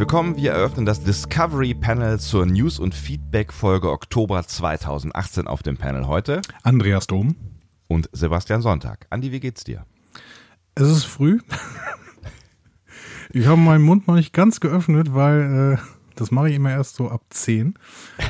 [0.00, 0.34] willkommen.
[0.38, 6.40] Wir eröffnen das Discovery Panel zur News- und Feedback-Folge Oktober 2018 auf dem Panel heute.
[6.62, 7.36] Andreas Dom.
[7.86, 9.06] Und Sebastian Sonntag.
[9.10, 9.84] Andi, wie geht's dir?
[10.74, 11.40] Es ist früh.
[13.32, 15.82] Ich habe meinen Mund noch nicht ganz geöffnet, weil äh,
[16.16, 17.74] das mache ich immer erst so ab 10.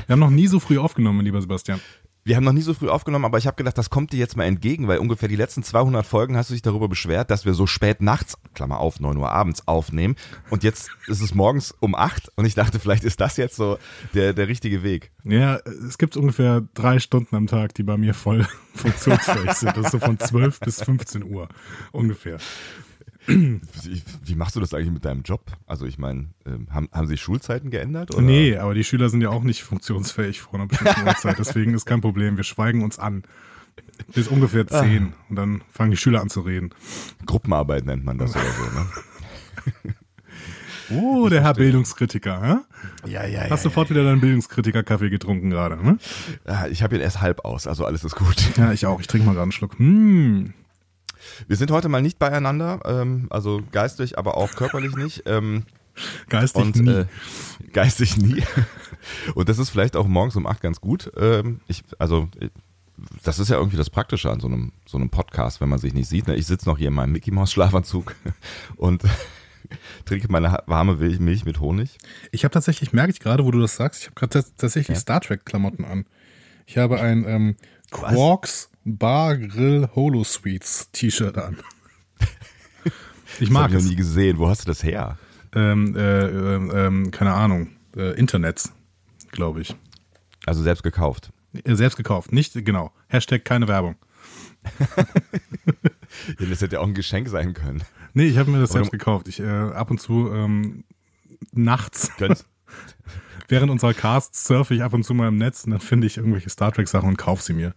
[0.07, 1.81] Wir haben noch nie so früh aufgenommen, lieber Sebastian.
[2.23, 4.37] Wir haben noch nie so früh aufgenommen, aber ich habe gedacht, das kommt dir jetzt
[4.37, 7.55] mal entgegen, weil ungefähr die letzten 200 Folgen hast du dich darüber beschwert, dass wir
[7.55, 10.17] so spät nachts, Klammer auf, 9 Uhr abends aufnehmen
[10.51, 13.79] und jetzt ist es morgens um 8 und ich dachte, vielleicht ist das jetzt so
[14.15, 15.13] der, der richtige Weg.
[15.25, 19.77] Ja, es gibt ungefähr drei Stunden am Tag, die bei mir voll funktionsfähig sind.
[19.77, 21.49] Das ist so von 12 bis 15 Uhr
[21.93, 22.39] ungefähr.
[23.31, 25.45] Wie machst du das eigentlich mit deinem Job?
[25.67, 28.15] Also ich meine, ähm, haben, haben sich Schulzeiten geändert?
[28.15, 28.23] Oder?
[28.23, 31.39] Nee, aber die Schüler sind ja auch nicht funktionsfähig vor einer bestimmten Uhrzeit.
[31.39, 32.37] Deswegen ist kein Problem.
[32.37, 33.23] Wir schweigen uns an.
[34.15, 34.83] Bis ungefähr ah.
[34.83, 35.15] zehn.
[35.29, 36.71] Und dann fangen die Schüler an zu reden.
[37.25, 39.95] Gruppenarbeit nennt man das oder so, ne?
[40.93, 43.09] Oh, der Herr Bildungskritiker, hä?
[43.09, 43.51] Ja, ja, ja.
[43.51, 45.99] Hast sofort ja, wieder deinen Bildungskritiker-Kaffee getrunken gerade, ne?
[46.47, 48.57] Ja, ich habe ihn erst halb aus, also alles ist gut.
[48.57, 49.01] Ja, ich auch.
[49.01, 49.79] Ich trinke mal gerade einen Schluck.
[49.79, 50.53] Hm.
[51.49, 55.23] Wir sind heute mal nicht beieinander, ähm, also geistig, aber auch körperlich nicht.
[55.27, 55.65] Ähm,
[56.29, 56.91] geistig und, nie.
[56.91, 57.07] Äh,
[57.73, 58.43] geistig nie.
[59.35, 61.11] und das ist vielleicht auch morgens um acht ganz gut.
[61.17, 62.29] Ähm, ich, also
[63.23, 65.95] das ist ja irgendwie das Praktische an so einem, so einem Podcast, wenn man sich
[65.95, 66.27] nicht sieht.
[66.27, 66.37] Ne?
[66.37, 68.15] Ich sitze noch hier in meinem Mickey Mouse Schlafanzug
[68.77, 69.03] und
[70.05, 71.99] trinke meine warme Milch mit Honig.
[72.33, 75.01] Ich habe tatsächlich, merke ich gerade, wo du das sagst, ich habe gerade tatsächlich ja?
[75.01, 76.07] Star Trek Klamotten an.
[76.67, 77.57] Ich habe ein ähm,
[77.91, 81.59] Quarks Bar Grill Holo Sweets T-Shirt an.
[83.39, 84.39] Ich mag das hab ich noch nie gesehen.
[84.39, 85.17] Wo hast du das her?
[85.55, 87.69] Ähm, äh, äh, ähm, keine Ahnung.
[87.97, 88.73] Äh, Internets,
[89.31, 89.77] glaube ich.
[90.47, 91.33] Also selbst gekauft.
[91.65, 92.93] Äh, selbst gekauft, nicht genau.
[93.09, 93.95] Hashtag keine Werbung.
[96.39, 97.83] ja, das hätte ja auch ein Geschenk sein können.
[98.15, 99.29] Nee, ich habe mir das Oder selbst gekauft.
[99.29, 100.85] Ich äh, ab und zu ähm,
[101.53, 102.11] nachts.
[103.49, 106.17] während unserer Casts surfe ich ab und zu mal im Netz und dann finde ich
[106.17, 107.75] irgendwelche Star Trek Sachen und kaufe sie mir.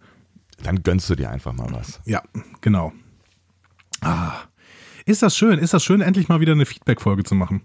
[0.62, 2.00] Dann gönnst du dir einfach mal was.
[2.04, 2.22] Ja,
[2.60, 2.92] genau.
[4.00, 4.34] Ah.
[5.06, 7.60] Ist das schön, ist das schön, endlich mal wieder eine Feedback-Folge zu machen.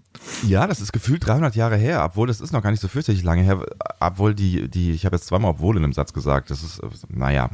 [0.46, 3.24] Ja, das ist gefühlt 300 Jahre her, obwohl das ist noch gar nicht so fürchterlich
[3.24, 3.66] lange her,
[4.02, 7.50] obwohl die, die, ich habe jetzt zweimal obwohl in einem Satz gesagt, das ist, naja,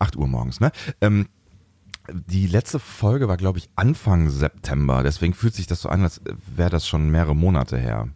[0.00, 0.72] 8 Uhr morgens, ne?
[1.00, 1.28] Ähm,
[2.12, 6.20] die letzte Folge war, glaube ich, Anfang September, deswegen fühlt sich das so an, als
[6.54, 8.08] wäre das schon mehrere Monate her.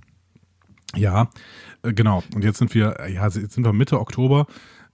[0.96, 1.30] Ja,
[1.82, 2.24] äh, genau.
[2.34, 4.46] Und jetzt sind wir, ja, jetzt sind wir Mitte Oktober.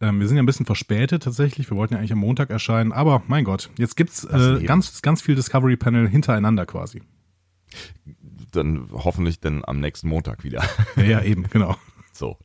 [0.05, 1.71] Ähm, wir sind ja ein bisschen verspätet tatsächlich.
[1.71, 5.23] Wir wollten ja eigentlich am Montag erscheinen, aber mein Gott, jetzt gibt's äh, ganz, ganz
[5.23, 7.03] viel Discovery Panel hintereinander quasi.
[8.53, 10.63] Dann hoffentlich dann am nächsten Montag wieder.
[10.97, 11.77] Ja, ja eben, genau.
[12.17, 12.39] So.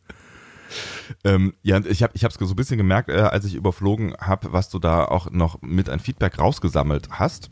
[1.24, 4.52] Ähm, ja, ich habe ich es so ein bisschen gemerkt, äh, als ich überflogen habe,
[4.52, 7.52] was du da auch noch mit ein Feedback rausgesammelt hast.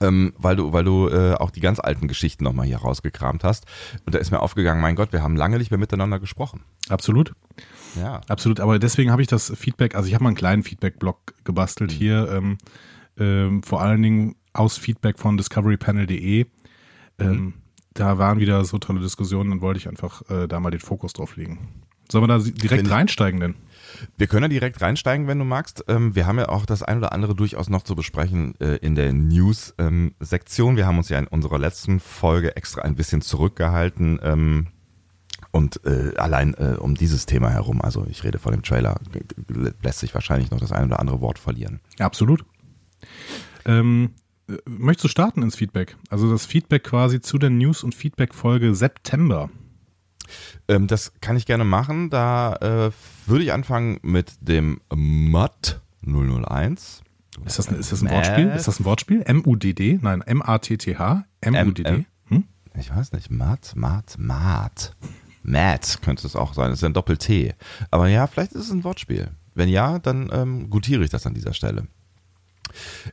[0.00, 3.66] Ähm, weil du, weil du äh, auch die ganz alten Geschichten nochmal hier rausgekramt hast.
[4.06, 6.62] Und da ist mir aufgegangen, mein Gott, wir haben lange nicht mehr miteinander gesprochen.
[6.88, 7.34] Absolut.
[7.96, 8.20] Ja.
[8.28, 11.92] Absolut, aber deswegen habe ich das Feedback, also ich habe mal einen kleinen Feedback-Blog gebastelt
[11.92, 11.96] mhm.
[11.96, 12.58] hier, ähm,
[13.18, 16.46] ähm, vor allen Dingen aus Feedback von discoverypanel.de.
[17.18, 17.54] Ähm, mhm.
[17.92, 21.12] Da waren wieder so tolle Diskussionen, dann wollte ich einfach äh, da mal den Fokus
[21.12, 21.82] drauf legen.
[22.10, 23.54] Sollen wir da direkt reinsteigen denn?
[24.16, 25.84] Wir können ja direkt reinsteigen, wenn du magst.
[25.88, 28.94] Ähm, wir haben ja auch das ein oder andere durchaus noch zu besprechen äh, in
[28.94, 30.70] der News-Sektion.
[30.70, 34.68] Ähm, wir haben uns ja in unserer letzten Folge extra ein bisschen zurückgehalten ähm,
[35.52, 39.00] und äh, allein äh, um dieses Thema herum, also ich rede von dem Trailer,
[39.82, 41.80] lässt sich wahrscheinlich noch das ein oder andere Wort verlieren.
[41.98, 42.44] absolut.
[43.64, 44.10] Ähm,
[44.48, 45.96] äh, möchtest du starten ins Feedback?
[46.08, 49.50] Also das Feedback quasi zu der News- und Feedback-Folge September.
[50.68, 52.10] Ähm, das kann ich gerne machen.
[52.10, 52.90] Da äh,
[53.26, 57.02] würde ich anfangen mit dem MUD 001.
[57.44, 58.48] Ist das, ist das ein Wortspiel?
[58.48, 59.22] Ist das ein Wortspiel?
[59.24, 60.00] M-U-D-D?
[60.02, 61.24] Nein, M-A-T-T-H?
[61.40, 62.04] M-U-D-D?
[62.26, 62.44] Hm?
[62.78, 63.30] Ich weiß nicht.
[63.30, 64.94] MUD, MUD, MUD.
[65.42, 66.68] Matt könnte es auch sein.
[66.68, 67.54] Das ist ja ein Doppel-T.
[67.90, 69.30] Aber ja, vielleicht ist es ein Wortspiel.
[69.54, 71.86] Wenn ja, dann ähm, gutiere ich das an dieser Stelle.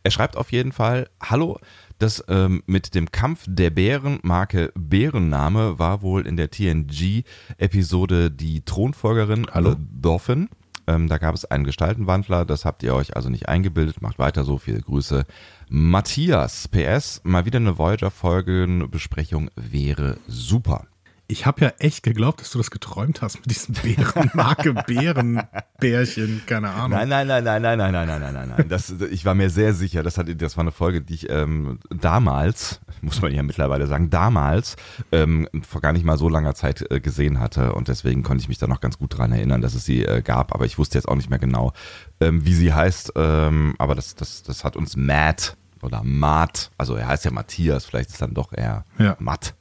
[0.04, 1.60] Er schreibt auf jeden Fall: Hallo,
[2.00, 8.62] das ähm, mit dem Kampf der Bären, Marke Bärenname, war wohl in der TNG-Episode die
[8.62, 9.76] Thronfolgerin Hallo?
[9.78, 10.50] Dolphin.
[10.88, 14.02] Ähm, da gab es einen Gestaltenwandler, das habt ihr euch also nicht eingebildet.
[14.02, 15.26] Macht weiter so, viele Grüße.
[15.70, 20.88] Matthias, PS, mal wieder eine Voyager-Folgenbesprechung wäre super
[21.30, 26.70] ich habe ja echt geglaubt, dass du das geträumt hast mit diesem Bärenmarke Bärenbärchen, keine
[26.70, 26.92] Ahnung.
[26.92, 28.70] Nein, nein, nein, nein, nein, nein, nein, nein, nein, nein, nein.
[28.70, 31.80] Das, ich war mir sehr sicher, das, hat, das war eine Folge, die ich ähm,
[31.90, 34.78] damals, muss man ja mittlerweile sagen, damals
[35.12, 38.50] ähm, vor gar nicht mal so langer Zeit äh, gesehen hatte und deswegen konnte ich
[38.50, 40.98] mich da noch ganz gut dran erinnern, dass es sie äh, gab, aber ich wusste
[40.98, 41.74] jetzt auch nicht mehr genau,
[42.22, 46.96] ähm, wie sie heißt, ähm, aber das, das, das hat uns Matt oder Matt, also
[46.96, 49.18] er heißt ja Matthias, vielleicht ist dann doch eher ja.
[49.20, 49.56] Matt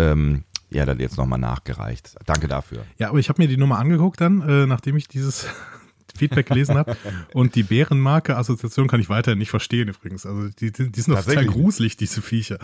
[0.00, 2.16] ähm, ja, dann jetzt nochmal nachgereicht.
[2.26, 2.84] Danke dafür.
[2.98, 5.46] Ja, aber ich habe mir die Nummer angeguckt dann, äh, nachdem ich dieses
[6.16, 6.96] Feedback gelesen habe.
[7.34, 10.26] Und die Bärenmarke-Assoziation kann ich weiterhin nicht verstehen übrigens.
[10.26, 12.58] Also die, die die sind doch total gruselig, diese Viecher.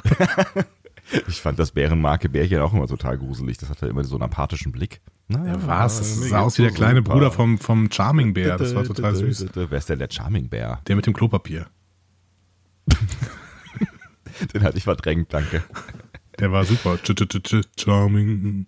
[1.28, 3.58] ich fand das Bärenmarke-Bärchen auch immer total gruselig.
[3.58, 5.00] Das hatte immer so einen apathischen Blick.
[5.28, 5.98] Naja, ja, was?
[5.98, 7.12] Das sah aus wie der kleine super.
[7.12, 8.56] Bruder vom, vom Charming Bär.
[8.56, 9.46] Das war total süß.
[9.54, 10.80] Wer ist denn der Charming Bär?
[10.86, 11.66] Der mit dem Klopapier.
[14.52, 15.64] Den hatte ich verdrängt, danke.
[16.38, 16.98] Der war super.
[16.98, 18.66] Ch -ch -ch Charming.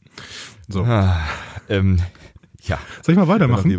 [0.69, 0.85] So.
[0.85, 1.21] Ah,
[1.69, 2.01] ähm,
[2.63, 2.79] ja.
[3.03, 3.71] Soll ich mal weitermachen?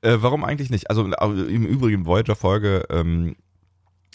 [0.00, 0.90] Äh, warum eigentlich nicht?
[0.90, 3.36] Also im Übrigen Voyager-Folge, ähm,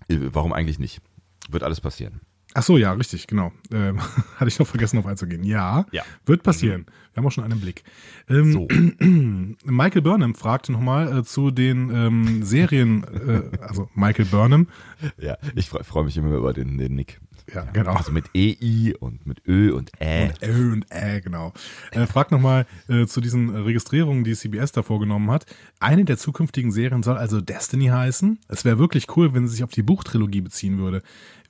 [0.08, 1.02] äh, warum eigentlich nicht?
[1.50, 2.22] Wird alles passieren.
[2.54, 3.54] Ach so, ja, richtig, genau.
[3.72, 4.00] Ähm,
[4.36, 5.44] hatte ich noch vergessen, auf einzugehen.
[5.44, 6.04] Ja, ja.
[6.26, 6.86] wird passieren.
[7.14, 7.84] Wir haben auch schon einen Blick.
[8.30, 8.68] Ähm, so.
[9.66, 14.68] Michael Burnham fragte nochmal äh, zu den ähm, Serien, äh, also Michael Burnham.
[15.18, 17.20] Ja, ich freue freu mich immer über den, den Nick.
[17.54, 17.94] Ja, genau.
[17.94, 20.28] Also mit EI und mit Ö und Ä.
[20.28, 21.54] Und Ö und Ä, genau.
[21.92, 25.46] Äh, fragt nochmal äh, zu diesen Registrierungen, die CBS da vorgenommen hat.
[25.80, 28.40] Eine der zukünftigen Serien soll also Destiny heißen.
[28.48, 31.04] Es wäre wirklich cool, wenn sie sich auf die Buchtrilogie beziehen würde.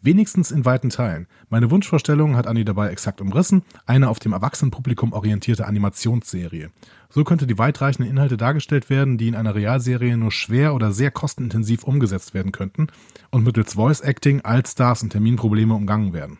[0.03, 1.27] Wenigstens in weiten Teilen.
[1.49, 6.71] Meine Wunschvorstellung hat Annie dabei exakt umrissen, eine auf dem Erwachsenenpublikum orientierte Animationsserie.
[7.09, 11.11] So könnte die weitreichenden Inhalte dargestellt werden, die in einer Realserie nur schwer oder sehr
[11.11, 12.87] kostenintensiv umgesetzt werden könnten
[13.29, 16.39] und mittels Voice Acting, Allstars und Terminprobleme umgangen werden.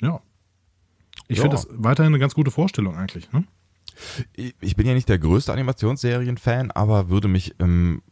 [0.00, 0.20] Ja.
[1.28, 1.42] Ich ja.
[1.42, 3.30] finde das weiterhin eine ganz gute Vorstellung eigentlich.
[3.32, 3.44] Ne?
[4.60, 8.02] Ich bin ja nicht der größte Animationsserien-Fan, aber würde mich ähm,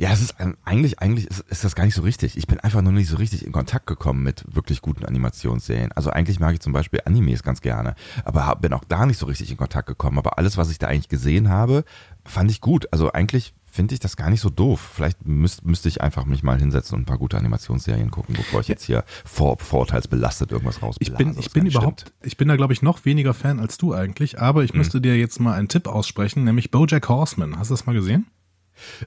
[0.00, 2.38] ja, es ist eigentlich, eigentlich ist, ist, das gar nicht so richtig.
[2.38, 5.92] Ich bin einfach noch nicht so richtig in Kontakt gekommen mit wirklich guten Animationsserien.
[5.92, 7.94] Also eigentlich mag ich zum Beispiel Animes ganz gerne,
[8.24, 10.16] aber bin auch da nicht so richtig in Kontakt gekommen.
[10.16, 11.84] Aber alles, was ich da eigentlich gesehen habe,
[12.24, 12.90] fand ich gut.
[12.92, 14.80] Also eigentlich finde ich das gar nicht so doof.
[14.94, 18.62] Vielleicht müsste müsst ich einfach mich mal hinsetzen und ein paar gute Animationsserien gucken, bevor
[18.62, 20.96] ich jetzt hier vor, vorurteilsbelastet irgendwas raus.
[20.98, 22.14] Ich bin, ich bin überhaupt, stimmt.
[22.22, 24.78] ich bin da glaube ich noch weniger Fan als du eigentlich, aber ich mhm.
[24.78, 27.58] müsste dir jetzt mal einen Tipp aussprechen, nämlich BoJack Horseman.
[27.58, 28.24] Hast du das mal gesehen?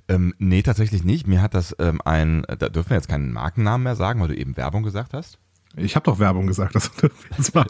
[0.07, 1.27] Ähm, nee, tatsächlich nicht.
[1.27, 4.35] Mir hat das ähm, ein, da dürfen wir jetzt keinen Markennamen mehr sagen, weil du
[4.35, 5.39] eben Werbung gesagt hast.
[5.75, 7.65] Ich habe doch Werbung gesagt, das dürfen wir jetzt mal.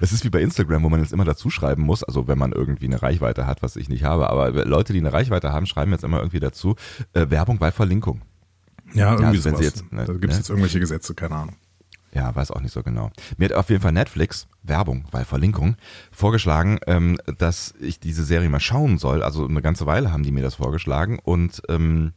[0.00, 2.52] Das ist wie bei Instagram, wo man jetzt immer dazu schreiben muss, also wenn man
[2.52, 5.92] irgendwie eine Reichweite hat, was ich nicht habe, aber Leute, die eine Reichweite haben, schreiben
[5.92, 6.76] jetzt immer irgendwie dazu
[7.12, 8.22] äh, Werbung bei Verlinkung.
[8.94, 9.60] Ja, irgendwie ja, also sowas.
[9.60, 10.36] Jetzt, ne, da gibt es ne?
[10.36, 11.56] jetzt irgendwelche Gesetze, keine Ahnung.
[12.12, 13.10] Ja, weiß auch nicht so genau.
[13.36, 15.76] Mir hat auf jeden Fall Netflix, Werbung, weil Verlinkung,
[16.10, 19.22] vorgeschlagen, ähm, dass ich diese Serie mal schauen soll.
[19.22, 22.12] Also eine ganze Weile haben die mir das vorgeschlagen und ähm,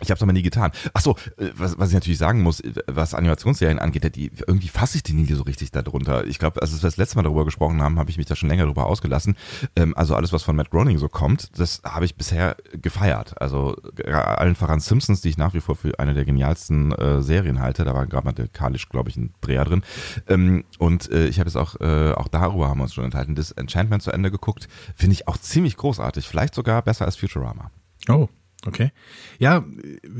[0.00, 0.70] ich habe es aber nie getan.
[0.94, 4.68] Ach so, äh, was, was ich natürlich sagen muss, äh, was Animationsserien angeht, die, irgendwie
[4.68, 6.26] fasse ich die nie so richtig darunter.
[6.26, 8.48] Ich glaube, als wir das letzte Mal darüber gesprochen haben, habe ich mich da schon
[8.48, 9.36] länger darüber ausgelassen.
[9.76, 13.40] Ähm, also alles, was von Matt Groening so kommt, das habe ich bisher gefeiert.
[13.40, 17.60] Also allen voran Simpsons, die ich nach wie vor für eine der genialsten äh, Serien
[17.60, 17.84] halte.
[17.84, 19.82] Da war grammatikalisch, glaube ich, ein Dreher drin.
[20.28, 23.34] Ähm, und äh, ich habe jetzt auch, äh, auch darüber haben wir uns schon enthalten,
[23.34, 24.68] das Enchantment zu Ende geguckt.
[24.94, 26.26] Finde ich auch ziemlich großartig.
[26.28, 27.70] Vielleicht sogar besser als Futurama.
[28.08, 28.28] Oh,
[28.68, 28.92] Okay.
[29.38, 29.64] Ja,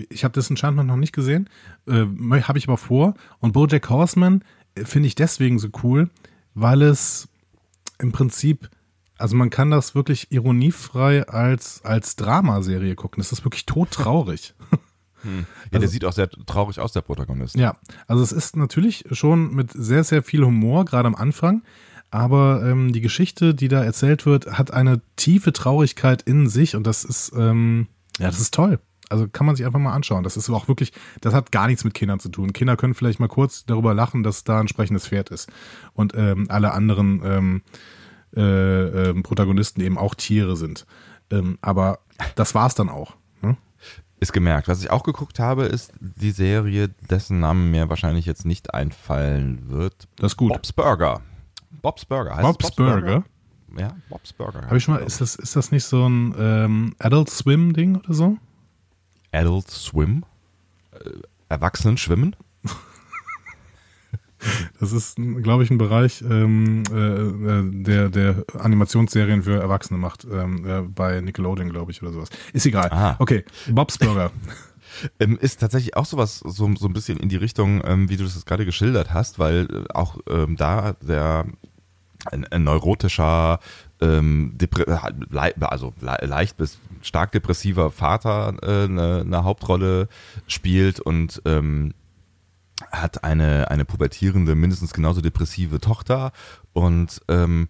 [0.09, 1.49] ich habe das Enchantment noch nicht gesehen,
[1.87, 2.07] äh,
[2.43, 3.15] habe ich aber vor.
[3.41, 4.43] Und Bojack Horseman
[4.75, 6.11] äh, finde ich deswegen so cool,
[6.55, 7.29] weil es
[7.99, 8.71] im Prinzip,
[9.19, 13.21] also man kann das wirklich ironiefrei als, als Dramaserie gucken.
[13.21, 14.55] Das ist wirklich todtraurig.
[15.23, 15.39] Hm.
[15.41, 17.57] Ja, also, der sieht auch sehr traurig aus, der Protagonist.
[17.57, 17.77] Ja,
[18.07, 21.65] also es ist natürlich schon mit sehr, sehr viel Humor, gerade am Anfang.
[22.11, 26.87] Aber ähm, die Geschichte, die da erzählt wird, hat eine tiefe Traurigkeit in sich und
[26.87, 27.89] das ist, ähm,
[28.19, 28.79] ja, das ist toll.
[29.11, 30.23] Also kann man sich einfach mal anschauen.
[30.23, 32.53] Das ist auch wirklich, das hat gar nichts mit Kindern zu tun.
[32.53, 35.51] Kinder können vielleicht mal kurz darüber lachen, dass da ein sprechendes Pferd ist.
[35.95, 37.63] Und ähm, alle anderen ähm,
[38.37, 40.87] äh, äh, Protagonisten eben auch Tiere sind.
[41.31, 42.01] Ähm, aber
[42.35, 43.15] das war's dann auch.
[43.41, 43.57] Ne?
[44.21, 44.69] Ist gemerkt.
[44.69, 49.71] Was ich auch geguckt habe, ist die Serie, dessen Namen mir wahrscheinlich jetzt nicht einfallen
[49.71, 50.09] wird.
[50.17, 50.53] Das ist gut.
[50.53, 51.23] Bob's Burger.
[51.81, 52.37] Bob's Burger.
[52.37, 53.01] Heißt Bob's, Bob's Burger?
[53.01, 53.25] Burger?
[53.77, 54.63] Ja, Bob's Burger.
[54.63, 58.15] Habe ich schon mal, ist das, ist das nicht so ein ähm, Adult Swim-Ding oder
[58.15, 58.37] so?
[59.33, 60.25] Adult Swim?
[60.93, 61.11] Äh,
[61.49, 62.37] Erwachsenen schwimmen?
[64.79, 70.25] Das ist, glaube ich, ein Bereich, ähm, äh, äh, der, der Animationsserien für Erwachsene macht.
[70.31, 72.29] Ähm, äh, bei Nickelodeon, glaube ich, oder sowas.
[72.53, 72.89] Ist egal.
[72.91, 73.17] Aha.
[73.19, 74.31] Okay, Bob's Burger.
[75.21, 78.25] ähm, ist tatsächlich auch sowas, so, so ein bisschen in die Richtung, ähm, wie du
[78.25, 81.47] das gerade geschildert hast, weil äh, auch ähm, da der
[82.27, 83.61] ein, ein neurotischer,
[84.01, 84.57] ähm,
[85.61, 90.09] also leicht bis stark depressiver Vater äh, eine, eine Hauptrolle
[90.47, 91.95] spielt und ähm,
[92.91, 96.33] hat eine, eine pubertierende, mindestens genauso depressive Tochter
[96.73, 97.69] und ähm,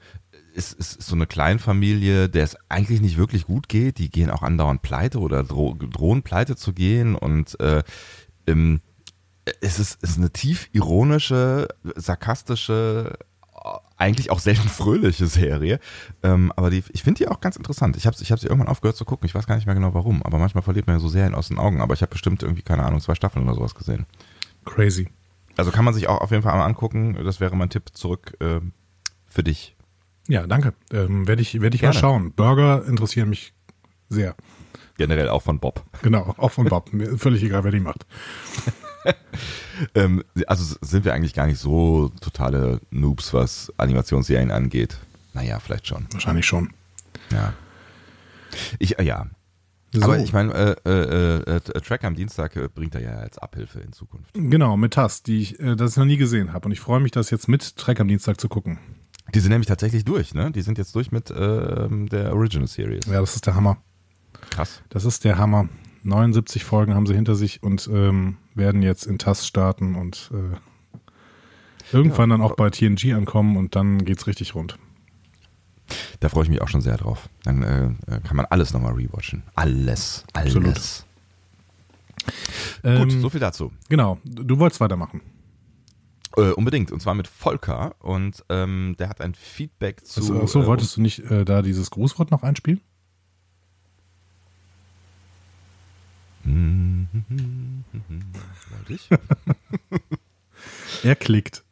[0.55, 3.99] ist, ist so eine Kleinfamilie, der es eigentlich nicht wirklich gut geht.
[3.99, 7.83] Die gehen auch andauernd pleite oder dro drohen pleite zu gehen und äh,
[8.47, 8.81] ähm,
[9.61, 13.17] es ist, es ist eine tief ironische, sarkastische,
[13.97, 15.81] eigentlich auch selten fröhliche Serie.
[16.23, 17.97] Ähm, aber die, ich finde die auch ganz interessant.
[17.97, 19.27] Ich habe ich hab sie irgendwann aufgehört zu gucken.
[19.27, 20.23] Ich weiß gar nicht mehr genau warum.
[20.23, 21.81] Aber manchmal verliert man ja so Serien aus den Augen.
[21.81, 24.07] Aber ich habe bestimmt irgendwie, keine Ahnung, zwei Staffeln oder sowas gesehen.
[24.65, 25.09] Crazy.
[25.57, 27.19] Also kann man sich auch auf jeden Fall mal angucken.
[27.25, 28.61] Das wäre mein Tipp zurück äh,
[29.27, 29.77] für dich.
[30.29, 30.75] Ja, danke.
[30.93, 32.33] Ähm, Werde ich, werd ich mal schauen.
[32.33, 33.55] Burger interessieren mich
[34.09, 34.37] sehr.
[34.97, 35.85] Generell auch von Bob.
[36.03, 36.93] Genau, auch von Bob.
[36.93, 38.07] Mir völlig egal, wer die macht.
[39.95, 44.99] ähm, also sind wir eigentlich gar nicht so totale Noobs, was Animationsserien angeht.
[45.35, 46.07] Naja, vielleicht schon.
[46.13, 46.73] Wahrscheinlich schon.
[47.33, 47.53] Ja.
[48.79, 49.27] Ich, äh, ja.
[49.93, 50.03] So.
[50.03, 53.39] Aber ich meine, äh, äh, äh, äh, Track am Dienstag äh, bringt er ja als
[53.39, 54.35] Abhilfe in Zukunft.
[54.35, 56.67] Genau, mit TAS, die ich, das ich noch nie gesehen habe.
[56.67, 58.79] Und ich freue mich, das jetzt mit Track am Dienstag zu gucken.
[59.35, 60.51] Die sind nämlich tatsächlich durch, ne?
[60.51, 63.07] Die sind jetzt durch mit ähm, der Original Series.
[63.07, 63.79] Ja, das ist der Hammer.
[64.51, 64.83] Krass.
[64.89, 65.69] Das ist der Hammer.
[66.03, 71.95] 79 Folgen haben sie hinter sich und ähm, werden jetzt in TAS starten und äh,
[71.95, 74.79] irgendwann ja, dann auch bei TNG ankommen und dann geht's richtig rund.
[76.21, 77.29] Da freue ich mich auch schon sehr drauf.
[77.45, 79.43] Dann äh, äh kann man alles nochmal rewatchen.
[79.55, 80.25] Alles.
[80.35, 80.57] Alles.
[80.57, 81.05] Absolut.
[82.83, 83.73] Gut, ähm, so viel dazu.
[83.89, 84.19] Genau.
[84.25, 85.23] Du wolltest weitermachen.
[86.37, 86.93] Äh, unbedingt.
[86.93, 87.95] Und zwar mit Volker.
[88.01, 90.21] Und ähm, der hat ein Feedback zu.
[90.21, 92.81] Also, achso, äh, wolltest du nicht äh, da dieses Grußwort noch einspielen?
[98.71, 99.09] Wollte ich?
[101.03, 101.65] er klickt.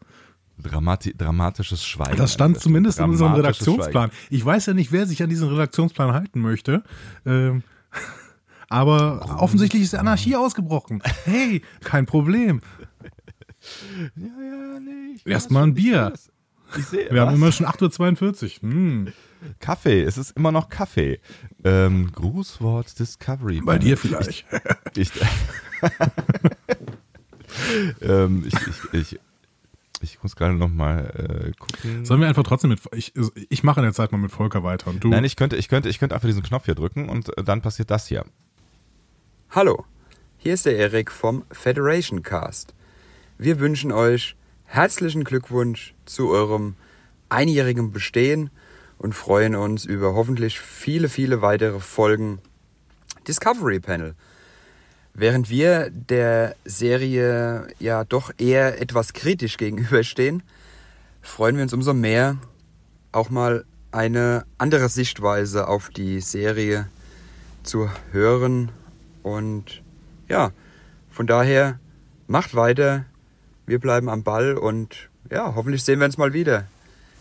[0.59, 2.17] Dramati dramatisches Schweigen.
[2.17, 4.11] Das stand zumindest in unserem Redaktionsplan.
[4.11, 4.27] Schweigen.
[4.31, 6.83] Ich weiß ja nicht, wer sich an diesen Redaktionsplan halten möchte.
[7.25, 7.63] Ähm,
[8.69, 9.43] aber oh.
[9.43, 11.03] offensichtlich ist Anarchie ausgebrochen.
[11.25, 12.61] Hey, kein Problem.
[14.17, 15.17] Ja, ja, nee.
[15.25, 16.13] Erstmal ein Bier.
[16.73, 17.29] Seh, Wir was?
[17.29, 18.71] haben immer schon 8.42 Uhr.
[18.71, 19.13] Hm.
[19.61, 21.21] Kaffee, es ist immer noch Kaffee.
[21.65, 23.63] Ähm, Grußwort Discovery.
[23.65, 24.45] Bei dir vielleicht.
[24.95, 25.11] Ich,
[28.03, 29.21] ähm, ich, ich, ich,
[30.01, 32.05] ich, muss gerade noch mal äh, gucken.
[32.05, 32.81] Sollen wir einfach trotzdem mit.
[32.93, 33.13] Ich,
[33.49, 35.09] ich mache in der Zeit mal mit Volker weiter und du.
[35.09, 37.63] Nein, ich könnte, ich könnte, ich könnte einfach diesen Knopf hier drücken und äh, dann
[37.63, 38.25] passiert das hier.
[39.51, 39.85] Hallo,
[40.39, 42.75] hier ist der Erik vom Federation Cast.
[43.39, 46.75] Wir wünschen euch herzlichen Glückwunsch zu eurem
[47.29, 48.51] einjährigen Bestehen
[48.99, 52.41] und freuen uns über hoffentlich viele, viele weitere Folgen
[53.27, 54.15] Discovery Panel.
[55.15, 60.43] Während wir der Serie ja doch eher etwas kritisch gegenüberstehen,
[61.23, 62.37] freuen wir uns umso mehr,
[63.13, 66.89] auch mal eine andere Sichtweise auf die Serie
[67.63, 68.71] zu hören.
[69.23, 69.83] Und
[70.29, 70.53] ja,
[71.11, 71.81] von daher
[72.27, 73.07] macht weiter.
[73.65, 76.67] Wir bleiben am Ball und ja, hoffentlich sehen wir uns mal wieder.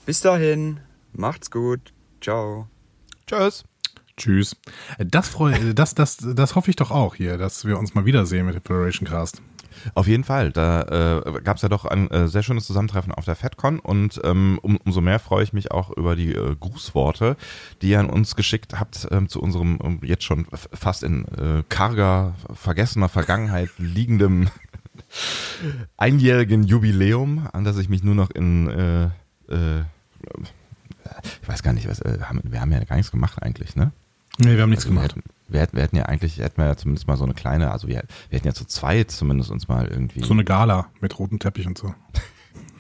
[0.05, 0.79] Bis dahin,
[1.17, 1.93] macht's gut.
[2.21, 2.67] Ciao.
[3.27, 3.63] Tschüss.
[4.17, 4.55] Tschüss.
[4.97, 8.45] Das, freu, das, das, das hoffe ich doch auch hier, dass wir uns mal wiedersehen
[8.45, 9.41] mit dem Federation Cast.
[9.93, 10.51] Auf jeden Fall.
[10.51, 14.19] Da äh, gab es ja doch ein äh, sehr schönes Zusammentreffen auf der FedCon und
[14.23, 17.35] ähm, um, umso mehr freue ich mich auch über die äh, Grußworte,
[17.81, 21.63] die ihr an uns geschickt habt ähm, zu unserem ähm, jetzt schon fast in äh,
[21.67, 24.47] karger, vergessener Vergangenheit liegendem
[25.97, 29.03] einjährigen Jubiläum, an das ich mich nur noch in äh,
[29.53, 29.83] äh,
[31.41, 33.91] ich weiß gar nicht, was, wir haben ja gar nichts gemacht eigentlich, ne?
[34.37, 35.15] Nee, wir haben nichts also gemacht.
[35.15, 37.33] Wir hätten, wir, hätten, wir hätten, ja eigentlich, hätten wir ja zumindest mal so eine
[37.33, 40.23] kleine, also wir, wir hätten ja zu zweit zumindest uns mal irgendwie.
[40.23, 41.93] So eine Gala mit rotem Teppich und so.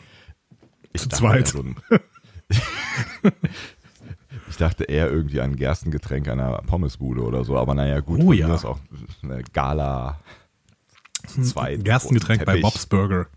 [0.97, 1.47] zu zweit.
[1.47, 1.75] So ein,
[4.49, 8.33] ich dachte eher irgendwie an ein Gerstengetränk einer Pommesbude oder so, aber naja, gut, oh,
[8.33, 8.47] ja.
[8.47, 8.79] das ist auch
[9.23, 10.19] eine Gala
[11.27, 11.83] zu zweit.
[11.83, 13.27] Gerstengetränk bei Bob's Burger.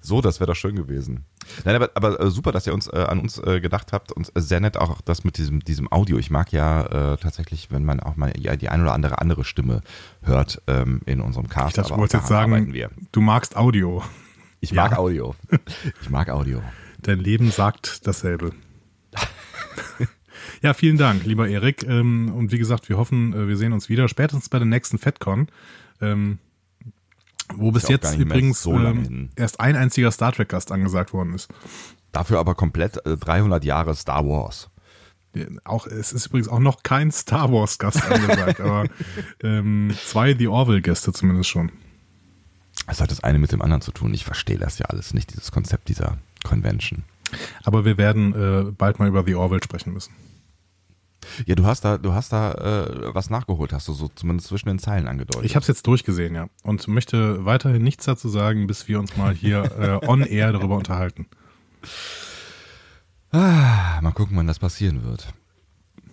[0.00, 1.24] So, das wäre doch schön gewesen.
[1.64, 4.30] Nein, aber, aber äh, super, dass ihr uns äh, an uns äh, gedacht habt und
[4.34, 6.18] sehr nett auch das mit diesem, diesem Audio.
[6.18, 9.44] Ich mag ja äh, tatsächlich, wenn man auch mal ja, die ein oder andere andere
[9.44, 9.82] Stimme
[10.22, 11.70] hört ähm, in unserem Cast.
[11.70, 12.72] Ich dachte, du wolltest jetzt sagen,
[13.12, 14.02] du magst Audio.
[14.60, 14.98] Ich mag ja.
[14.98, 15.34] Audio.
[16.02, 16.62] Ich mag Audio.
[17.00, 18.52] Dein Leben sagt dasselbe.
[20.62, 21.84] ja, vielen Dank, lieber Erik.
[21.84, 24.98] Ähm, und wie gesagt, wir hoffen, äh, wir sehen uns wieder, spätestens bei der nächsten
[24.98, 25.48] FedCon.
[27.54, 31.48] Wo bis jetzt übrigens so ähm, erst ein einziger Star Trek-Gast angesagt worden ist.
[32.12, 34.70] Dafür aber komplett äh, 300 Jahre Star Wars.
[35.64, 38.86] Auch, es ist übrigens auch noch kein Star Wars-Gast angesagt, aber
[39.42, 41.70] ähm, zwei The Orville-Gäste zumindest schon.
[42.86, 44.14] Es hat das eine mit dem anderen zu tun.
[44.14, 47.04] Ich verstehe das ja alles nicht, dieses Konzept dieser Convention.
[47.62, 50.12] Aber wir werden äh, bald mal über The Orville sprechen müssen.
[51.46, 54.68] Ja, du hast da, du hast da äh, was nachgeholt, hast du so zumindest zwischen
[54.68, 55.44] den Zeilen angedeutet.
[55.44, 59.16] Ich habe es jetzt durchgesehen, ja, und möchte weiterhin nichts dazu sagen, bis wir uns
[59.16, 61.26] mal hier äh, on air darüber unterhalten.
[63.30, 65.32] Ah, mal gucken, wann das passieren wird.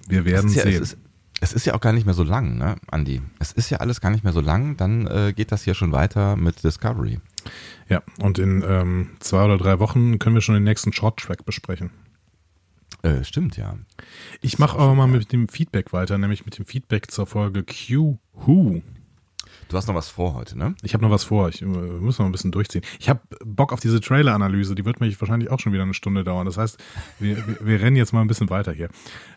[0.08, 0.74] Wir werden ja, sehen.
[0.74, 0.98] Es ist,
[1.42, 3.22] es ist, ja auch gar nicht mehr so lang, ne, Andi?
[3.40, 4.78] Es ist ja alles gar nicht mehr so lang.
[4.78, 7.20] Dann äh, geht das hier schon weiter mit Discovery.
[7.88, 11.92] Ja, und in ähm, zwei oder drei Wochen können wir schon den nächsten Short-Track besprechen.
[13.02, 13.78] Äh, stimmt, ja.
[14.42, 18.18] Ich mache aber mal mit dem Feedback weiter, nämlich mit dem Feedback zur Folge Q
[18.34, 18.82] Who.
[19.68, 20.76] Du hast noch was vor heute, ne?
[20.84, 21.50] Ich habe noch was vor.
[21.50, 22.84] Ich äh, muss noch ein bisschen durchziehen.
[23.00, 24.76] Ich habe Bock auf diese Trailer-Analyse.
[24.76, 26.46] Die wird mich wahrscheinlich auch schon wieder eine Stunde dauern.
[26.46, 26.78] Das heißt,
[27.20, 28.90] wir, wir, wir rennen jetzt mal ein bisschen weiter hier.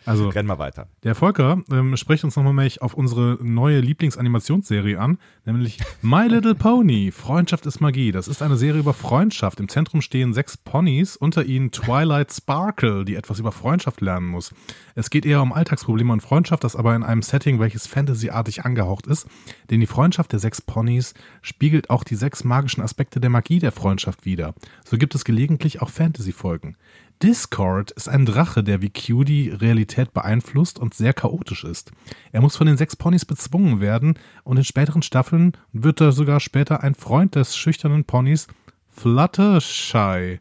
[0.05, 0.87] Also, Renn mal weiter.
[1.03, 6.55] der Volker ähm, spricht uns nochmal mehr auf unsere neue Lieblingsanimationsserie an, nämlich My Little
[6.55, 7.11] Pony.
[7.11, 8.11] Freundschaft ist Magie.
[8.11, 9.59] Das ist eine Serie über Freundschaft.
[9.59, 14.53] Im Zentrum stehen sechs Ponys, unter ihnen Twilight Sparkle, die etwas über Freundschaft lernen muss.
[14.93, 19.07] Es geht eher um Alltagsprobleme und Freundschaft, das aber in einem Setting, welches Fantasy-artig angehaucht
[19.07, 19.27] ist.
[19.69, 23.71] Denn die Freundschaft der sechs Ponys spiegelt auch die sechs magischen Aspekte der Magie der
[23.71, 24.53] Freundschaft wider.
[24.85, 26.75] So gibt es gelegentlich auch Fantasy-Folgen.
[27.21, 31.91] Discord ist ein Drache, der wie Q Realität beeinflusst und sehr chaotisch ist.
[32.31, 36.39] Er muss von den sechs Ponys bezwungen werden und in späteren Staffeln wird er sogar
[36.39, 38.47] später ein Freund des schüchternen Ponys
[38.89, 40.39] Fluttershy.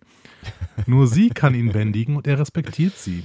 [0.86, 3.24] Nur sie kann ihn bändigen und er respektiert sie.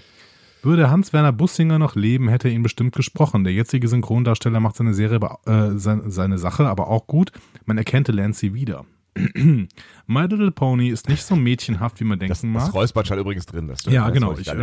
[0.63, 3.43] Würde Hans-Werner Bussinger noch leben, hätte er ihn bestimmt gesprochen.
[3.43, 7.31] Der jetzige Synchrondarsteller macht seine Serie, äh, seine, seine Sache aber auch gut.
[7.65, 8.85] Man erkennte Lancy wieder.
[10.07, 12.65] My Little Pony ist nicht so mädchenhaft, wie man denken Das, mag.
[12.65, 13.67] das Räuspert schon übrigens drin.
[13.67, 14.33] Das Ja, das genau.
[14.33, 14.55] Ich, äh,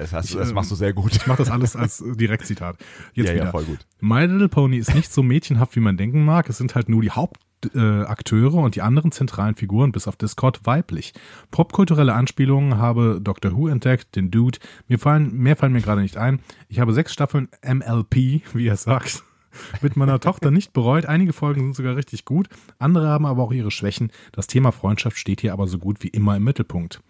[0.00, 1.14] das, hast, das machst du sehr gut.
[1.14, 2.76] Ich mache das alles als Direktzitat.
[3.14, 3.44] Jetzt ja, wieder.
[3.46, 3.80] ja, voll gut.
[4.00, 6.48] My Little Pony ist nicht so mädchenhaft, wie man denken mag.
[6.48, 10.16] Es sind halt nur die Hauptakteure äh, Akteure und die anderen zentralen Figuren bis auf
[10.16, 11.12] Discord weiblich.
[11.50, 14.58] Popkulturelle Anspielungen habe Doctor Who entdeckt, den Dude.
[14.86, 16.40] Mir fallen, mehr fallen mir gerade nicht ein.
[16.68, 19.24] Ich habe sechs Staffeln MLP, wie er sagt,
[19.82, 21.06] mit meiner Tochter nicht bereut.
[21.06, 22.48] Einige Folgen sind sogar richtig gut.
[22.78, 24.10] Andere haben aber auch ihre Schwächen.
[24.32, 27.00] Das Thema Freundschaft steht hier aber so gut wie immer im Mittelpunkt.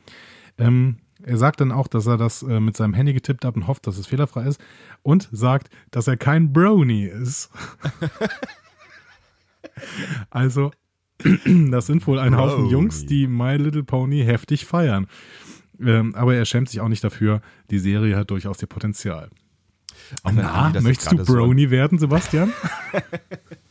[0.59, 3.67] Ähm, er sagt dann auch, dass er das äh, mit seinem Handy getippt hat und
[3.67, 4.61] hofft, dass es fehlerfrei ist.
[5.03, 7.51] Und sagt, dass er kein Brony ist.
[10.31, 10.71] also,
[11.71, 12.73] das sind wohl ein Haufen Brony.
[12.73, 15.07] Jungs, die My Little Pony heftig feiern.
[15.81, 17.41] Ähm, aber er schämt sich auch nicht dafür.
[17.71, 19.31] Die Serie hat durchaus ihr Potenzial.
[20.25, 22.53] Wenn Na, möchtest du gerade so- Brony werden, Sebastian?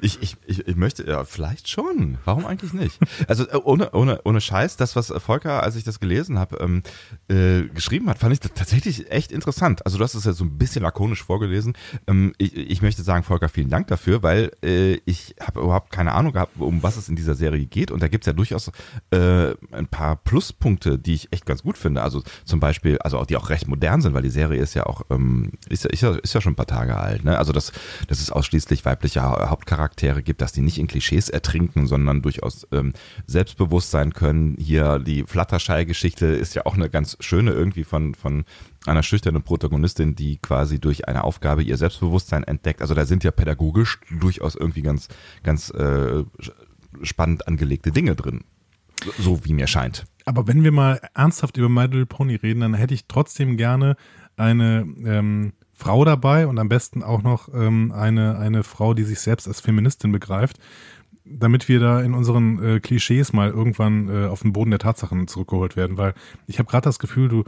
[0.00, 2.18] Ich, ich, ich, ich möchte, ja, vielleicht schon.
[2.24, 2.98] Warum eigentlich nicht?
[3.28, 6.82] Also äh, ohne, ohne, ohne Scheiß, das, was Volker, als ich das gelesen habe, ähm,
[7.28, 9.84] äh, geschrieben hat, fand ich tatsächlich echt interessant.
[9.86, 11.74] Also du hast es ja so ein bisschen lakonisch vorgelesen.
[12.06, 16.12] Ähm, ich, ich möchte sagen, Volker, vielen Dank dafür, weil äh, ich habe überhaupt keine
[16.12, 17.90] Ahnung gehabt, um was es in dieser Serie geht.
[17.90, 18.70] Und da gibt es ja durchaus
[19.10, 22.02] äh, ein paar Pluspunkte, die ich echt ganz gut finde.
[22.02, 24.86] Also zum Beispiel, also auch die auch recht modern sind, weil die Serie ist ja
[24.86, 27.24] auch, ähm, ist, ist, ist ja schon ein paar Tage alt.
[27.24, 27.36] Ne?
[27.38, 27.72] Also dass,
[28.08, 32.66] dass es ausschließlich weibliche Ha- Hauptcharaktere gibt, dass die nicht in Klischees ertrinken, sondern durchaus
[32.72, 32.92] ähm,
[33.26, 34.56] selbstbewusst sein können.
[34.58, 38.44] Hier die Fluttershy-Geschichte ist ja auch eine ganz schöne irgendwie von, von
[38.86, 42.80] einer schüchternen Protagonistin, die quasi durch eine Aufgabe ihr Selbstbewusstsein entdeckt.
[42.80, 45.08] Also da sind ja pädagogisch durchaus irgendwie ganz,
[45.42, 46.24] ganz äh,
[47.02, 48.44] spannend angelegte Dinge drin.
[49.04, 50.06] So, so wie mir scheint.
[50.24, 53.96] Aber wenn wir mal ernsthaft über My Little Pony reden, dann hätte ich trotzdem gerne
[54.36, 59.20] eine ähm, Frau dabei und am besten auch noch ähm, eine, eine Frau, die sich
[59.20, 60.58] selbst als Feministin begreift,
[61.24, 65.28] damit wir da in unseren äh, Klischees mal irgendwann äh, auf den Boden der Tatsachen
[65.28, 65.98] zurückgeholt werden.
[65.98, 66.14] Weil
[66.46, 67.44] ich habe gerade das Gefühl, du,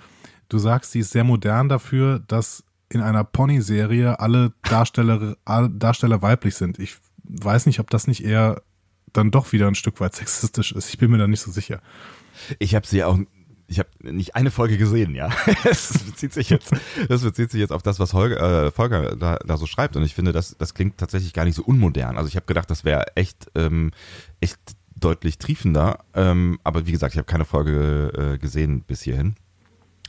[0.50, 6.54] du sagst, sie ist sehr modern dafür, dass in einer Pony-Serie alle Darsteller, Darsteller weiblich
[6.54, 6.78] sind.
[6.78, 8.62] Ich weiß nicht, ob das nicht eher
[9.12, 10.90] dann doch wieder ein Stück weit sexistisch ist.
[10.90, 11.80] Ich bin mir da nicht so sicher.
[12.58, 13.18] Ich habe sie auch,
[13.68, 15.30] ich habe nicht eine Folge gesehen, ja.
[15.64, 16.72] Das bezieht sich jetzt,
[17.08, 19.96] das bezieht sich jetzt auf das, was Holger, äh, Volker da, da so schreibt.
[19.96, 22.16] Und ich finde, das, das klingt tatsächlich gar nicht so unmodern.
[22.16, 23.90] Also ich habe gedacht, das wäre echt, ähm,
[24.40, 24.58] echt
[24.96, 25.98] deutlich triefender.
[26.14, 29.36] Ähm, aber wie gesagt, ich habe keine Folge äh, gesehen bis hierhin.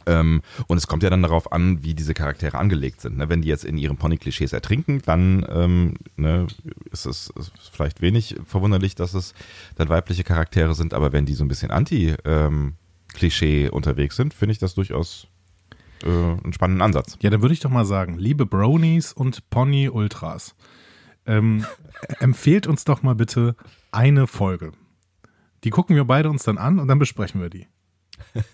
[0.06, 3.18] Ähm, und es kommt ja dann darauf an, wie diese Charaktere angelegt sind.
[3.18, 3.30] Ne?
[3.30, 6.48] Wenn die jetzt in ihren Pony-Klischees ertrinken, dann ähm, ne,
[6.92, 9.34] ist es ist vielleicht wenig verwunderlich, dass es
[9.76, 10.94] dann weibliche Charaktere sind.
[10.94, 11.72] Aber wenn die so ein bisschen
[13.10, 15.28] anti-Klischee unterwegs sind, finde ich das durchaus
[16.04, 17.18] äh, einen spannenden Ansatz.
[17.22, 20.56] Ja, dann würde ich doch mal sagen, liebe Bronies und Pony Ultras,
[21.26, 21.66] ähm,
[22.20, 23.56] empfehlt uns doch mal bitte
[23.92, 24.72] eine Folge.
[25.64, 27.68] Die gucken wir beide uns dann an und dann besprechen wir die.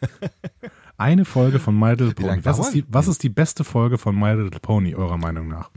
[0.98, 2.46] Eine Folge von My Little Pony.
[2.46, 5.70] Was ist, die, was ist die beste Folge von My Little Pony, eurer Meinung nach?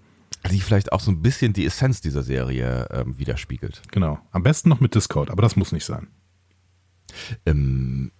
[0.49, 3.83] Die vielleicht auch so ein bisschen die Essenz dieser Serie ähm, widerspiegelt.
[3.91, 4.21] Genau.
[4.31, 6.07] Am besten noch mit Discord, aber das muss nicht sein.
[7.45, 8.12] Ähm,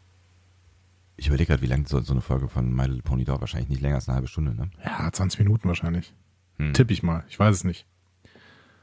[1.19, 3.41] ich überlege gerade, wie lange so, so eine Folge von My Little Pony dauert.
[3.41, 4.71] Wahrscheinlich nicht länger als eine halbe Stunde, ne?
[4.85, 6.15] Ja, 20 Minuten wahrscheinlich.
[6.59, 6.73] Hm.
[6.73, 7.25] Tipp ich mal.
[7.29, 7.87] Ich weiß es nicht.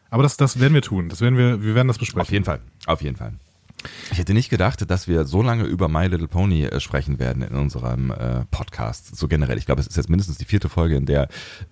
[0.10, 1.10] Aber das, das werden wir tun.
[1.10, 2.22] Das werden wir, wir werden das besprechen.
[2.22, 3.34] Auf jeden Fall, auf jeden Fall.
[4.12, 7.44] Ich hätte nicht gedacht, dass wir so lange über My Little Pony äh, sprechen werden
[7.44, 9.16] in unserem äh, Podcast.
[9.16, 9.58] So generell.
[9.58, 11.28] Ich glaube, es ist jetzt mindestens die vierte Folge, in der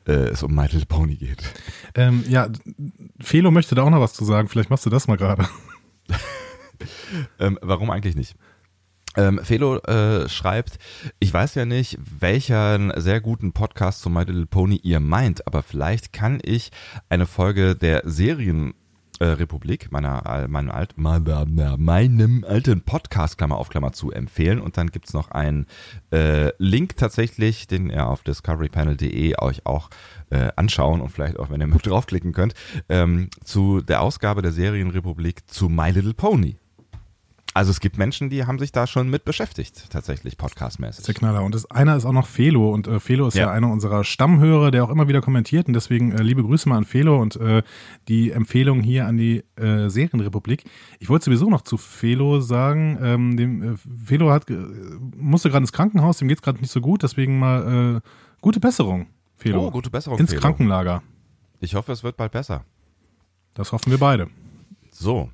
[0.07, 1.43] äh, es um My Little Pony geht.
[1.95, 2.49] Ähm, ja,
[3.19, 4.47] Felo möchte da auch noch was zu sagen.
[4.47, 5.47] Vielleicht machst du das mal gerade.
[7.39, 8.35] ähm, warum eigentlich nicht?
[9.15, 10.79] Ähm, Felo äh, schreibt,
[11.19, 15.63] ich weiß ja nicht, welchen sehr guten Podcast zu My Little Pony ihr meint, aber
[15.63, 16.71] vielleicht kann ich
[17.09, 18.73] eine Folge der Serien
[19.19, 24.59] äh, Republik, meiner, äh, meinem, alt, meinem alten Podcast, Klammer auf Klammer zu, empfehlen.
[24.59, 25.67] Und dann gibt's noch einen
[26.11, 29.89] äh, Link tatsächlich, den ihr auf discoverypanel.de euch auch
[30.29, 32.53] äh, anschauen und vielleicht auch, wenn ihr draufklicken könnt,
[32.89, 36.57] ähm, zu der Ausgabe der Serienrepublik zu My Little Pony.
[37.55, 41.05] Also es gibt Menschen, die haben sich da schon mit beschäftigt, tatsächlich podcastmäßig.
[41.05, 41.43] Der Knaller.
[41.43, 42.71] Und das einer ist auch noch Felo.
[42.71, 43.47] Und äh, Felo ist ja.
[43.47, 43.51] ja.
[43.51, 45.67] einer unserer Stammhörer, der auch immer wieder kommentiert.
[45.67, 47.61] Und deswegen äh, liebe Grüße mal an Felo und äh,
[48.07, 50.63] die Empfehlung hier an die äh, Serienrepublik.
[50.99, 54.55] Ich wollte sowieso noch zu Felo sagen, ähm, dem, äh, Felo hat, äh,
[55.15, 58.09] musste gerade ins Krankenhaus, dem geht es gerade nicht so gut, deswegen mal äh,
[58.41, 59.67] gute Besserung, Felo.
[59.67, 60.41] Oh, gute Besserung, Ins Felo.
[60.41, 61.03] Krankenlager.
[61.59, 62.65] Ich hoffe, es wird bald besser.
[63.53, 64.29] Das hoffen wir beide.
[64.91, 65.29] So,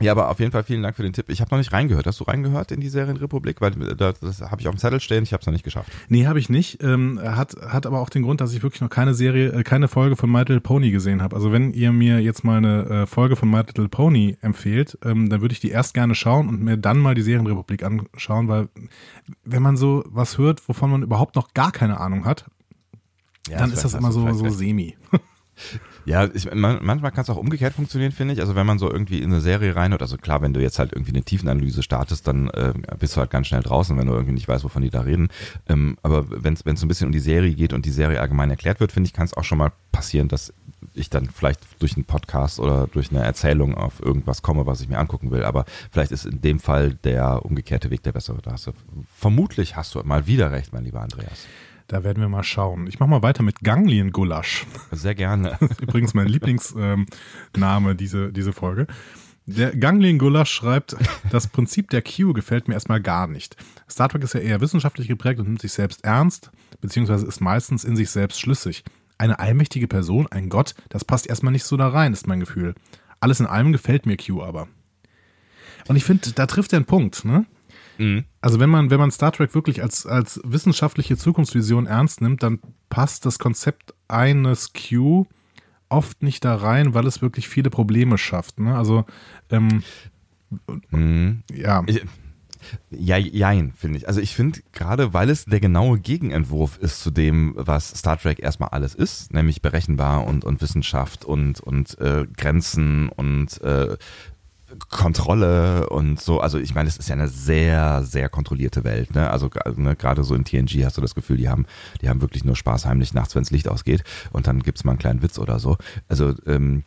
[0.00, 1.26] ja, aber auf jeden Fall vielen Dank für den Tipp.
[1.28, 2.06] Ich habe noch nicht reingehört.
[2.06, 3.60] Hast du reingehört in die Serienrepublik?
[3.60, 5.90] Weil das, das habe ich auf dem Zettel stehen, ich habe es noch nicht geschafft.
[6.08, 6.82] Nee, habe ich nicht.
[6.82, 9.88] Ähm, hat, hat aber auch den Grund, dass ich wirklich noch keine Serie, äh, keine
[9.88, 11.34] Folge von My Little Pony gesehen habe.
[11.34, 15.30] Also wenn ihr mir jetzt mal eine äh, Folge von My Little Pony empfehlt, ähm,
[15.30, 18.68] dann würde ich die erst gerne schauen und mir dann mal die Serienrepublik anschauen, weil
[19.44, 22.46] wenn man so was hört, wovon man überhaupt noch gar keine Ahnung hat,
[23.48, 24.96] ja, dann ist das immer so, so semi.
[26.04, 28.40] Ja, ich, man, manchmal kann es auch umgekehrt funktionieren, finde ich.
[28.40, 30.92] Also wenn man so irgendwie in eine Serie reinhört, also klar, wenn du jetzt halt
[30.92, 34.34] irgendwie eine Tiefenanalyse startest, dann äh, bist du halt ganz schnell draußen, wenn du irgendwie
[34.34, 35.28] nicht weißt, wovon die da reden.
[35.68, 38.80] Ähm, aber wenn es ein bisschen um die Serie geht und die Serie allgemein erklärt
[38.80, 40.52] wird, finde ich, kann es auch schon mal passieren, dass
[40.94, 44.88] ich dann vielleicht durch einen Podcast oder durch eine Erzählung auf irgendwas komme, was ich
[44.88, 45.44] mir angucken will.
[45.44, 48.40] Aber vielleicht ist in dem Fall der umgekehrte Weg der bessere.
[48.42, 48.72] Da hast du,
[49.14, 51.46] vermutlich hast du mal wieder recht, mein lieber Andreas.
[51.86, 52.86] Da werden wir mal schauen.
[52.88, 54.66] Ich mache mal weiter mit Gangliengulasch.
[54.90, 55.56] Sehr gerne.
[55.80, 57.00] Übrigens mein Lieblingsname
[57.56, 58.86] ähm, diese, diese Folge.
[59.48, 60.96] Der Gangliengulasch schreibt,
[61.30, 63.56] das Prinzip der Q gefällt mir erstmal gar nicht.
[63.88, 67.84] Star Trek ist ja eher wissenschaftlich geprägt und nimmt sich selbst ernst, beziehungsweise ist meistens
[67.84, 68.82] in sich selbst schlüssig.
[69.18, 72.74] Eine allmächtige Person, ein Gott, das passt erstmal nicht so da rein, ist mein Gefühl.
[73.20, 74.66] Alles in allem gefällt mir Q aber.
[75.86, 77.46] Und ich finde, da trifft er einen Punkt, ne?
[77.98, 78.24] Mhm.
[78.40, 82.60] Also wenn man, wenn man Star Trek wirklich als, als wissenschaftliche Zukunftsvision ernst nimmt, dann
[82.88, 85.26] passt das Konzept eines Q
[85.88, 88.58] oft nicht da rein, weil es wirklich viele Probleme schafft.
[88.58, 88.76] Ne?
[88.76, 89.04] Also
[89.50, 89.82] ähm,
[90.90, 91.42] mhm.
[91.52, 91.82] ja.
[91.86, 92.02] Ich,
[92.90, 94.08] ja, jein, finde ich.
[94.08, 98.40] Also ich finde, gerade weil es der genaue Gegenentwurf ist zu dem, was Star Trek
[98.40, 103.96] erstmal alles ist, nämlich berechenbar und, und Wissenschaft und, und äh, Grenzen und äh,
[104.90, 106.40] Kontrolle und so.
[106.40, 109.14] Also ich meine, es ist ja eine sehr, sehr kontrollierte Welt.
[109.14, 109.30] Ne?
[109.30, 111.66] Also ne, gerade so in TNG hast du das Gefühl, die haben,
[112.00, 114.92] die haben wirklich nur Spaß heimlich nachts, wenn das Licht ausgeht und dann gibt's mal
[114.92, 115.76] einen kleinen Witz oder so.
[116.08, 116.84] Also ähm,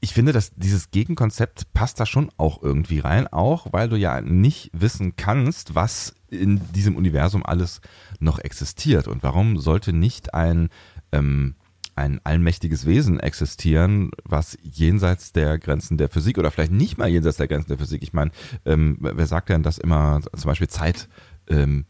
[0.00, 4.20] ich finde, dass dieses Gegenkonzept passt da schon auch irgendwie rein, auch weil du ja
[4.20, 7.80] nicht wissen kannst, was in diesem Universum alles
[8.18, 10.70] noch existiert und warum sollte nicht ein
[11.12, 11.54] ähm,
[11.94, 17.36] ein allmächtiges Wesen existieren, was jenseits der Grenzen der Physik oder vielleicht nicht mal jenseits
[17.36, 18.02] der Grenzen der Physik.
[18.02, 18.30] Ich meine,
[18.64, 21.08] ähm, wer sagt denn, dass immer zum Beispiel Zeit
[21.48, 21.84] ähm,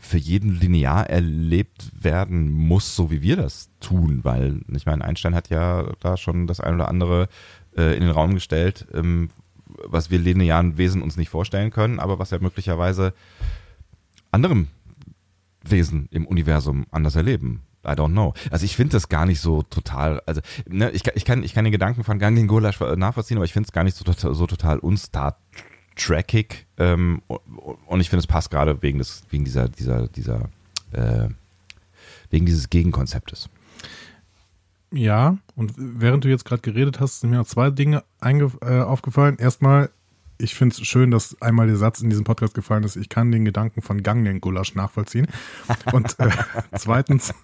[0.00, 4.20] für jeden linear erlebt werden muss, so wie wir das tun?
[4.22, 7.28] Weil, ich meine, Einstein hat ja da schon das ein oder andere
[7.76, 9.30] äh, in den Raum gestellt, ähm,
[9.84, 13.14] was wir linearen Wesen uns nicht vorstellen können, aber was ja möglicherweise
[14.30, 14.68] anderem
[15.62, 17.62] Wesen im Universum anders erleben.
[17.84, 18.34] I don't know.
[18.50, 21.64] Also ich finde das gar nicht so total, also ne, ich, ich, kann, ich kann
[21.64, 24.46] den Gedanken von Ganglin Gulasch nachvollziehen, aber ich finde es gar nicht so, total, so
[24.46, 25.38] total unstar
[25.96, 27.22] trackig ähm,
[27.86, 30.48] und ich finde es passt gerade wegen wegen dieser, dieser, dieser,
[30.92, 31.28] äh,
[32.30, 33.48] wegen dieses Gegenkonzeptes.
[34.90, 39.36] Ja, und während du jetzt gerade geredet hast, sind mir noch zwei Dinge äh, aufgefallen.
[39.38, 39.90] Erstmal
[40.38, 43.32] ich finde es schön, dass einmal der Satz in diesem Podcast gefallen ist, ich kann
[43.32, 45.26] den Gedanken von Gangnam Gulasch nachvollziehen.
[45.92, 46.30] Und äh,
[46.76, 47.34] zweitens,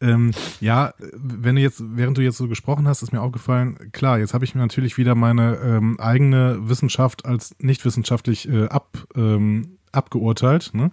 [0.00, 4.18] ähm, ja, wenn du jetzt, während du jetzt so gesprochen hast, ist mir aufgefallen, klar,
[4.18, 9.06] jetzt habe ich mir natürlich wieder meine ähm, eigene Wissenschaft als nicht wissenschaftlich äh, ab,
[9.16, 10.90] ähm, abgeurteilt, ne?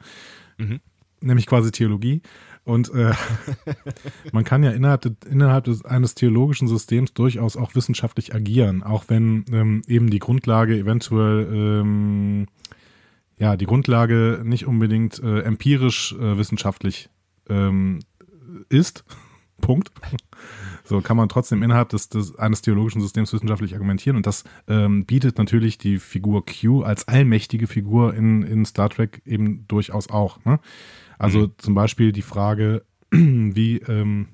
[0.57, 0.79] Mhm.
[1.21, 2.21] nämlich quasi Theologie.
[2.63, 3.13] Und äh,
[4.31, 9.05] man kann ja innerhalb, de, innerhalb des, eines theologischen Systems durchaus auch wissenschaftlich agieren, auch
[9.07, 12.47] wenn ähm, eben die Grundlage eventuell, ähm,
[13.37, 17.09] ja, die Grundlage nicht unbedingt äh, empirisch äh, wissenschaftlich
[17.49, 17.99] ähm,
[18.69, 19.03] ist.
[19.61, 19.91] Punkt.
[20.83, 25.05] So kann man trotzdem innerhalb des, des, eines theologischen Systems wissenschaftlich argumentieren und das ähm,
[25.05, 30.43] bietet natürlich die Figur Q als allmächtige Figur in, in Star Trek eben durchaus auch.
[30.45, 30.59] Ne?
[31.21, 31.51] Also mhm.
[31.59, 34.29] zum Beispiel die Frage, wie ähm,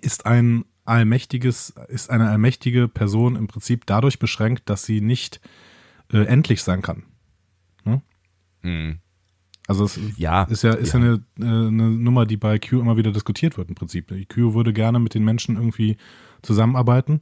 [0.00, 5.42] ist ein allmächtiges, ist eine allmächtige Person im Prinzip dadurch beschränkt, dass sie nicht
[6.10, 7.02] äh, endlich sein kann.
[7.84, 8.00] Ne?
[8.62, 8.98] Hm.
[9.66, 11.00] Also es Ja, ist ja, ist ja.
[11.00, 11.06] ja.
[11.06, 14.08] eine, äh, eine Nummer, die bei Q immer wieder diskutiert wird im Prinzip.
[14.32, 15.98] Q würde gerne mit den Menschen irgendwie
[16.40, 17.20] zusammenarbeiten.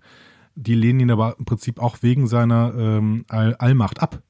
[0.54, 4.22] Die lehnen ihn aber im Prinzip auch wegen seiner ähm, All Allmacht ab.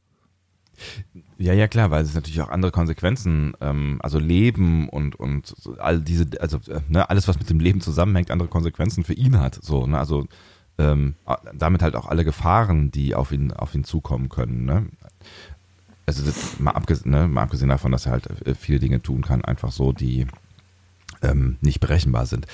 [1.39, 6.01] Ja, ja, klar, weil es natürlich auch andere Konsequenzen, ähm, also Leben und, und all
[6.01, 9.59] diese, also äh, ne, alles, was mit dem Leben zusammenhängt, andere Konsequenzen für ihn hat.
[9.61, 9.99] So, ne?
[9.99, 10.27] Also
[10.79, 11.15] ähm,
[11.53, 14.65] damit halt auch alle Gefahren, die auf ihn, auf ihn zukommen können.
[14.65, 14.87] Ne?
[16.07, 19.23] Also das, mal, abgesehen, ne, mal abgesehen davon, dass er halt äh, viele Dinge tun
[19.23, 20.27] kann, einfach so, die
[21.23, 22.47] ähm, nicht berechenbar sind.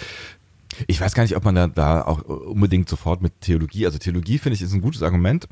[0.86, 4.38] Ich weiß gar nicht, ob man da, da auch unbedingt sofort mit Theologie, also Theologie
[4.38, 5.48] finde ich ist ein gutes Argument,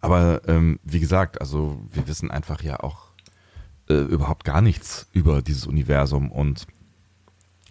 [0.00, 3.12] aber ähm, wie gesagt, also wir wissen einfach ja auch
[3.88, 6.66] äh, überhaupt gar nichts über dieses Universum und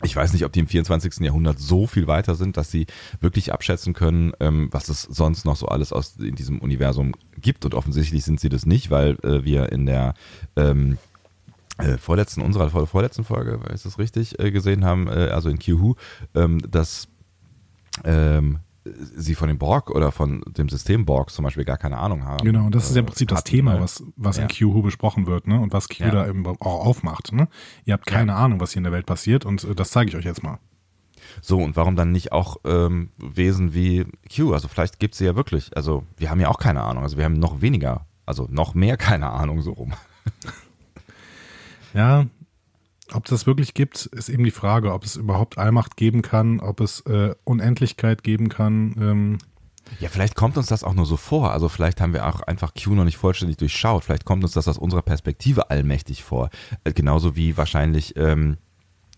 [0.04, 1.20] ich weiß nicht, ob die im 24.
[1.20, 2.88] Jahrhundert so viel weiter sind, dass sie
[3.20, 7.66] wirklich abschätzen können, ähm, was es sonst noch so alles aus in diesem Universum gibt.
[7.66, 10.16] Und offensichtlich sind sie das nicht, weil äh, wir in der
[10.56, 10.98] ähm,
[11.78, 15.60] äh, vorletzten, unserer vor, vorletzten Folge, ist das richtig, äh, gesehen haben, äh, also in
[15.60, 15.96] Q-Who,
[16.36, 17.08] ähm, dass
[18.04, 22.26] ähm, sie von dem Borg oder von dem System Borg zum Beispiel gar keine Ahnung
[22.26, 22.44] haben.
[22.44, 24.44] Genau, und das ist ja im Prinzip das hatten, Thema, was, was Ja.
[24.44, 25.60] in Q besprochen wird, ne?
[25.60, 26.12] Und was Q Ja.
[26.12, 27.32] da eben auch aufmacht.
[27.32, 27.48] Ne?
[27.86, 30.16] Ihr habt keine Ahnung, was hier in der Welt passiert und äh, das zeige ich
[30.16, 30.58] euch jetzt mal.
[31.42, 34.54] So, und warum dann nicht auch ähm, Wesen wie Q?
[34.54, 35.76] Also vielleicht gibt es sie ja wirklich.
[35.78, 37.04] Also wir haben ja auch keine Ahnung.
[37.04, 39.94] Also wir haben noch weniger, also noch mehr keine Ahnung so rum.
[41.94, 42.26] Ja,
[43.14, 46.60] ob es das wirklich gibt, ist eben die Frage, ob es überhaupt Allmacht geben kann,
[46.60, 48.96] ob es äh, Unendlichkeit geben kann.
[49.00, 49.38] Ähm,
[50.00, 51.52] Ja, vielleicht kommt uns das auch nur so vor.
[51.52, 54.04] Also vielleicht haben wir auch einfach Q noch nicht vollständig durchschaut.
[54.06, 56.50] Vielleicht kommt uns das aus unserer Perspektive allmächtig vor.
[56.84, 58.58] Äh, genauso wie wahrscheinlich, ähm,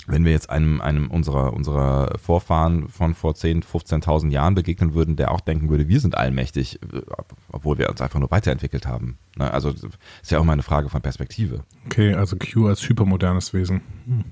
[0.07, 5.15] wenn wir jetzt einem, einem unserer, unserer Vorfahren von vor 10.000, 15.000 Jahren begegnen würden,
[5.15, 7.01] der auch denken würde, wir sind allmächtig, äh,
[7.49, 9.17] obwohl wir uns einfach nur weiterentwickelt haben.
[9.37, 9.51] Ne?
[9.51, 11.63] Also ist ja auch mal eine Frage von Perspektive.
[11.85, 13.81] okay, also Q als hypermodernes Wesen.
[14.05, 14.23] Hm.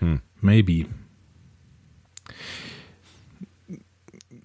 [0.00, 0.20] Hm.
[0.40, 0.86] Maybe.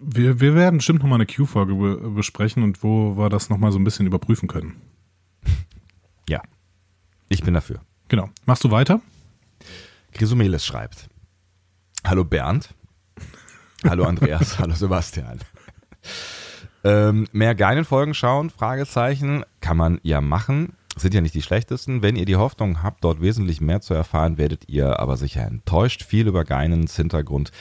[0.02, 3.78] Wir, wir werden bestimmt nochmal eine Q-Folge be besprechen und wo wir das nochmal so
[3.78, 4.76] ein bisschen überprüfen können.
[6.28, 6.44] Ja,
[7.28, 7.82] ich bin dafür.
[8.08, 8.30] Genau.
[8.46, 9.02] Machst du weiter?
[10.14, 11.10] Chrysomeles schreibt.
[12.06, 12.70] Hallo Bernd.
[13.88, 14.60] Hallo Andreas.
[14.60, 15.40] hallo Sebastian.
[16.84, 18.50] Ähm, mehr geilen Folgen schauen?
[18.50, 19.44] Fragezeichen.
[19.62, 20.74] Kann man ja machen.
[21.00, 22.02] Sind ja nicht die schlechtesten.
[22.02, 26.04] Wenn ihr die Hoffnung habt, dort wesentlich mehr zu erfahren, werdet ihr aber sicher enttäuscht.
[26.04, 27.52] Viel über Geinens Hintergrund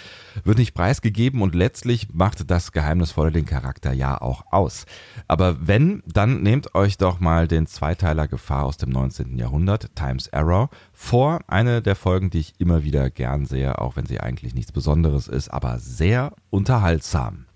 [0.43, 4.87] wird nicht preisgegeben und letztlich macht das Geheimnisvolle den Charakter ja auch aus.
[5.29, 9.39] Aber wenn, dann nehmt euch doch mal den Zweiteiler Gefahr aus dem 19.
[9.39, 11.41] Jahrhundert, Times Error, vor.
[11.47, 15.29] Eine der Folgen, die ich immer wieder gern sehe, auch wenn sie eigentlich nichts Besonderes
[15.29, 17.48] ist, aber sehr unterhaltsam.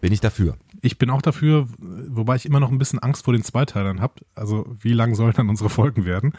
[0.00, 0.56] Bin ich dafür.
[0.80, 4.14] Ich bin auch dafür, wobei ich immer noch ein bisschen Angst vor den Zweiteilern habe.
[4.34, 6.34] Also wie lang sollen dann unsere Folgen werden?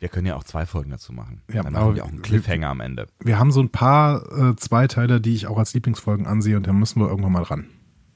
[0.00, 1.42] Wir können ja auch zwei Folgen dazu machen.
[1.52, 3.06] Ja, dann machen wir auch einen Cliffhanger am Ende.
[3.20, 6.72] Wir haben so ein paar äh, Zweiteiler, die ich auch als Lieblingsfolgen ansehe und da
[6.72, 7.66] müssen wir irgendwann mal ran.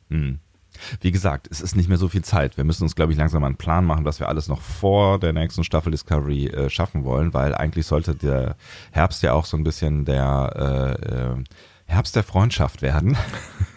[0.09, 0.39] Hm.
[1.01, 2.57] Wie gesagt, es ist nicht mehr so viel Zeit.
[2.57, 5.19] Wir müssen uns, glaube ich, langsam mal einen Plan machen, was wir alles noch vor
[5.19, 8.57] der nächsten Staffel Discovery äh, schaffen wollen, weil eigentlich sollte der
[8.93, 11.45] Herbst ja auch so ein bisschen der äh, äh,
[11.87, 13.17] Herbst der Freundschaft werden.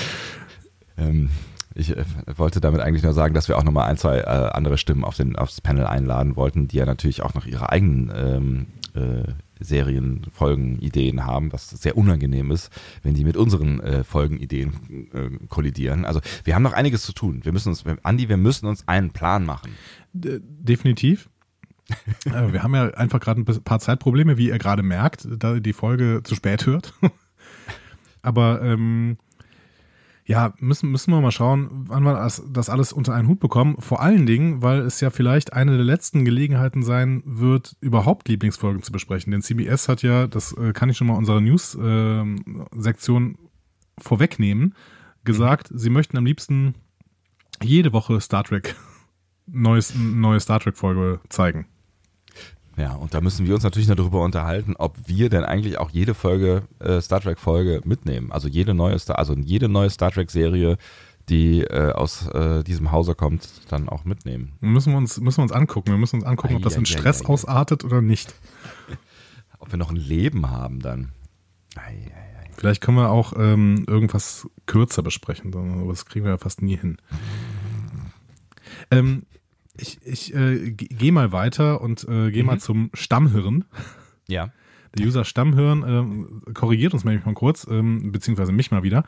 [0.96, 1.30] ähm,
[1.74, 2.04] ich äh,
[2.36, 5.16] wollte damit eigentlich nur sagen, dass wir auch nochmal ein, zwei äh, andere Stimmen auf
[5.16, 9.32] den, aufs Panel einladen wollten, die ja natürlich auch noch ihre eigenen ähm, äh,
[9.64, 12.70] Serien, Folgen, Ideen haben, was sehr unangenehm ist,
[13.02, 16.04] wenn die mit unseren äh, Folgenideen äh, kollidieren.
[16.04, 17.44] Also wir haben noch einiges zu tun.
[17.44, 19.72] Wir müssen uns, Andi, wir müssen uns einen Plan machen.
[20.12, 21.28] D definitiv.
[22.26, 25.72] äh, wir haben ja einfach gerade ein paar Zeitprobleme, wie ihr gerade merkt, da die
[25.72, 26.94] Folge zu spät hört.
[28.22, 29.16] Aber ähm,
[30.32, 33.76] ja, müssen, müssen wir mal schauen, wann wir das, das alles unter einen Hut bekommen.
[33.80, 38.82] Vor allen Dingen, weil es ja vielleicht eine der letzten Gelegenheiten sein wird, überhaupt Lieblingsfolgen
[38.82, 39.30] zu besprechen.
[39.30, 43.36] Denn CBS hat ja, das äh, kann ich schon mal unserer News-Sektion
[43.98, 44.74] vorwegnehmen,
[45.24, 46.76] gesagt, sie möchten am liebsten
[47.62, 48.74] jede Woche Star Trek,
[49.46, 51.66] neues, neue Star Trek-Folge zeigen.
[52.82, 55.90] Ja, und da müssen wir uns natürlich noch darüber unterhalten, ob wir denn eigentlich auch
[55.90, 58.32] jede Folge, äh, Star Trek-Folge mitnehmen.
[58.32, 60.78] Also jede neue Star, also jede neue Star Trek-Serie,
[61.28, 64.54] die äh, aus äh, diesem Hause kommt, dann auch mitnehmen.
[64.58, 65.92] Müssen wir uns, müssen wir uns angucken.
[65.92, 67.28] Wir müssen uns angucken, ob das in Stress ei, ei.
[67.28, 68.34] ausartet oder nicht.
[69.60, 71.12] Ob wir noch ein Leben haben dann.
[71.76, 72.10] Ei.
[72.56, 75.54] Vielleicht können wir auch ähm, irgendwas kürzer besprechen.
[75.54, 76.96] aber Das kriegen wir ja fast nie hin.
[78.90, 79.26] Ähm,
[79.76, 83.64] ich ich äh, gehe mal weiter und äh, gehe mal zum Stammhirn.
[84.28, 84.52] Ja.
[84.96, 89.04] Der User Stammhirn ähm, korrigiert uns nämlich mal kurz, ähm, beziehungsweise mich mal wieder.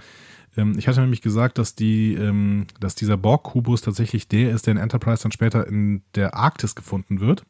[0.56, 4.72] Ähm, ich hatte nämlich gesagt, dass, die, ähm, dass dieser Borg-Kubus tatsächlich der ist, der
[4.72, 7.44] in Enterprise dann später in der Arktis gefunden wird.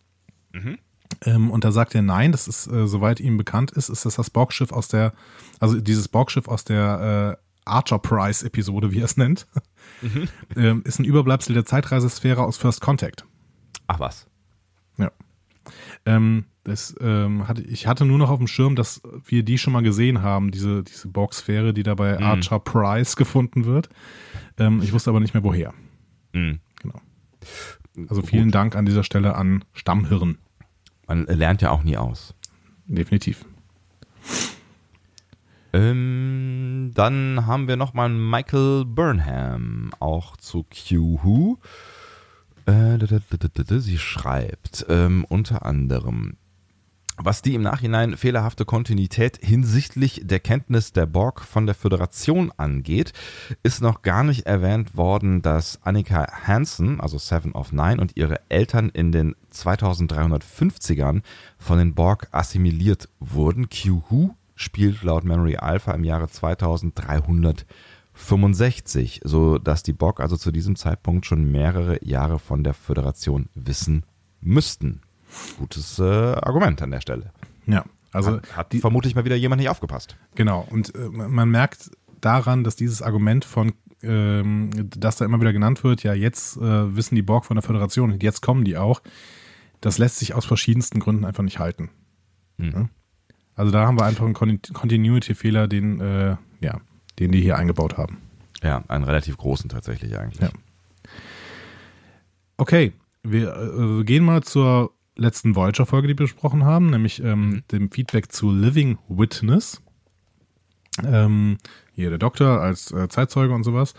[0.53, 0.79] Mhm.
[1.25, 4.17] Ähm, und da sagt er nein, das ist, äh, soweit ihm bekannt ist, ist das
[4.17, 5.13] das Borgschiff aus der,
[5.61, 9.47] also dieses Borgschiff aus der äh, Archer Prize Episode, wie er es nennt,
[10.03, 10.29] Mhm.
[10.57, 13.25] ähm, ist ein Überbleibsel der Zeitreisesphäre aus First Contact.
[13.87, 14.27] Ach was.
[14.99, 15.11] Ja.
[16.07, 19.73] Ähm, das, ähm, hatte, ich hatte nur noch auf dem Schirm, dass wir die schon
[19.73, 22.25] mal gesehen haben, diese, diese Borgsphäre, die da bei Mhm.
[22.25, 23.89] Archer Prize gefunden wird.
[24.59, 25.75] Ähm, ich wusste aber nicht mehr woher.
[26.33, 26.61] Mhm.
[26.83, 27.01] Genau.
[28.09, 30.39] Also vielen Dank an dieser Stelle an Stammhirn.
[31.07, 32.35] Man lernt ja auch nie aus.
[32.87, 33.45] Definitiv.
[35.73, 41.59] Ähm, dann haben wir nochmal Michael Burnham, auch zu Q-Who.
[42.67, 42.99] Äh,
[43.81, 46.37] sie schreibt ähm, unter anderem,
[47.17, 53.13] was die im Nachhinein fehlerhafte Kontinuität hinsichtlich der Kenntnis der Borg von der Föderation angeht,
[53.63, 58.41] ist noch gar nicht erwähnt worden, dass Annika Hansen, also Seven of Nine, und ihre
[58.49, 61.23] Eltern in den 2350ern
[61.57, 63.69] von den Borg assimiliert wurden.
[63.69, 70.77] Q-Who spielt laut Memory Alpha im Jahre 2365, so dass die Borg also zu diesem
[70.77, 74.05] Zeitpunkt schon mehrere Jahre von der Föderation wissen
[74.41, 75.01] müssten.
[75.59, 77.33] Gutes äh, Argument an der Stelle.
[77.67, 80.17] Ja, also hat hat vermutlich mal wieder jemand nicht aufgepasst.
[80.35, 81.91] Genau, und äh, man merkt
[82.21, 86.97] daran, dass dieses Argument von, ähm, das da immer wieder genannt wird, ja, jetzt äh,
[86.97, 89.03] wissen die Borg von der Föderation und jetzt kommen die auch,
[89.81, 91.91] das lässt sich aus verschiedensten Gründen einfach nicht halten.
[92.59, 92.89] Hm.
[93.57, 96.81] Also da haben wir einfach einen Con- Continuity-Fehler, den, äh, ja,
[97.19, 98.19] den die hier eingebaut haben.
[98.63, 100.41] Ja, einen relativ großen tatsächlich eigentlich.
[100.41, 100.51] Ja.
[102.57, 107.91] Okay, wir äh, gehen mal zur letzten Voyager-Folge, die wir besprochen haben, nämlich ähm, dem
[107.91, 109.81] Feedback zu Living Witness.
[111.05, 111.59] Ähm,
[111.93, 113.95] hier der Doktor als äh, Zeitzeuge und sowas.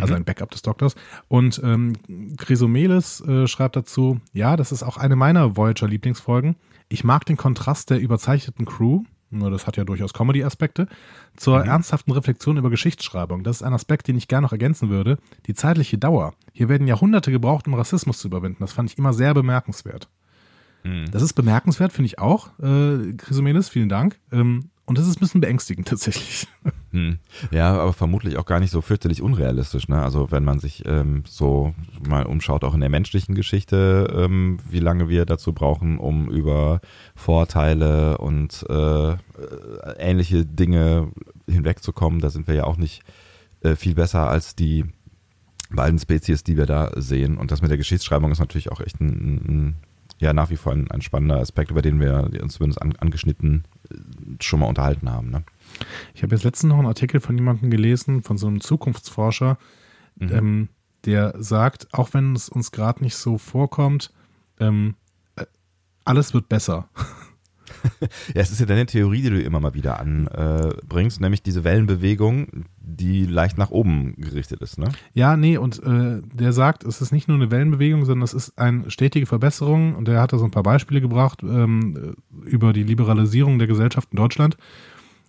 [0.00, 0.94] Also ein Backup des Doktors.
[1.26, 1.94] Und ähm,
[2.36, 6.54] Chrysomelis äh, schreibt dazu, ja, das ist auch eine meiner Voyager-Lieblingsfolgen.
[6.88, 10.88] Ich mag den Kontrast der überzeichneten Crew, nur das hat ja durchaus Comedy-Aspekte,
[11.36, 13.44] zur ernsthaften Reflexion über Geschichtsschreibung.
[13.44, 15.18] Das ist ein Aspekt, den ich gerne noch ergänzen würde.
[15.46, 16.34] Die zeitliche Dauer.
[16.52, 18.60] Hier werden Jahrhunderte gebraucht, um Rassismus zu überwinden.
[18.60, 20.08] Das fand ich immer sehr bemerkenswert.
[21.10, 22.58] Das ist bemerkenswert, finde ich auch.
[22.60, 24.18] Äh, Chrysomelis, vielen Dank.
[24.32, 26.48] Ähm, und das ist ein bisschen beängstigend tatsächlich.
[26.92, 27.18] Hm.
[27.50, 29.86] Ja, aber vermutlich auch gar nicht so fürchterlich unrealistisch.
[29.88, 30.02] Ne?
[30.02, 31.74] Also wenn man sich ähm, so
[32.08, 36.80] mal umschaut, auch in der menschlichen Geschichte, ähm, wie lange wir dazu brauchen, um über
[37.14, 39.16] Vorteile und äh, äh,
[39.98, 41.12] ähnliche Dinge
[41.46, 43.02] hinwegzukommen, da sind wir ja auch nicht
[43.60, 44.86] äh, viel besser als die
[45.70, 47.36] beiden Spezies, die wir da sehen.
[47.36, 49.76] Und das mit der Geschichtsschreibung ist natürlich auch echt ein, ein
[50.18, 53.64] ja nach wie vor ein, ein spannender Aspekt, über den wir uns zumindest an, angeschnitten
[53.90, 53.96] äh,
[54.40, 55.30] schon mal unterhalten haben.
[55.30, 55.44] Ne?
[56.14, 59.58] Ich habe jetzt letztens noch einen Artikel von jemandem gelesen, von so einem Zukunftsforscher,
[60.20, 60.68] ähm,
[61.04, 64.12] der sagt, auch wenn es uns gerade nicht so vorkommt,
[64.58, 64.96] ähm,
[65.36, 65.46] äh,
[66.04, 66.88] alles wird besser.
[68.34, 72.64] Ja, es ist ja deine Theorie, die du immer mal wieder anbringst, nämlich diese Wellenbewegung,
[72.80, 74.88] die leicht nach oben gerichtet ist, ne?
[75.14, 78.58] Ja, nee, und äh, der sagt, es ist nicht nur eine Wellenbewegung, sondern es ist
[78.58, 79.94] eine stetige Verbesserung.
[79.94, 84.08] Und der hat da so ein paar Beispiele gebracht ähm, über die Liberalisierung der Gesellschaft
[84.12, 84.56] in Deutschland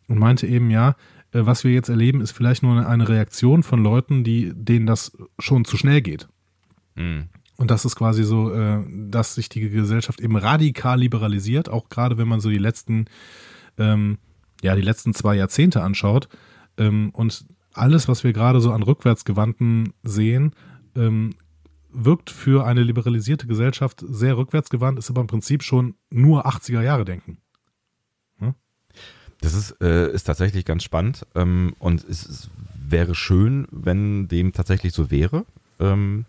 [0.07, 0.95] und meinte eben, ja,
[1.31, 5.17] äh, was wir jetzt erleben, ist vielleicht nur eine Reaktion von Leuten, die, denen das
[5.37, 6.27] schon zu schnell geht.
[6.95, 7.29] Mhm.
[7.59, 12.17] Und das ist quasi so, äh, dass sich die Gesellschaft eben radikal liberalisiert, auch gerade
[12.17, 13.07] wenn man so die letzten,
[13.77, 14.17] ähm,
[14.61, 16.29] ja, die letzten zwei Jahrzehnte anschaut.
[16.77, 20.53] Ähm, und alles, was wir gerade so an Rückwärtsgewandten sehen,
[20.95, 21.31] ähm,
[21.91, 27.03] wirkt für eine liberalisierte Gesellschaft sehr rückwärtsgewandt, ist aber im Prinzip schon nur 80er Jahre
[27.03, 27.39] denken.
[29.41, 34.53] Das ist, äh, ist tatsächlich ganz spannend ähm, und es, es wäre schön, wenn dem
[34.53, 35.45] tatsächlich so wäre.
[35.79, 36.25] Ähm,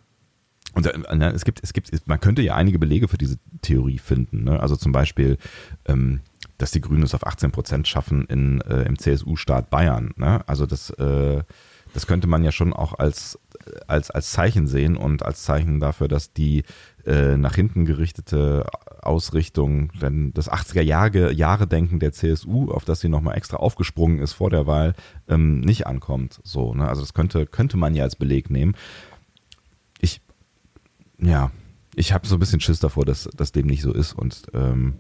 [0.75, 4.45] und äh, es gibt, es gibt, man könnte ja einige Belege für diese Theorie finden.
[4.45, 4.61] Ne?
[4.61, 5.39] Also zum Beispiel,
[5.87, 6.21] ähm,
[6.59, 10.13] dass die Grünen es auf 18 Prozent schaffen in, äh, im CSU-Staat Bayern.
[10.17, 10.47] Ne?
[10.47, 11.43] Also das, äh,
[11.93, 13.39] das könnte man ja schon auch als,
[13.89, 16.65] als, als Zeichen sehen und als Zeichen dafür, dass die
[17.05, 18.67] äh, nach hinten gerichtete
[19.03, 24.21] Ausrichtung, wenn das 80er Jahre, Jahre Denken der CSU, auf das sie nochmal extra aufgesprungen
[24.21, 24.95] ist vor der Wahl,
[25.29, 26.41] ähm, nicht ankommt.
[26.45, 26.89] So, ne?
[26.89, 28.75] Also das könnte, könnte man ja als Beleg nehmen.
[31.23, 31.51] Ja,
[31.95, 34.95] ich habe so ein bisschen Schiss davor, dass, dass dem nicht so ist und ähm,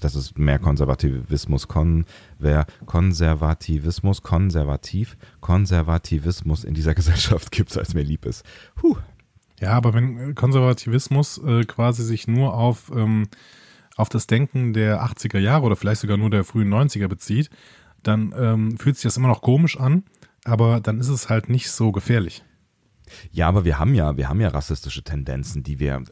[0.00, 8.24] dass es mehr Konservativismus, konver, Konservativismus, konservativ, Konservativismus in dieser Gesellschaft gibt, als mir lieb
[8.24, 8.44] ist.
[8.74, 8.96] Puh.
[9.60, 13.28] Ja, aber wenn Konservativismus äh, quasi sich nur auf, ähm,
[13.96, 17.48] auf das Denken der 80er Jahre oder vielleicht sogar nur der frühen 90er bezieht,
[18.02, 20.02] dann ähm, fühlt sich das immer noch komisch an,
[20.44, 22.42] aber dann ist es halt nicht so gefährlich.
[23.30, 26.02] Ja, aber wir haben ja, wir haben ja rassistische Tendenzen, die wir.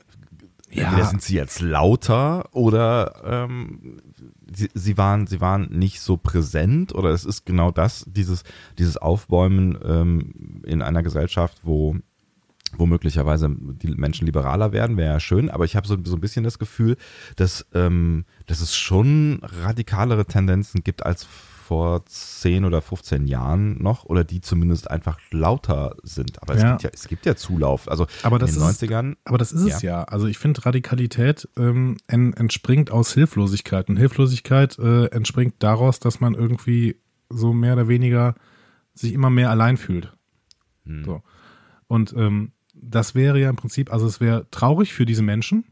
[0.72, 0.84] Ja.
[0.84, 4.01] Entweder sind sie jetzt lauter oder ähm,
[4.55, 8.45] sie, sie, waren, sie waren nicht so präsent oder es ist genau das, dieses,
[8.78, 11.97] dieses Aufbäumen ähm, in einer Gesellschaft, wo
[12.76, 16.20] wo möglicherweise die Menschen liberaler werden, wäre ja schön, aber ich habe so, so ein
[16.20, 16.97] bisschen das Gefühl,
[17.36, 21.26] dass, ähm, dass es schon radikalere Tendenzen gibt als
[21.70, 26.42] vor 10 oder 15 Jahren noch oder die zumindest einfach lauter sind.
[26.42, 26.70] Aber es, Ja.
[26.72, 27.88] gibt, ja, es gibt ja Zulauf.
[27.88, 29.14] Also Aber das in den ist- 90ern.
[29.24, 30.02] Aber das ist es ja.
[30.02, 33.88] Also ich finde, Radikalität ähm, en, entspringt aus Hilflosigkeit.
[33.88, 36.96] Und Hilflosigkeit äh, entspringt daraus, dass man irgendwie
[37.28, 38.34] so mehr oder weniger
[38.94, 40.12] sich immer mehr allein fühlt.
[40.86, 41.04] Hm.
[41.04, 41.22] So.
[41.86, 45.66] Und ähm, das wäre ja im Prinzip, also es wäre traurig für diese Menschen.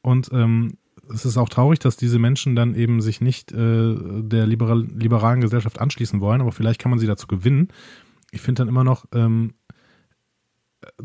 [0.00, 0.78] Und ähm,
[1.12, 5.40] es ist auch traurig, dass diese Menschen dann eben sich nicht äh, der liberal, liberalen
[5.40, 7.68] Gesellschaft anschließen wollen, aber vielleicht kann man sie dazu gewinnen.
[8.30, 9.54] Ich finde dann immer noch, ähm,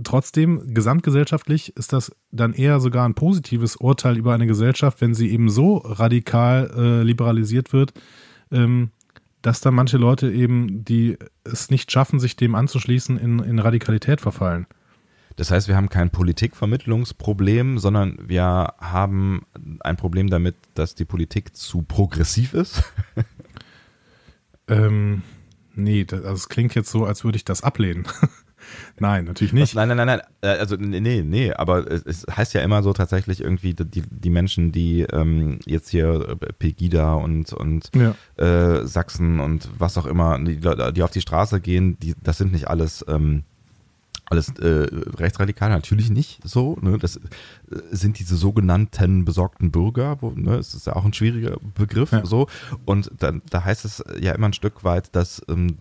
[0.04, 5.30] trotzdem, gesamtgesellschaftlich ist das dann eher sogar ein positives Urteil über eine Gesellschaft, wenn sie
[5.30, 7.94] eben so radikal äh, liberalisiert wird,
[8.52, 8.92] ähm,
[9.42, 14.22] dass dann manche Leute eben, die es nicht schaffen, sich dem anzuschließen, in, in Radikalität
[14.22, 14.68] verfallen.
[15.40, 19.44] Das heißt, wir haben kein Politikvermittlungsproblem, sondern wir haben
[19.80, 22.84] ein Problem damit, dass die Politik zu progressiv ist.
[24.68, 25.22] Ähm,
[25.76, 28.06] nee, das, also es klingt jetzt so, als würde ich das ablehnen.
[29.00, 29.74] Nein, natürlich nicht.
[29.76, 30.22] Nein, nein, nein, nein.
[30.42, 35.04] Also nee, nee, aber es, heißt ja immer so tatsächlich irgendwie die, die Menschen, die
[35.04, 38.14] ähm, jetzt hier äh, Pegida und und Ja.
[38.36, 42.52] äh, Sachsen und was auch immer, die, die auf die Straße gehen, die, das sind
[42.52, 43.46] nicht alles ähm,
[44.30, 46.78] alles äh, rechtsradikal, natürlich nicht so.
[46.82, 46.98] Ne?
[46.98, 47.20] Das äh,
[47.92, 50.56] sind diese sogenannten besorgten Bürger, wo, ne?
[50.56, 52.26] es ist ja auch ein schwieriger Begriff Ja.
[52.26, 52.48] so.
[52.86, 55.78] Und dann, da heißt es ja immer ein Stück weit, dass ähm,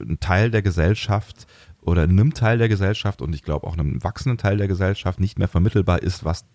[0.00, 1.46] ein Teil der Gesellschaft
[1.82, 5.38] oder einem Teil der Gesellschaft und ich glaube auch einem wachsenden Teil der Gesellschaft nicht
[5.38, 6.46] mehr vermittelbar ist, was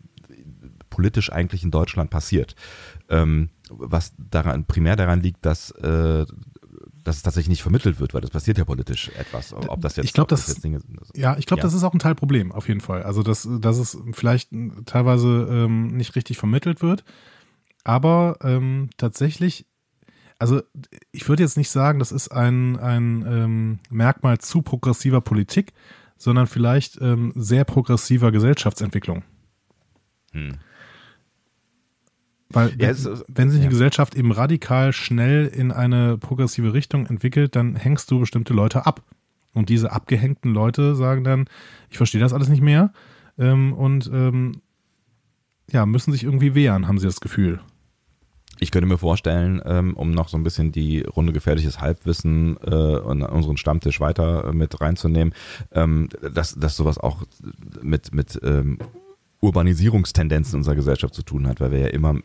[0.89, 2.55] politisch eigentlich in Deutschland passiert.
[3.09, 6.25] Ähm, was daran primär daran liegt, dass äh,
[7.09, 9.51] dass es tatsächlich nicht vermittelt wird, weil das passiert ja politisch etwas.
[9.53, 10.97] Ob das jetzt, Ich glaub, ob das das- Dinge sind.
[10.99, 11.63] Also, Ja, ich glaube, Ja.
[11.63, 13.03] das ist auch ein Teilproblem, auf jeden Fall.
[13.03, 14.51] Also, dass, dass es vielleicht
[14.85, 17.03] teilweise ähm, nicht richtig vermittelt wird.
[17.83, 19.65] Aber ähm, tatsächlich,
[20.37, 20.61] also
[21.11, 25.73] ich würde jetzt nicht sagen, das ist ein, ein ähm, Merkmal zu progressiver Politik,
[26.17, 29.23] sondern vielleicht ähm, sehr progressiver Gesellschaftsentwicklung.
[30.33, 30.57] Hm.
[32.49, 33.63] Weil Ja, wenn, es wenn sich ja.
[33.63, 38.85] eine Gesellschaft eben radikal schnell in eine progressive Richtung entwickelt, dann hängst du bestimmte Leute
[38.85, 39.03] ab.
[39.53, 41.45] Und diese abgehängten Leute sagen dann,
[41.89, 42.93] ich verstehe das alles nicht mehr
[43.37, 44.61] ähm, und ähm,
[45.71, 47.59] ja, müssen sich irgendwie wehren, haben sie das Gefühl.
[48.61, 52.97] Ich könnte mir vorstellen, ähm, um noch so ein bisschen die Runde gefährliches Halbwissen äh,
[52.97, 55.33] und unseren Stammtisch weiter äh, mit reinzunehmen,
[55.71, 57.23] ähm, dass, dass sowas auch
[57.81, 58.77] mit, mit ähm,
[59.41, 62.15] Urbanisierungstendenzen unserer Gesellschaft zu tun hat, weil wir ja immer,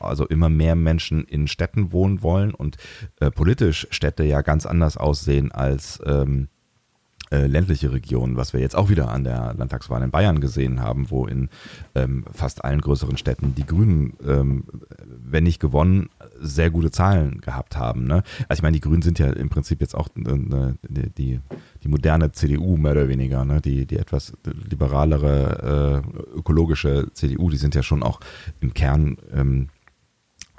[0.00, 2.76] also immer mehr Menschen in Städten wohnen wollen und
[3.20, 6.48] äh, politisch Städte ja ganz anders aussehen als ähm,
[7.32, 11.10] äh, ländliche Regionen, was wir jetzt auch wieder an der Landtagswahl in Bayern gesehen haben,
[11.10, 11.48] wo in
[11.94, 14.64] ähm, fast allen größeren Städten die Grünen, ähm,
[15.24, 18.04] wenn nicht gewonnen, sehr gute Zahlen gehabt haben.
[18.04, 18.22] Ne?
[18.48, 21.40] Also ich meine, die Grünen sind ja im Prinzip jetzt auch äh, die, die,
[21.82, 23.62] die moderne CDU mehr oder weniger, ne?
[23.62, 24.34] die, die etwas
[24.68, 28.20] liberalere äh, ökologische CDU, die sind ja schon auch
[28.60, 29.70] im Kern ähm,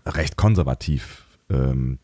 [0.08, 2.00] recht konservativ ähm,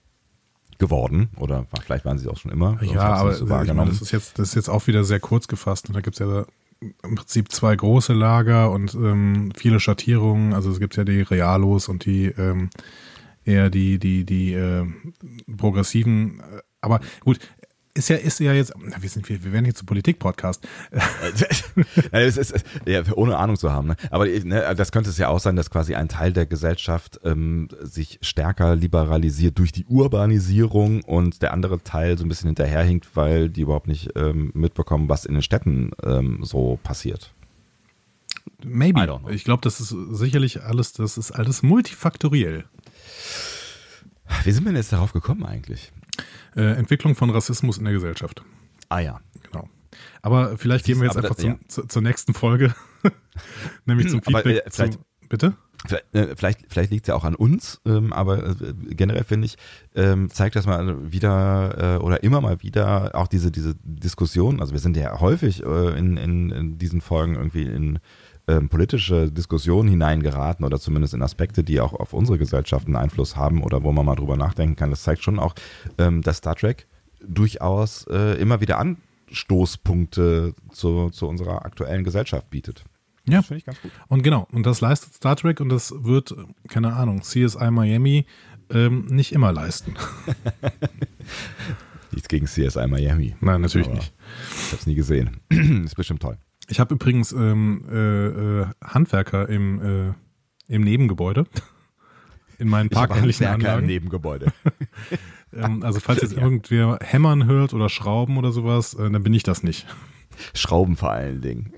[0.79, 2.81] geworden oder vielleicht waren sie es auch schon immer.
[2.81, 5.89] Ja, aber so meine, das ist jetzt, das ist jetzt auch wieder sehr kurz gefasst.
[5.89, 6.45] Und da gibt es ja
[7.03, 10.53] im Prinzip zwei große Lager und ähm, viele Schattierungen.
[10.53, 12.69] Also es gibt ja die Realos und die ähm,
[13.43, 14.85] eher die, die, die äh,
[15.57, 16.41] progressiven.
[16.81, 17.39] Aber gut,
[17.99, 20.67] ist ja, ist ja jetzt, na, wir sind, wir, wir werden hier zu Politik-Podcast.
[22.85, 23.89] Ja, ohne Ahnung zu haben.
[23.89, 23.95] Ne?
[24.09, 27.67] Aber ne, das könnte es ja auch sein, dass quasi ein Teil der Gesellschaft ähm,
[27.81, 33.49] sich stärker liberalisiert durch die Urbanisierung und der andere Teil so ein bisschen hinterherhinkt, weil
[33.49, 37.33] die überhaupt nicht ähm, mitbekommen, was in den Städten ähm, so passiert.
[38.63, 39.19] Maybe.
[39.29, 42.65] Ich glaube, das ist sicherlich alles, das ist alles multifaktoriell.
[44.43, 45.91] Wie sind wir denn jetzt darauf gekommen eigentlich?
[46.55, 48.43] Äh, Entwicklung von Rassismus in der Gesellschaft.
[48.89, 49.19] Ah ja.
[49.43, 49.69] Genau.
[50.21, 51.67] Aber vielleicht gehen wir jetzt Aber einfach das- zum, ja.
[51.67, 52.73] zu, zur nächsten Folge.
[53.85, 54.65] Nämlich zum Aber, Feedback.
[54.65, 55.53] äh, vielleicht- zum, bitte?
[55.87, 58.55] Vielleicht, äh, vielleicht, vielleicht liegt es ja auch an uns, ähm, aber äh,
[58.89, 59.55] generell finde ich,
[59.95, 64.59] ähm, zeigt das mal wieder äh, oder immer mal wieder auch diese, diese Diskussion.
[64.59, 67.99] Also wir sind ja häufig äh, in, in, in diesen Folgen irgendwie in
[68.49, 73.35] ähm, politische Diskussionen hineingeraten oder zumindest in Aspekte, die auch auf unsere Gesellschaft einen Einfluss
[73.35, 74.89] haben oder wo man mal drüber nachdenken kann.
[74.89, 75.53] Das zeigt schon auch,
[75.99, 76.87] ähm, dass Star Trek
[77.21, 82.83] durchaus äh, immer wieder Anstoßpunkte zu, zu unserer aktuellen Gesellschaft bietet.
[83.27, 83.43] Ja.
[83.43, 83.91] Finde ich ganz gut.
[84.07, 86.35] Und genau, und das leistet Star Trek und das wird,
[86.67, 88.25] keine Ahnung, CSI Miami
[88.71, 89.93] ähm, nicht immer leisten.
[92.11, 93.35] Nichts gegen CSI Miami.
[93.41, 94.13] Nein, natürlich Aber nicht.
[94.49, 95.37] Ich habe es nie gesehen.
[95.85, 96.37] ist bestimmt toll.
[96.69, 98.27] Ich habe übrigens ähm, äh,
[98.61, 100.13] äh, Handwerker im, äh,
[100.73, 101.45] im Nebengebäude.
[102.59, 103.87] In meinen Ich habe parkähnlichen Handwerker im Anlagen.
[103.87, 104.47] Nebengebäude.
[105.51, 106.43] Ähm, also falls jetzt Ja.
[106.43, 109.87] irgendwer hämmern hört oder schrauben oder sowas, äh, dann bin ich das nicht.
[110.53, 111.73] Schrauben vor allen Dingen.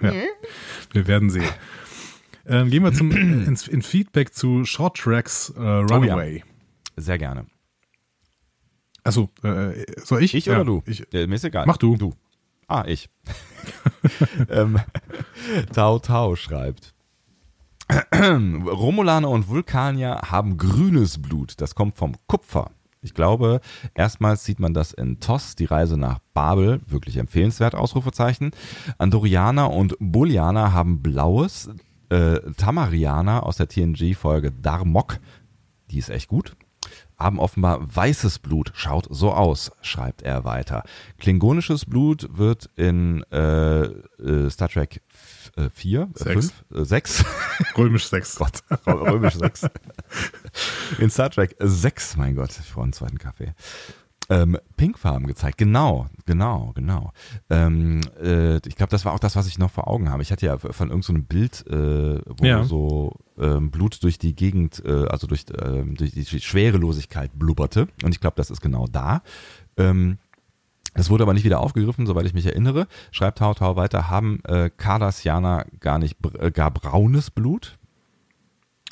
[0.00, 0.12] Ja.
[0.92, 1.48] Wir werden sehen.
[2.44, 3.10] Ähm, gehen wir zum,
[3.46, 6.44] ins, in Feedback zu Short Tracks äh, Runaway.
[6.98, 7.46] Sehr gerne.
[9.02, 10.34] Achso, äh, soll ich?
[10.34, 10.82] Ich Ja, oder du?
[10.84, 11.64] Ich, mir ist egal.
[11.66, 11.96] Mach du.
[11.96, 12.12] Du.
[12.70, 13.10] Ah, ich.
[14.48, 14.78] ähm,
[15.74, 16.94] Tau Tau schreibt.
[18.14, 21.60] Romulaner und Vulkanier haben grünes Blut.
[21.60, 22.70] Das kommt vom Kupfer.
[23.02, 23.60] Ich glaube,
[23.94, 28.52] erstmals sieht man das in TOS, die Reise nach Babel, wirklich empfehlenswert, Ausrufezeichen.
[28.98, 31.70] Andorianer und Bullianer haben blaues.
[32.08, 35.18] Äh, Tamarianer aus der TNG-Folge Darmok,
[35.90, 36.54] die ist echt gut
[37.20, 38.72] haben offenbar weißes Blut.
[38.74, 40.82] Schaut so aus, schreibt er weiter.
[41.18, 45.02] Klingonisches Blut wird in äh, äh, Star Trek
[45.74, 46.52] 4, Sechs.
[46.70, 47.24] 5, 6,
[47.78, 48.36] Römisch 6.
[48.36, 49.66] Gott, römisch 6.
[50.98, 53.52] In Star Trek 6, mein Gott, ich brauche einen zweiten Kaffee.
[54.28, 57.12] Ähm, Pinkfarben gezeigt, genau, genau, genau.
[57.50, 60.22] Ähm, äh, ich glaube, das war auch das, was ich noch vor Augen habe.
[60.22, 62.62] Ich hatte ja von irgendeinem so Bild, äh, wo Ja.
[62.62, 67.88] so ähm, Blut durch die Gegend, äh, also durch, ähm, durch die Schwerelosigkeit blubberte.
[68.04, 69.22] Und ich glaube, das ist genau da.
[69.76, 70.18] Ähm,
[70.94, 72.86] das wurde aber nicht wieder aufgegriffen, soweit ich mich erinnere.
[73.12, 77.78] Schreibt Tau Tau weiter, haben äh, Cardassianer gar nicht äh, gar braunes Blut?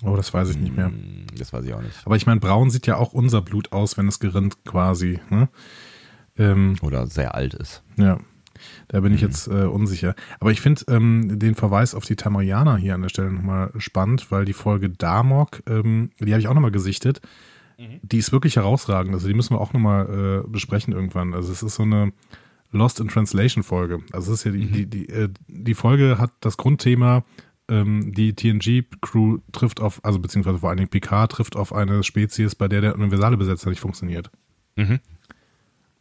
[0.05, 0.87] Oh, das weiß ich nicht mehr.
[0.87, 1.97] Hm, Das weiß ich auch nicht.
[2.05, 5.19] Aber ich meine, braun sieht ja auch unser Blut aus, wenn es gerinnt quasi.
[5.29, 5.49] Ne?
[6.39, 7.83] Ähm, Oder sehr alt ist.
[7.97, 8.21] ja,
[8.89, 10.15] da bin ich jetzt äh, unsicher.
[10.41, 14.31] Aber ich finde ähm, den Verweis auf die Tamarianer hier an der Stelle nochmal spannend,
[14.31, 17.21] weil die Folge Damok, ähm, die habe ich auch nochmal gesichtet.
[18.03, 19.15] Die ist wirklich herausragend.
[19.15, 21.33] Also die müssen wir auch nochmal äh, besprechen irgendwann.
[21.33, 22.13] Also es ist so eine
[22.73, 24.01] Lost in Translation Folge.
[24.13, 27.25] Also es ist ja die, die, die, äh, die Folge hat das Grundthema,
[27.71, 32.55] ähm, die TNG-Crew trifft auf, also beziehungsweise vor allen Dingen Picard trifft auf eine Spezies,
[32.55, 34.31] bei der der universale Besetzer nicht funktioniert.
[34.77, 34.99] Mhm.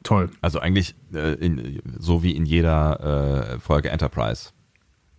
[0.07, 0.29] Toll.
[0.39, 4.51] Also eigentlich äh, in, so wie in jeder äh, Folge Enterprise.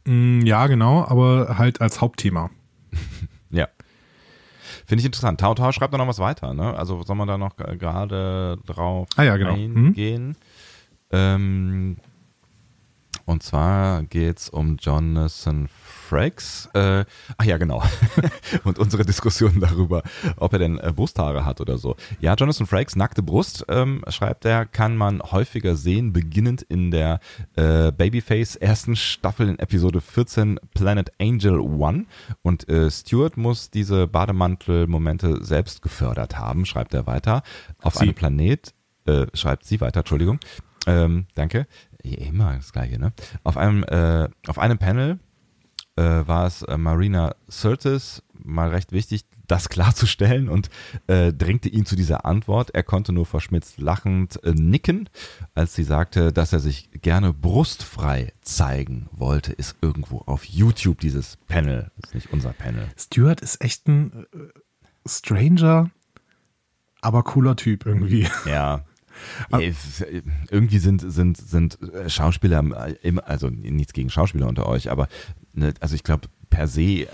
[0.06, 2.50] Mm, ja, genau, aber halt als Hauptthema.
[3.50, 3.68] Ja.
[4.86, 5.40] Finde ich interessant.
[5.40, 6.74] Tau Tau schreibt da noch was weiter, ne?
[6.74, 9.56] Also soll man da noch gerade drauf Ah ja, genau.
[9.56, 9.86] Mhm.
[9.88, 10.36] eingehen?
[11.10, 11.96] Ähm,
[13.26, 15.68] und zwar geht's um Jonathan
[16.08, 16.68] Frakes.
[16.72, 17.04] Äh,
[17.36, 17.82] ach ja, genau.
[18.64, 20.02] und unsere Diskussion darüber,
[20.36, 21.96] ob er denn äh, Brusthaare hat oder so.
[22.20, 27.20] Ja, Jonathan Frakes, nackte Brust, ähm, schreibt er, kann man häufiger sehen, beginnend in der
[27.56, 32.06] äh, Babyface ersten Staffel in Episode 14 Planet Angel One.
[32.42, 37.42] Und äh, Stewart muss diese Bademantel-Momente selbst gefördert haben, schreibt er weiter.
[37.82, 38.00] Auf Sie.
[38.00, 38.72] einem Planet,
[39.06, 40.40] äh, schreibt sie weiter, Entschuldigung.
[40.86, 41.66] Ähm, danke.
[42.02, 43.12] Immer das gleiche, ne?
[43.44, 45.18] Auf einem, äh, auf einem Panel
[45.98, 50.68] äh, war es äh, Marina Sirtis, mal recht wichtig, das klarzustellen und
[51.06, 52.70] äh, drängte ihn zu dieser Antwort.
[52.74, 55.08] Er konnte nur verschmitzt lachend äh, nicken,
[55.54, 59.52] als sie sagte, dass er sich gerne brustfrei zeigen wollte.
[59.52, 61.90] Ist irgendwo auf YouTube dieses Panel.
[61.96, 62.88] Das ist nicht unser Panel.
[62.96, 65.90] Stuart ist echt ein äh, Stranger,
[67.00, 68.28] aber cooler Typ irgendwie.
[68.46, 68.84] Ja.
[69.50, 70.04] Es-
[70.48, 75.08] irgendwie sind, sind, sind äh, Schauspieler, äh, immer, also nichts gegen Schauspieler unter euch, aber
[75.58, 77.06] ne, also ich glaube, per se äh,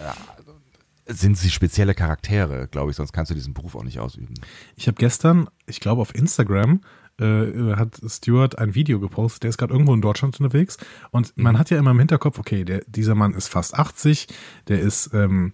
[1.06, 4.34] sind sie spezielle Charaktere, glaube ich, sonst kannst du diesen Beruf auch nicht ausüben.
[4.76, 6.80] Ich habe gestern, ich glaube auf Instagram,
[7.20, 10.78] äh, hat Stuart ein Video gepostet, der ist gerade irgendwo in Deutschland unterwegs
[11.10, 14.28] und man hat ja immer im Hinterkopf, okay, der, dieser Mann ist fast 80,
[14.68, 15.52] der ist, ähm,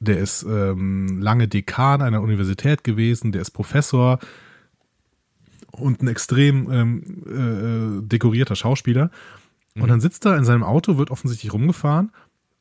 [0.00, 4.18] der ist ähm, lange Dekan einer Universität gewesen, der ist Professor
[5.70, 9.10] und ein extrem ähm, äh, dekorierter Schauspieler.
[9.82, 12.12] Und dann sitzt er in seinem Auto, wird offensichtlich rumgefahren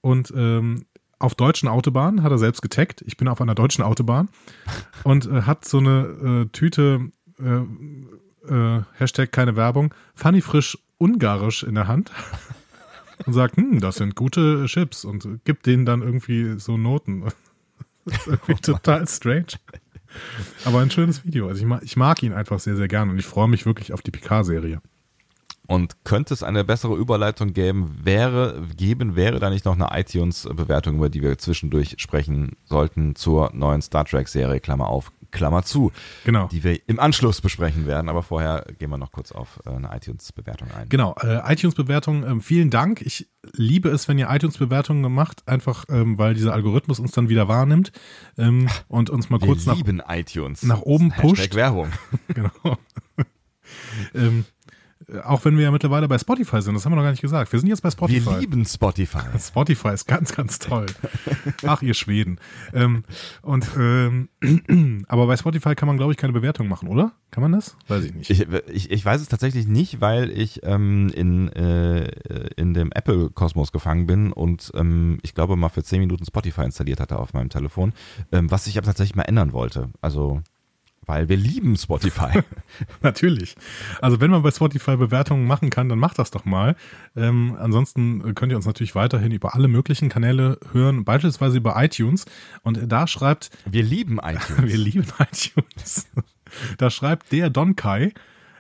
[0.02, 0.86] und ähm,
[1.20, 3.04] auf deutschen Autobahnen hat er selbst getaggt.
[3.08, 4.30] Ich bin auf einer deutschen Autobahn
[5.04, 11.64] und äh, hat so eine äh, Tüte, äh, äh, Hashtag keine Werbung, funny frisch ungarisch
[11.64, 12.12] in der Hand
[13.26, 17.26] und sagt, hm, das sind gute Chips und gibt denen dann irgendwie so Noten.
[18.10, 19.48] Das ist irgendwie total strange.
[20.64, 21.50] Aber ein schönes Video.
[21.50, 23.92] Also ich mag, ich mag ihn einfach sehr, sehr gern und ich freue mich wirklich
[23.92, 24.82] auf die Picard-Serie.
[25.68, 30.96] Und könnte es eine bessere Überleitung geben, wäre, geben, wäre da nicht noch eine iTunes-Bewertung,
[30.96, 35.92] über die wir zwischendurch sprechen sollten zur neuen Star Trek-Serie, Klammer auf, Klammer zu.
[36.26, 36.48] Genau.
[36.48, 39.90] Die wir im Anschluss besprechen werden, aber vorher gehen wir noch kurz auf äh, eine
[39.96, 40.90] iTunes-Bewertung ein.
[40.90, 43.02] Genau, äh, iTunes-Bewertung, ähm, vielen Dank.
[43.02, 47.48] Ich liebe es, wenn ihr iTunes-Bewertungen macht, einfach ähm, weil dieser Algorithmus uns dann wieder
[47.48, 47.92] wahrnimmt
[48.38, 49.78] ähm, und uns mal wir kurz nach,
[50.10, 50.64] iTunes.
[50.64, 51.56] nach oben Hashtag pusht.
[51.56, 51.90] Werbung.
[52.34, 52.78] genau.
[54.16, 54.57] ähm, äh,
[55.24, 57.52] auch wenn wir ja mittlerweile bei Spotify sind, das haben wir noch gar nicht gesagt.
[57.54, 58.26] Wir sind jetzt bei Spotify.
[58.26, 59.20] Wir lieben Spotify.
[59.40, 60.88] Spotify ist ganz, ganz toll.
[61.66, 62.40] Ach, ihr Schweden.
[62.74, 63.04] Ähm,
[63.42, 64.30] und ähm,
[65.08, 67.14] aber bei Spotify kann man, glaube ich, keine Bewertung machen, oder?
[67.32, 67.78] Kann man das?
[67.88, 68.30] Weiß ich nicht.
[68.30, 72.08] Ich, ich, ich weiß es tatsächlich nicht, weil ich ähm, in, äh,
[72.58, 77.00] in dem Apple-Kosmos gefangen bin und ähm, ich glaube mal für 10 Minuten Spotify installiert
[77.00, 77.94] hatte auf meinem Telefon,
[78.34, 79.90] ähm, was ich aber tatsächlich mal ändern wollte.
[80.02, 80.42] Also,
[81.08, 82.44] weil wir lieben Spotify.
[83.02, 83.56] Natürlich.
[84.02, 86.76] Also wenn man bei Spotify Bewertungen machen kann, dann macht das doch mal.
[87.16, 92.26] Ähm, ansonsten könnt ihr uns natürlich weiterhin über alle möglichen Kanäle hören, beispielsweise über iTunes.
[92.62, 94.64] Und da schreibt, wir lieben iTunes.
[94.72, 96.08] wir lieben iTunes.
[96.78, 98.14] Da schreibt der Don Kai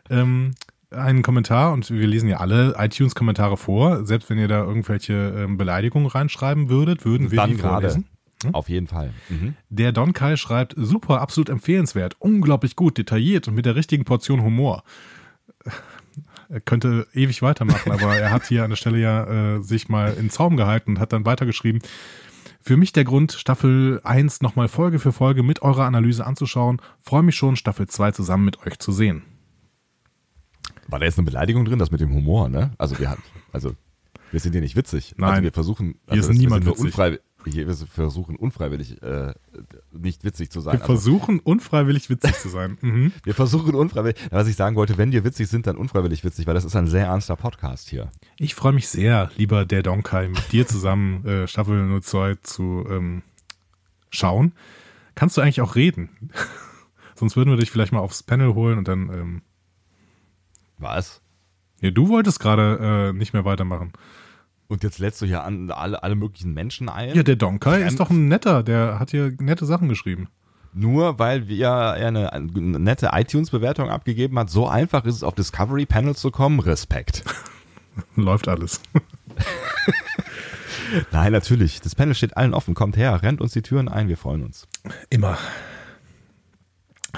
[0.10, 0.56] ähm,
[0.90, 4.06] einen Kommentar und wir lesen ja alle iTunes-Kommentare vor.
[4.06, 7.90] Selbst wenn ihr da irgendwelche ähm, Beleidigungen reinschreiben würdet, würden wir Dann die gerade.
[7.90, 8.06] vorlesen.
[8.54, 9.14] Auf jeden Fall.
[9.30, 9.56] Mhm.
[9.70, 14.44] Der Don Kai schreibt, super, absolut empfehlenswert, unglaublich gut, detailliert und mit der richtigen Portion
[14.44, 14.84] Humor.
[16.50, 20.14] Er könnte ewig weitermachen, aber er hat hier an der Stelle ja äh, sich mal
[20.14, 21.82] in Zaum gehalten und hat dann weitergeschrieben.
[22.62, 26.82] Für mich der Grund, Staffel 1 nochmal Folge für Folge mit eurer Analyse anzuschauen.
[27.02, 29.24] Freue mich schon, Staffel 2 zusammen mit euch zu sehen.
[30.88, 32.72] War da jetzt eine Beleidigung drin, das mit dem Humor, ne?
[32.78, 33.74] Also wir haben, also
[34.32, 35.16] wir sind hier nicht witzig.
[35.18, 35.30] Nein.
[35.32, 37.20] Also wir versuchen, also ist das- niemand wir sind witzig.
[37.54, 39.34] Wir versuchen unfreiwillig äh,
[39.92, 40.80] nicht witzig zu sein.
[40.80, 42.78] Wir versuchen unfreiwillig witzig zu sein.
[42.88, 43.12] Mhm.
[43.24, 46.54] wir versuchen unfreiwillig, was ich sagen wollte, wenn wir witzig sind, dann unfreiwillig witzig, weil
[46.54, 48.10] das ist ein sehr ernster Podcast hier.
[48.38, 53.24] Ich freue mich sehr, lieber der Donkai, mit dir zusammen äh, Staffel 02 zu ähm,
[54.10, 54.54] schauen.
[55.16, 56.10] Kannst du eigentlich auch reden?
[57.16, 59.10] Sonst würden wir dich vielleicht mal aufs Panel holen und dann.
[59.10, 59.42] Ähm,
[60.78, 61.22] Was?
[61.82, 63.94] ja, du wolltest gerade äh, nicht mehr weitermachen.
[64.68, 67.16] Und jetzt lädst du hier an alle, alle möglichen Menschen ein?
[67.16, 70.28] Ja, der Donkai ist doch ein netter, der hat hier nette Sachen geschrieben.
[70.74, 75.86] Nur weil wir eine, eine nette iTunes-Bewertung abgegeben hat, so einfach ist es auf Discovery
[75.86, 76.60] Panel zu kommen.
[76.60, 77.24] Respekt.
[78.16, 78.82] Läuft alles.
[81.12, 81.82] Nein, natürlich.
[81.82, 82.76] Das Panel steht allen offen.
[82.76, 84.68] Kommt her, rennt uns die Türen ein, wir freuen uns.
[85.10, 85.38] Immer.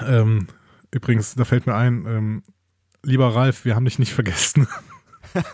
[0.06, 0.46] Ähm,
[0.90, 2.42] übrigens, da fällt mir ein, ähm,
[3.02, 4.68] lieber Ralf, wir haben dich nicht vergessen.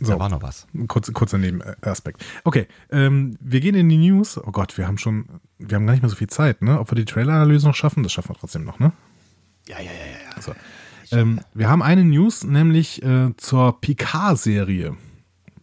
[0.00, 0.66] Da war noch was.
[0.88, 2.24] Kurz, kurzer Nebenaspekt.
[2.44, 4.38] Okay, ähm, wir gehen in die News.
[4.38, 5.26] Oh Gott, wir haben schon,
[5.58, 6.78] wir haben gar nicht mehr so viel Zeit, ne?
[6.78, 8.92] Ob wir die Trailer-Analyse noch schaffen, das schaffen wir trotzdem noch, ne?
[9.68, 10.42] Ja, ja, ja, ja.
[10.42, 10.54] So.
[11.12, 14.96] Ähm, wir haben eine News, nämlich äh, zur Picard-Serie.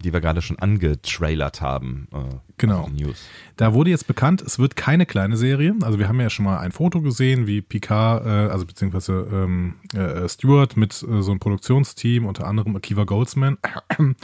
[0.04, 2.08] Die wir gerade schon angetrailert haben.
[2.12, 2.88] Äh, Genau.
[2.88, 3.28] News.
[3.58, 5.76] Da wurde jetzt bekannt, es wird keine kleine Serie.
[5.82, 9.76] Also wir haben ja schon mal ein Foto gesehen, wie Picard, äh, also beziehungsweise ähm,
[9.94, 13.58] äh, Stewart mit äh, so einem Produktionsteam, unter anderem Akiva Goldsman,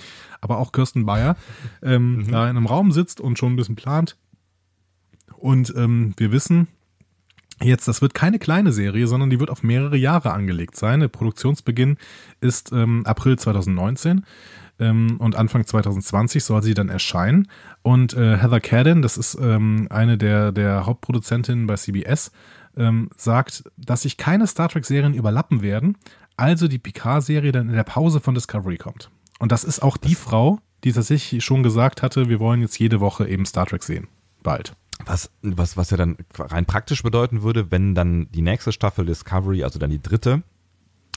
[0.41, 1.35] aber auch Kirsten Bayer,
[1.81, 4.15] ähm, da in einem Raum sitzt und schon ein bisschen plant.
[5.35, 6.67] Und ähm, wir wissen
[7.61, 11.01] jetzt, das wird keine kleine Serie, sondern die wird auf mehrere Jahre angelegt sein.
[11.01, 11.97] Der Produktionsbeginn
[12.39, 14.23] ist ähm, April 2019
[14.79, 17.47] ähm, und Anfang 2020 soll sie dann erscheinen.
[17.81, 22.31] Und äh, Heather Cadden, das ist ähm, eine der, der Hauptproduzentinnen bei CBS,
[22.77, 25.97] ähm, sagt, dass sich keine Star Trek-Serien überlappen werden,
[26.37, 29.09] also die Picard-Serie dann in der Pause von Discovery kommt.
[29.39, 32.99] Und das ist auch die Frau, die tatsächlich schon gesagt hatte, wir wollen jetzt jede
[32.99, 34.07] Woche eben Star Trek sehen.
[34.43, 34.73] Bald.
[35.05, 39.63] Was, was, was ja dann rein praktisch bedeuten würde, wenn dann die nächste Staffel Discovery,
[39.63, 40.43] also dann die dritte,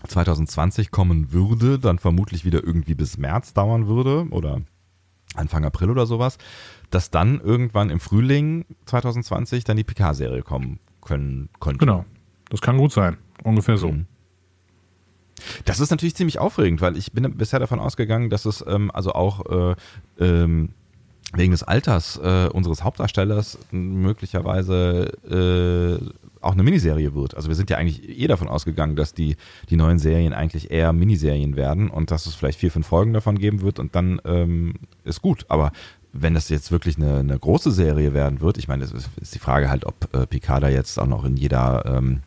[0.06, 4.60] 2020 kommen würde, dann vermutlich wieder irgendwie bis März dauern würde oder
[5.34, 6.38] Anfang April oder sowas,
[6.90, 11.78] dass dann irgendwann im Frühling 2020 dann die Picard-Serie kommen können könnte.
[11.78, 12.04] Genau.
[12.50, 13.16] Das kann gut sein.
[13.42, 13.92] Ungefähr so.
[13.92, 14.06] Mhm.
[15.64, 19.12] Das ist natürlich ziemlich aufregend, weil ich bin bisher davon ausgegangen, dass es ähm, also
[19.12, 19.74] auch äh,
[20.20, 20.70] ähm,
[21.34, 27.36] wegen des Alters äh, unseres Hauptdarstellers möglicherweise äh, auch eine Miniserie wird.
[27.36, 29.36] Also wir sind ja eigentlich eh davon ausgegangen, dass die,
[29.70, 33.38] die neuen Serien eigentlich eher Miniserien werden und dass es vielleicht vier, fünf Folgen davon
[33.38, 34.74] geben wird und dann ähm,
[35.04, 35.46] ist gut.
[35.48, 35.72] Aber
[36.12, 39.34] wenn das jetzt wirklich eine, eine große Serie werden wird, ich meine, es ist, ist
[39.34, 42.20] die Frage halt, ob äh, Picard da jetzt auch noch in jeder, ähm,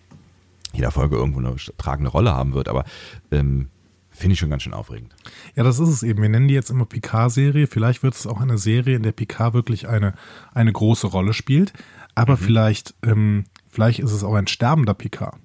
[0.74, 2.84] jeder Folge irgendwo eine tragende Rolle haben wird, aber
[3.32, 3.68] ähm,
[4.09, 5.13] finde ich schon ganz schön aufregend.
[5.55, 6.22] Ja, das ist es eben.
[6.22, 7.68] Wir nennen die jetzt immer Picard-Serie.
[7.68, 10.13] Vielleicht wird es auch eine Serie, in der Picard wirklich eine,
[10.53, 11.74] eine große Rolle spielt.
[12.16, 12.38] Aber Mhm.
[12.38, 13.43] vielleicht, ähm,
[13.76, 15.36] vielleicht ist es auch ein sterbender Picard.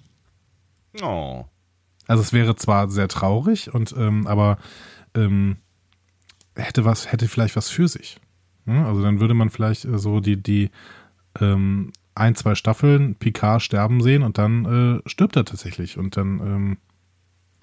[1.03, 1.45] Oh.
[2.07, 4.59] Also es wäre zwar sehr traurig und ähm, aber
[5.15, 5.57] ähm,
[6.55, 8.19] hätte was, hätte vielleicht was für sich.
[8.67, 10.71] Ja, also dann würde man vielleicht äh, so die, die
[11.41, 15.99] ähm, ein, zwei Staffeln Picard sterben sehen und dann äh, stirbt er tatsächlich.
[15.99, 16.77] Und dann ähm,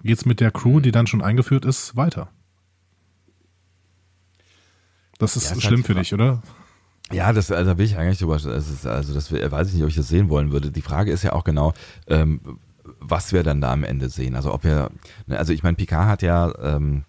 [0.03, 2.29] geht es mit der Crew, die dann schon eingeführt ist, weiter.
[5.17, 6.41] Das ist Ja, ist schlimm halt für dich, oder?
[7.11, 9.95] Ja, das, also will ich eigentlich drüber, ist, also das weiß ich nicht, ob ich
[9.95, 10.71] das sehen wollen würde.
[10.71, 11.73] Die Frage ist ja auch genau,
[12.07, 12.41] ähm,
[12.99, 14.35] was wir dann da am Ende sehen.
[14.35, 14.89] Also ob wir,
[15.25, 17.05] ne, also ich meine, Picard hat ja ähm,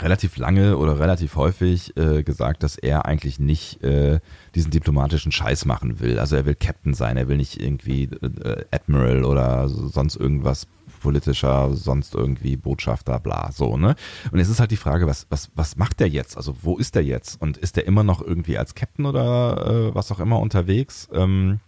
[0.00, 4.20] relativ lange oder relativ häufig äh, gesagt, dass er eigentlich nicht äh,
[4.54, 6.18] diesen diplomatischen Scheiß machen will.
[6.18, 10.66] Also er will Captain sein, er will nicht irgendwie äh, Admiral oder sonst irgendwas
[11.00, 13.94] politischer, sonst irgendwie Botschafter, bla, so, ne?
[14.32, 16.36] Und es ist halt die Frage, was, was, was macht der jetzt?
[16.36, 17.40] Also wo ist der jetzt?
[17.40, 21.08] Und ist der immer noch irgendwie als Captain oder äh, was auch immer unterwegs?
[21.12, 21.60] Ähm,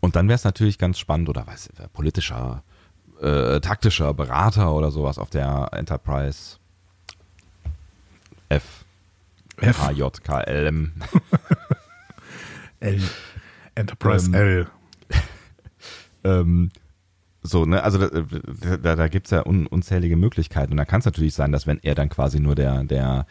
[0.00, 2.62] und dann wäre es natürlich ganz spannend, oder weiß ich, politischer,
[3.20, 6.58] äh, taktischer Berater oder sowas auf der Enterprise
[8.52, 8.84] F.
[9.56, 9.78] F.
[9.78, 10.92] H, J, K, L, M.
[12.80, 13.00] L.
[13.74, 14.66] Enterprise Ähm, L.
[16.24, 16.70] ähm,
[17.42, 20.72] so, ne, also da, da, da gibt es ja un, unzählige Möglichkeiten.
[20.72, 23.26] Und da kann es natürlich sein, dass wenn er dann quasi nur der, der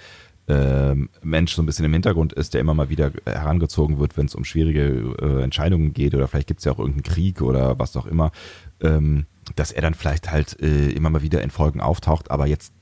[0.47, 4.25] ähm, Mensch so ein bisschen im Hintergrund ist, der immer mal wieder herangezogen wird, wenn
[4.25, 7.79] es um schwierige äh, Entscheidungen geht oder vielleicht gibt es ja auch irgendeinen Krieg oder
[7.79, 8.31] was auch immer,
[8.81, 12.73] ähm, dass er dann vielleicht halt äh, immer mal wieder in Folgen auftaucht, aber jetzt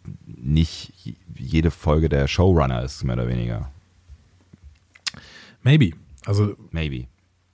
[0.41, 0.93] nicht
[1.35, 3.71] jede Folge der Showrunner ist, mehr oder weniger.
[5.63, 5.91] Maybe.
[6.25, 7.07] Also Maybe.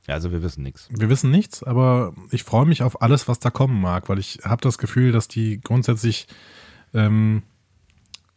[0.07, 0.87] Also wir wissen nichts.
[0.91, 4.39] wir wissen nichts, aber ich freue mich auf alles, was da kommen mag, weil ich
[4.43, 6.27] habe das Gefühl, dass die grundsätzlich,
[6.93, 7.41] ähm,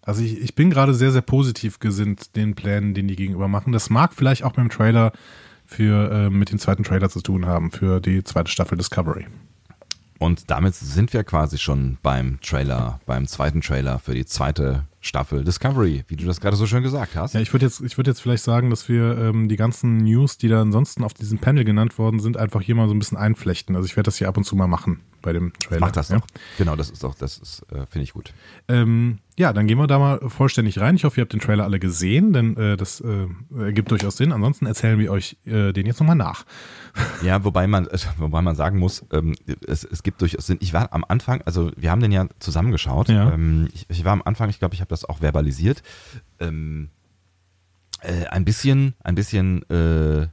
[0.01, 3.72] also ich, ich bin gerade sehr, sehr positiv gesinnt den Plänen, den die gegenüber machen.
[3.72, 5.12] Das mag vielleicht auch mit dem Trailer
[5.66, 9.26] für, äh, mit dem zweiten Trailer zu tun haben, für die zweite Staffel Discovery.
[10.18, 15.44] Und damit sind wir quasi schon beim Trailer, beim zweiten Trailer für die zweite Staffel
[15.44, 17.34] Discovery, wie du das gerade so schön gesagt hast.
[17.34, 20.36] Ja, ich würde jetzt, ich würde jetzt vielleicht sagen, dass wir ähm, die ganzen News,
[20.36, 23.16] die da ansonsten auf diesem Panel genannt worden sind, einfach hier mal so ein bisschen
[23.16, 23.76] einflechten.
[23.76, 25.80] Also ich werde das hier ab und zu mal machen bei dem Trailer.
[25.80, 26.18] Mach das ja.
[26.18, 26.26] doch.
[26.58, 28.34] Genau, das ist doch, das ist, äh, finde ich gut.
[28.66, 30.97] Ähm, ja, dann gehen wir da mal vollständig rein.
[30.97, 33.26] Ich hoffe, ihr habt den Trailer alle gesehen, denn äh, das äh,
[33.57, 34.32] ergibt durchaus Sinn.
[34.32, 36.45] Ansonsten erzählen wir euch äh, den jetzt nochmal nach.
[37.22, 39.34] Ja, wobei man, äh, wobei man sagen muss, ähm,
[39.66, 40.59] es, es gibt durchaus Sinn.
[40.61, 43.09] Ich war am Anfang, also wir haben den ja zusammengeschaut.
[43.09, 43.32] Ja.
[43.32, 45.82] Ähm, ich, ich war am Anfang, ich glaube, ich habe das auch verbalisiert,
[46.41, 46.91] ähm,
[48.01, 50.26] äh, ein bisschen, ein bisschen äh,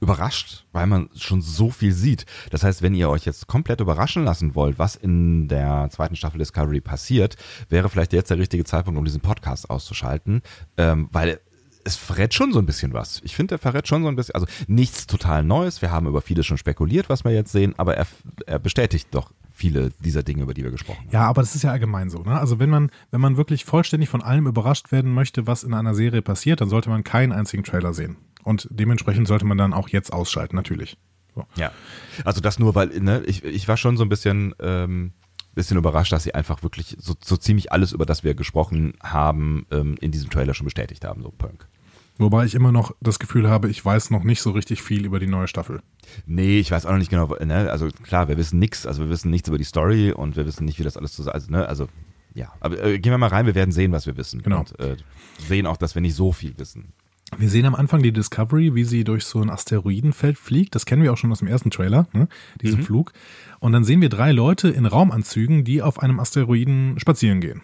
[0.00, 2.24] überrascht, weil man schon so viel sieht.
[2.50, 6.38] Das heißt, wenn ihr euch jetzt komplett überraschen lassen wollt, was in der zweiten Staffel
[6.38, 7.36] Discovery passiert,
[7.68, 10.42] wäre vielleicht jetzt der richtige Zeitpunkt, um diesen Podcast auszuschalten,
[10.76, 11.40] ähm, weil
[11.84, 13.20] es verrät schon so ein bisschen was.
[13.24, 15.80] Ich finde, er verrät schon so ein bisschen, also nichts total Neues.
[15.82, 18.06] Wir haben über vieles schon spekuliert, was wir jetzt sehen, aber er,
[18.46, 21.12] er bestätigt doch viele dieser Dinge, über die wir gesprochen haben.
[21.12, 22.22] Ja, aber das ist ja allgemein so.
[22.22, 22.38] Ne?
[22.38, 25.94] Also wenn man, wenn man wirklich vollständig von allem überrascht werden möchte, was in einer
[25.94, 28.16] Serie passiert, dann sollte man keinen einzigen Trailer sehen.
[28.42, 30.96] Und dementsprechend sollte man dann auch jetzt ausschalten, natürlich.
[31.34, 31.44] So.
[31.56, 31.72] Ja.
[32.24, 35.12] Also das nur, weil, ne, ich, ich war schon so ein bisschen, ähm,
[35.54, 39.66] bisschen überrascht, dass sie einfach wirklich so, so ziemlich alles, über das wir gesprochen haben,
[39.70, 41.68] ähm, in diesem Trailer schon bestätigt haben, so Punk.
[42.18, 45.18] Wobei ich immer noch das Gefühl habe, ich weiß noch nicht so richtig viel über
[45.18, 45.80] die neue Staffel.
[46.26, 47.70] Nee, ich weiß auch noch nicht genau, ne?
[47.70, 50.66] also klar, wir wissen nichts, also wir wissen nichts über die Story und wir wissen
[50.66, 51.88] nicht, wie das alles zusammen, also, ne, also
[52.34, 54.42] ja, aber äh, gehen wir mal rein, wir werden sehen, was wir wissen.
[54.42, 54.60] Genau.
[54.60, 54.96] Und äh,
[55.38, 56.92] sehen auch, dass wir nicht so viel wissen.
[57.38, 60.74] Wir sehen am Anfang die Discovery, wie sie durch so ein Asteroidenfeld fliegt.
[60.74, 62.28] Das kennen wir auch schon aus dem ersten Trailer, ne?
[62.60, 63.12] diesen Flug.
[63.60, 67.62] Und dann sehen wir drei Leute in Raumanzügen, die auf einem Asteroiden spazieren gehen.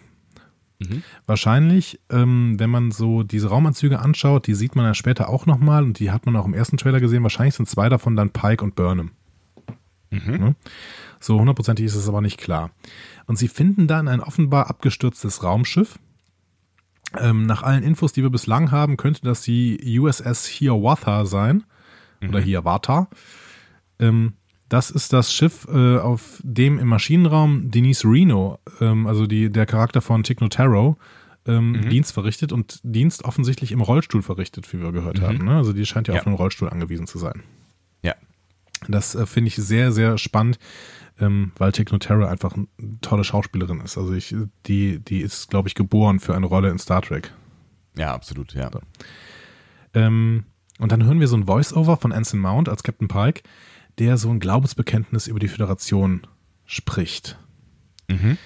[1.25, 5.83] Wahrscheinlich, ähm, wenn man so diese Raumanzüge anschaut, die sieht man ja später auch nochmal
[5.83, 7.23] und die hat man auch im ersten Trailer gesehen.
[7.23, 9.11] Wahrscheinlich sind zwei davon dann Pike und Burnham.
[10.37, 10.55] Ne?
[11.19, 12.71] So hundertprozentig ist es aber nicht klar.
[13.25, 15.99] Und sie finden dann ein offenbar abgestürztes Raumschiff.
[17.17, 21.63] Ähm, nach allen Infos, die wir bislang haben, könnte das die USS Hiawatha sein.
[22.27, 23.09] Oder Hiawatha.
[23.99, 24.33] Ähm,
[24.69, 29.65] das ist das Schiff, äh, auf dem im Maschinenraum Denise Reno, ähm, also die, der
[29.65, 30.97] Charakter von Tick Notaro,
[31.45, 35.45] ähm, Dienst verrichtet und Dienst offensichtlich im Rollstuhl verrichtet, wie wir gehört haben.
[35.45, 35.55] Ne?
[35.55, 36.19] Also die scheint ja, Ja.
[36.21, 37.43] auf einen Rollstuhl angewiesen zu sein.
[38.03, 38.15] Ja.
[38.89, 40.59] Das äh, finde ich sehr, sehr spannend,
[41.19, 42.67] ähm, weil Tick Notaro einfach eine
[43.01, 43.97] tolle Schauspielerin ist.
[43.97, 47.33] Also ich, die, die ist, glaube ich, geboren für eine Rolle in Star Trek.
[47.97, 48.69] Ja, absolut, ja.
[49.93, 50.45] Ähm,
[50.79, 53.41] und dann hören wir so ein Voice-Over von Anson Mount als Captain Pike,
[53.97, 56.27] der so ein Glaubensbekenntnis über die Föderation
[56.65, 57.39] spricht.
[58.07, 58.37] Mhm.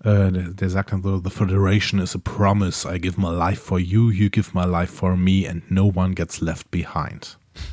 [0.00, 2.88] Äh, der, der sagt dann so, The Federation is a promise.
[2.88, 6.14] I give my life for you, you give my life for me and no one
[6.14, 7.38] gets left behind.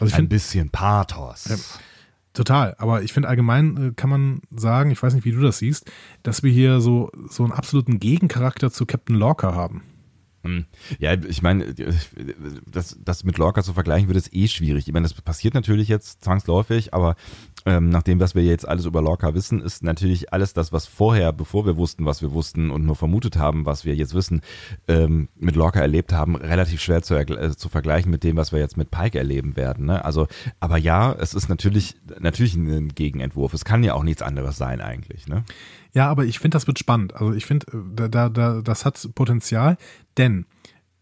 [0.00, 1.78] Also ich Ein finde bisschen Pathos.
[2.34, 5.58] Total, aber ich finde allgemein äh, kann man sagen, ich weiß nicht, wie du das
[5.58, 5.90] siehst,
[6.24, 9.84] dass wir hier so, so einen absoluten Gegencharakter zu Captain Lorca haben.
[10.44, 10.66] Hm.
[10.98, 11.74] Ja, ich meine,
[12.70, 14.86] das, das mit Lorca zu vergleichen wird es eh schwierig.
[14.86, 17.16] Ich meine, das passiert natürlich jetzt zwangsläufig, aber
[17.64, 20.86] ähm, nach dem, was wir jetzt alles über Lorca wissen, ist natürlich alles das, was
[20.86, 24.42] vorher, bevor wir wussten, was wir wussten und nur vermutet haben, was wir jetzt wissen,
[24.86, 28.58] ähm, mit Lorca erlebt haben, relativ schwer zu, äh, zu vergleichen mit dem, was wir
[28.58, 29.86] jetzt mit Pike erleben werden.
[29.86, 30.04] Ne?
[30.04, 30.26] Also,
[30.60, 33.54] aber ja, es ist natürlich, natürlich ein Gegenentwurf.
[33.54, 35.26] Es kann ja auch nichts anderes sein eigentlich.
[35.26, 35.44] Ne?
[35.94, 37.14] Ja, aber ich finde, das wird spannend.
[37.14, 39.78] Also ich finde, da, da, da, das hat Potenzial,
[40.18, 40.44] denn,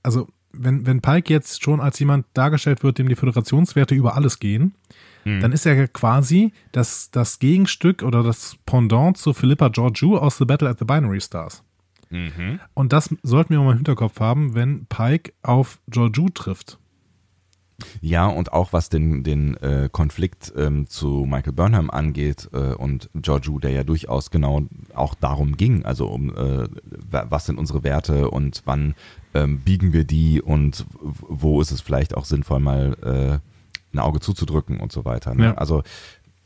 [0.02, 4.38] also wenn, wenn Pike jetzt schon als jemand dargestellt wird, dem die Föderationswerte über alles
[4.38, 4.74] gehen,
[5.24, 5.40] hm.
[5.40, 10.44] dann ist er quasi das, das Gegenstück oder das Pendant zu Philippa Georgiou aus The
[10.44, 11.62] Battle at the Binary Stars.
[12.10, 12.60] Mhm.
[12.74, 16.78] Und das sollten wir mal im Hinterkopf haben, wenn Pike auf Georgiou trifft.
[18.00, 23.10] Ja, und auch was den, den äh, Konflikt ähm, zu Michael Burnham angeht äh, und
[23.14, 24.62] Georgiou, der ja durchaus genau
[24.94, 26.68] auch darum ging, also um äh,
[27.10, 28.94] was sind unsere Werte und wann
[29.34, 34.20] ähm, biegen wir die und wo ist es vielleicht auch sinnvoll, mal äh, ein Auge
[34.20, 35.34] zuzudrücken und so weiter.
[35.34, 35.44] Ne?
[35.44, 35.54] Ja.
[35.54, 35.82] Also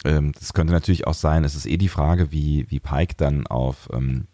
[0.05, 3.47] ähm, das könnte natürlich auch sein, es ist eh die Frage, wie, wie Pike dann
[3.47, 4.27] auf, ähm,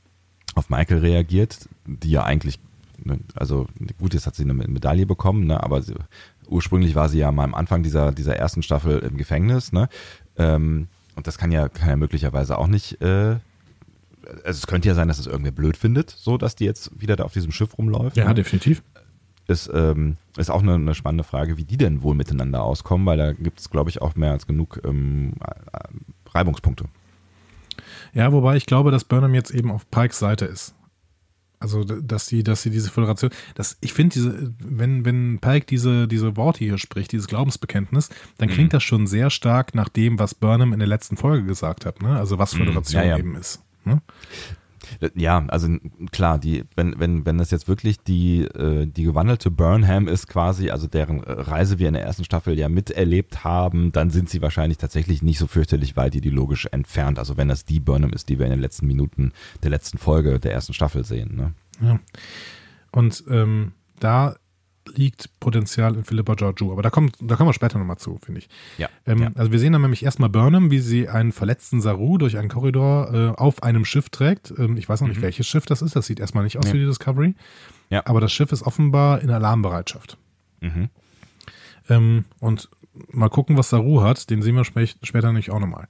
[0.55, 2.59] auf Michael reagiert, die ja eigentlich
[3.05, 3.67] ne, also
[3.99, 5.95] gut, jetzt hat sie eine Medaille bekommen, ne, aber sie,
[6.53, 9.89] ursprünglich war sie ja mal am Anfang dieser, dieser ersten Staffel im Gefängnis, ne?
[10.37, 13.37] Ähm, und das kann ja, kann ja möglicherweise auch nicht, äh,
[14.45, 17.17] also es könnte ja sein, dass es irgendwer blöd findet, so dass die jetzt wieder
[17.17, 18.17] da auf diesem Schiff rumläuft.
[18.17, 18.35] Ja, ne?
[18.35, 18.83] definitiv.
[19.49, 23.19] Ist, ähm, ist auch eine, eine, spannende Frage, wie die denn wohl miteinander auskommen, weil
[23.19, 25.35] da gibt es, glaube ich, auch mehr als genug ähm,
[26.31, 26.85] Reibungspunkte.
[28.15, 30.75] Ja, wobei ich glaube, dass Burnham jetzt eben auf Pikes Seite ist.
[31.63, 36.09] Also, dass sie, dass sie diese Föderation, dass ich finde, diese, wenn, wenn Pike diese,
[36.09, 38.77] diese Worte hier spricht, dieses Glaubensbekenntnis, dann klingt mhm.
[38.77, 42.17] das schon sehr stark nach dem, was Burnham in der letzten Folge gesagt hat, ne?
[42.17, 42.59] Also was mhm.
[42.59, 43.19] Föderation ja, ja.
[43.19, 43.63] eben ist.
[43.85, 44.03] Ne?
[45.15, 45.69] Ja, also
[46.11, 50.71] klar, die, wenn, wenn, wenn das jetzt wirklich die, äh, die gewandelte Burnham ist quasi,
[50.71, 54.79] also deren Reise wir in der ersten Staffel ja miterlebt haben, dann sind sie wahrscheinlich
[54.79, 57.19] tatsächlich nicht so fürchterlich weit ideologisch entfernt.
[57.19, 59.33] Also wenn das die Burnham ist, die wir in den letzten Minuten
[59.63, 61.37] der letzten Folge der ersten Staffel sehen.
[61.37, 61.53] Ne?
[61.81, 62.01] Ja.
[62.93, 64.37] Und ähm, da
[64.97, 66.73] liegt Potenzial in Philippa Georgiou.
[66.73, 68.49] Aber da, kommt, da kommen wir später nochmal zu, finde ich.
[68.79, 72.19] Ja, ähm, ja, Also wir sehen dann nämlich erstmal Burnham, wie sie einen verletzten Saru
[72.19, 74.53] durch einen Korridor äh, auf einem Schiff trägt.
[74.57, 75.23] Ähm, ich weiß noch nicht, mhm.
[75.23, 75.97] welches Schiff das ist.
[75.97, 76.73] Das sieht erstmal nicht aus ja.
[76.75, 77.35] wie die Discovery.
[77.91, 78.03] Ja.
[78.07, 80.17] Aber das Schiff ist offenbar in Alarmbereitschaft.
[80.61, 80.89] Mhm.
[81.89, 82.69] Ähm, und
[83.11, 84.31] mal gucken, was Saru hat.
[84.31, 85.89] Den sehen wir sp später nämlich auch nochmal.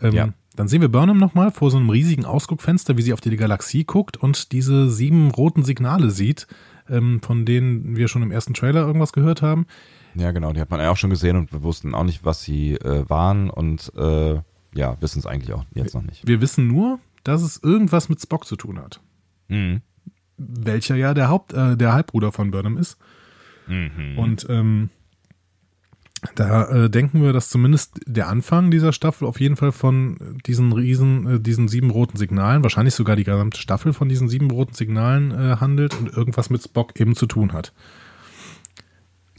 [0.00, 0.28] Ähm, ja.
[0.56, 3.84] Dann sehen wir Burnham nochmal vor so einem riesigen Ausguckfenster, wie sie auf die Galaxie
[3.84, 6.46] guckt und diese sieben roten Signale sieht,
[6.88, 9.66] ähm, von denen wir schon im ersten Trailer irgendwas gehört haben.
[10.14, 12.42] Ja, genau, die hat man ja auch schon gesehen und wir wussten auch nicht, was
[12.42, 14.40] sie äh, waren und äh,
[14.74, 16.26] ja, wissen es eigentlich auch jetzt noch nicht.
[16.26, 19.00] Wir wissen nur, dass es irgendwas mit Spock zu tun hat.
[19.48, 19.82] Mhm.
[20.36, 22.98] Welcher ja der Haupt, äh, der Halbbruder von Burnham ist.
[23.66, 24.18] Mhm.
[24.18, 24.90] Und ähm,
[26.34, 30.72] da äh, denken wir, dass zumindest der Anfang dieser Staffel auf jeden Fall von diesen
[30.72, 34.74] riesen, äh, diesen sieben roten Signalen, wahrscheinlich sogar die gesamte Staffel von diesen sieben roten
[34.74, 37.72] Signalen äh, handelt und irgendwas mit Spock eben zu tun hat.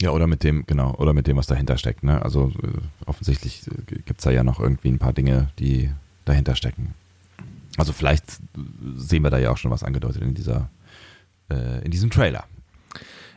[0.00, 2.02] Ja, oder mit dem, genau, oder mit dem, was dahinter steckt.
[2.02, 2.20] Ne?
[2.22, 5.90] Also äh, offensichtlich äh, gibt es da ja noch irgendwie ein paar Dinge, die
[6.24, 6.94] dahinter stecken.
[7.78, 8.24] Also vielleicht
[8.94, 10.68] sehen wir da ja auch schon was angedeutet in dieser,
[11.50, 12.44] äh, in diesem Trailer.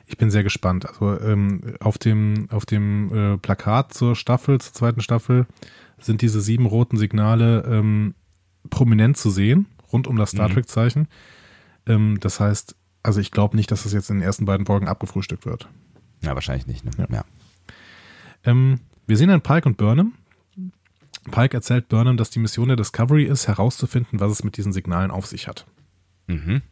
[0.10, 0.88] Ich bin sehr gespannt.
[0.88, 5.46] Also ähm, auf dem, auf dem äh, Plakat zur Staffel, zur zweiten Staffel,
[6.00, 8.16] sind diese sieben roten Signale ähm,
[8.72, 10.54] prominent zu sehen, rund um das Star mhm.
[10.54, 11.08] Trek-Zeichen.
[11.86, 14.88] Ähm, das heißt, also ich glaube nicht, dass das jetzt in den ersten beiden Folgen
[14.88, 15.70] abgefrühstückt wird.
[16.24, 16.86] Ja, wahrscheinlich nicht.
[16.86, 16.92] Ne?
[16.98, 17.06] Ja.
[17.18, 17.26] ja.
[18.46, 20.14] Ähm, wir sehen dann Pike und Burnham.
[21.30, 25.12] Pike erzählt Burnham, dass die Mission der Discovery ist, herauszufinden, was es mit diesen Signalen
[25.12, 25.68] auf sich hat.
[26.26, 26.64] Mhm.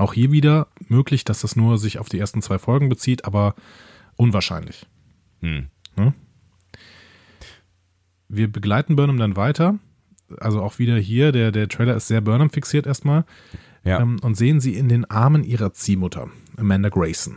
[0.00, 3.54] Auch hier wieder möglich, dass das nur sich auf die ersten zwei Folgen bezieht, aber
[4.16, 4.86] unwahrscheinlich.
[5.40, 5.66] Hm.
[5.96, 6.14] Hm?
[8.26, 9.78] Wir begleiten Burnham dann weiter.
[10.38, 13.26] Also auch wieder hier, der, der Trailer ist sehr Burnham fixiert erstmal.
[13.84, 14.00] Ja.
[14.00, 17.36] Ähm, und sehen sie in den Armen ihrer Ziehmutter, Amanda Grayson.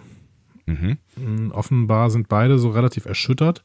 [0.66, 0.98] Mhm.
[1.16, 3.62] Hm, offenbar sind beide so relativ erschüttert.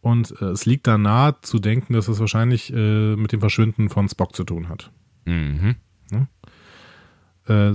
[0.00, 3.88] Und äh, es liegt da nahe zu denken, dass es wahrscheinlich äh, mit dem Verschwinden
[3.88, 4.90] von Spock zu tun hat.
[5.26, 5.76] Mhm.
[7.48, 7.72] Äh,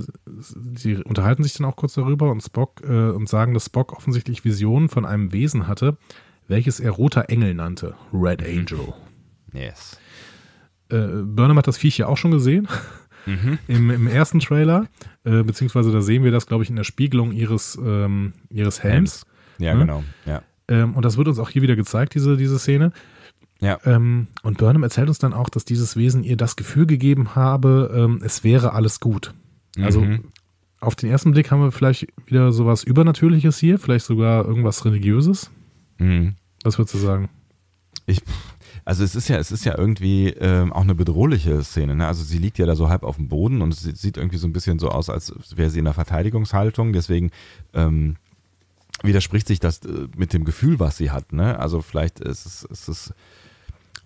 [0.75, 4.45] sie unterhalten sich dann auch kurz darüber und Spock äh, und sagen, dass Spock offensichtlich
[4.45, 5.97] Visionen von einem Wesen hatte,
[6.47, 8.43] welches er roter Engel nannte, Red.
[8.43, 8.93] Angel.
[9.53, 9.99] Yes.
[10.89, 12.67] Äh, Burnham hat das Viech ja auch schon gesehen.
[13.25, 13.59] Mhm.
[13.67, 14.87] Im, Im, ersten Trailer,
[15.25, 19.25] äh, beziehungsweise da sehen wir das, glaube ich, in der Spiegelung ihres, ähm, ihres Helms.
[19.57, 19.81] Ja, ne?
[19.81, 20.03] genau.
[20.25, 20.43] Ja.
[20.69, 22.93] Ähm, und das wird uns auch hier wieder gezeigt, diese, diese Szene.
[23.59, 23.79] Ja.
[23.85, 27.91] Ähm, und Burnham erzählt uns dann auch, dass dieses Wesen ihr das Gefühl gegeben habe,
[27.93, 29.33] ähm, es wäre alles gut.
[29.83, 30.25] Also Mhm.
[30.79, 35.49] auf den ersten Blick haben wir vielleicht wieder sowas Übernatürliches hier, vielleicht sogar irgendwas Religiöses.
[35.97, 36.35] Mhm.
[36.63, 37.29] Was würdest du sagen?
[38.05, 38.21] Ich,
[38.85, 41.95] also es ist ja, es ist ja irgendwie ähm, auch eine bedrohliche Szene.
[41.95, 42.07] Ne?
[42.07, 44.47] Also sie liegt ja da so halb auf dem Boden und es sieht- irgendwie so
[44.47, 46.93] ein bisschen so aus, als wäre sie in einer Verteidigungshaltung.
[46.93, 47.31] Deswegen
[47.73, 48.15] ähm,
[49.03, 51.33] widerspricht sich das äh, mit dem Gefühl, was sie hat.
[51.33, 51.59] Ne?
[51.59, 53.13] Also vielleicht ist es, ist es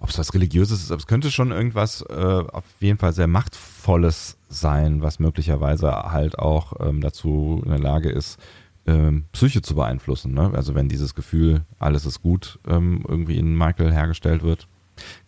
[0.02, 3.28] ob es was Religiöses ist, aber es könnte schon irgendwas äh, auf jeden Fall sehr
[3.28, 8.40] Machtvolles sein, was möglicherweise halt auch ähm, dazu in der Lage ist,
[8.88, 10.34] ähm, Psyche zu beeinflussen.
[10.34, 10.52] Ne?
[10.56, 14.68] Also wenn dieses Gefühl, alles ist gut, ähm, irgendwie in Michael hergestellt wird.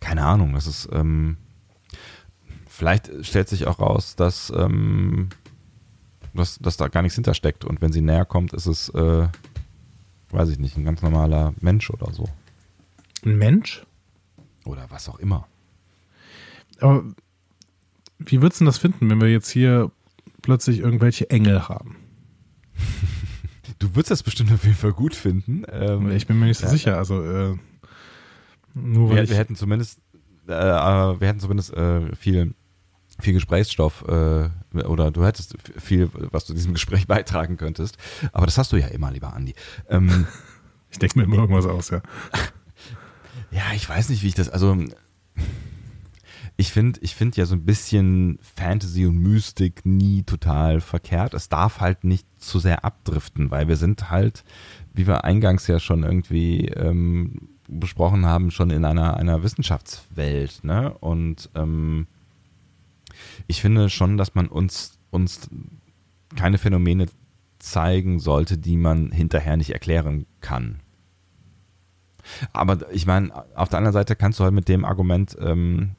[0.00, 1.36] Keine Ahnung, es ist ähm,
[2.66, 5.28] vielleicht stellt sich auch raus, dass, ähm,
[6.34, 9.28] dass, dass da gar nichts hintersteckt und wenn sie näher kommt, ist es, äh,
[10.30, 12.24] weiß ich nicht, ein ganz normaler Mensch oder so.
[13.24, 13.86] Ein Mensch?
[14.64, 15.46] Oder was auch immer.
[16.80, 17.04] Aber
[18.18, 19.90] wie würdest du das finden, wenn wir jetzt hier
[20.42, 21.96] plötzlich irgendwelche Engel haben?
[23.80, 25.64] Du würdest das bestimmt auf jeden Fall gut finden.
[25.70, 26.70] Ähm, Ich bin mir nicht so ja.
[26.70, 26.96] sicher.
[26.96, 27.56] Also äh,
[28.74, 30.00] nur weil wir, ich, wir hätten zumindest,
[30.48, 32.54] äh, äh, wir hätten zumindest äh, viel,
[33.20, 34.48] viel Gesprächsstoff äh,
[34.84, 37.98] oder du hättest viel, was du diesem Gespräch beitragen könntest.
[38.32, 39.54] Aber das hast du ja immer, lieber Andi.
[39.88, 40.26] Ähm,
[40.90, 42.00] ich denke mir immer irgendwas aus, ja.
[43.54, 44.76] Ja, ich weiß nicht, wie ich das, also
[46.56, 51.34] ich finde ich finde ja so ein bisschen Fantasy und Mystik nie total verkehrt.
[51.34, 54.44] Es darf halt nicht zu sehr abdriften, weil wir sind halt,
[54.92, 60.64] wie wir eingangs ja schon irgendwie ähm, besprochen haben, schon in einer, einer Wissenschaftswelt.
[60.64, 60.92] Ne?
[60.98, 62.08] Und ähm,
[63.46, 65.48] ich finde schon, dass man uns, uns
[66.36, 67.06] keine Phänomene
[67.60, 70.80] zeigen sollte, die man hinterher nicht erklären kann.
[72.52, 75.92] Aber ich meine, auf der anderen Seite kannst du halt mit dem Argument, ähm,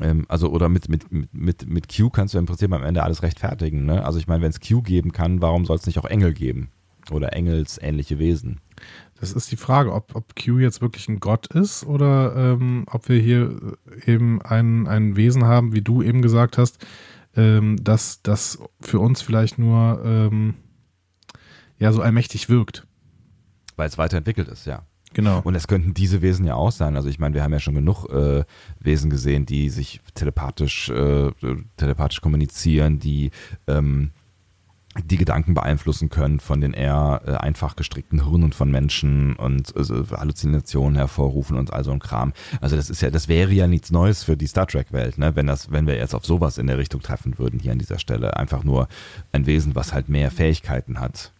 [0.00, 3.22] ähm, also oder mit, mit, mit, mit, Q kannst du im Prinzip am Ende alles
[3.22, 3.86] rechtfertigen.
[3.86, 4.04] Ne?
[4.04, 6.70] Also ich meine, wenn es Q geben kann, warum soll es nicht auch Engel geben?
[7.10, 8.60] Oder engelsähnliche Wesen?
[9.20, 13.08] Das ist die Frage, ob, ob Q jetzt wirklich ein Gott ist oder ähm, ob
[13.08, 16.84] wir hier eben ein, ein Wesen haben, wie du eben gesagt hast,
[17.36, 20.54] ähm, dass das für uns vielleicht nur ähm,
[21.78, 22.86] ja so allmächtig wirkt.
[23.76, 24.82] Weil es weiterentwickelt ist, ja.
[25.16, 25.40] Genau.
[25.44, 26.94] Und es könnten diese Wesen ja auch sein.
[26.94, 28.44] Also ich meine, wir haben ja schon genug äh,
[28.80, 31.30] Wesen gesehen, die sich telepathisch, äh,
[31.78, 33.30] telepathisch kommunizieren, die
[33.66, 34.10] ähm,
[35.02, 40.04] die Gedanken beeinflussen können von den eher äh, einfach gestrickten Hirnen von Menschen und also
[40.10, 42.34] Halluzinationen hervorrufen und all so ein Kram.
[42.60, 45.34] Also das ist ja, das wäre ja nichts Neues für die Star Trek Welt, ne?
[45.34, 47.98] Wenn das, wenn wir jetzt auf sowas in der Richtung treffen würden hier an dieser
[47.98, 48.86] Stelle, einfach nur
[49.32, 51.32] ein Wesen, was halt mehr Fähigkeiten hat.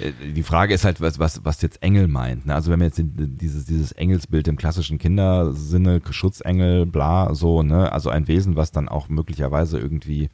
[0.00, 2.46] Äh, Die Frage ist halt, was, was, was jetzt Engel meint.
[2.46, 2.54] Ne?
[2.54, 8.10] Also wenn man jetzt dieses, dieses Engelsbild im klassischen Kindersinne, Schutzengel, bla, so, ne, also
[8.10, 10.30] ein Wesen, was dann auch möglicherweise irgendwie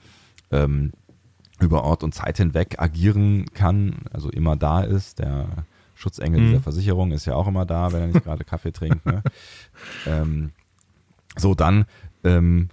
[0.51, 0.93] ähm,
[1.61, 5.19] über Ort und Zeit hinweg agieren kann, also immer da ist.
[5.19, 5.47] Der
[5.95, 6.47] Schutzengel Mhm.
[6.47, 9.05] dieser Versicherung ist ja auch immer da, wenn er nicht gerade Kaffee trinkt.
[9.05, 9.23] Ne?
[10.07, 10.51] ähm,
[11.37, 11.85] so, dann,
[12.25, 12.69] ähm,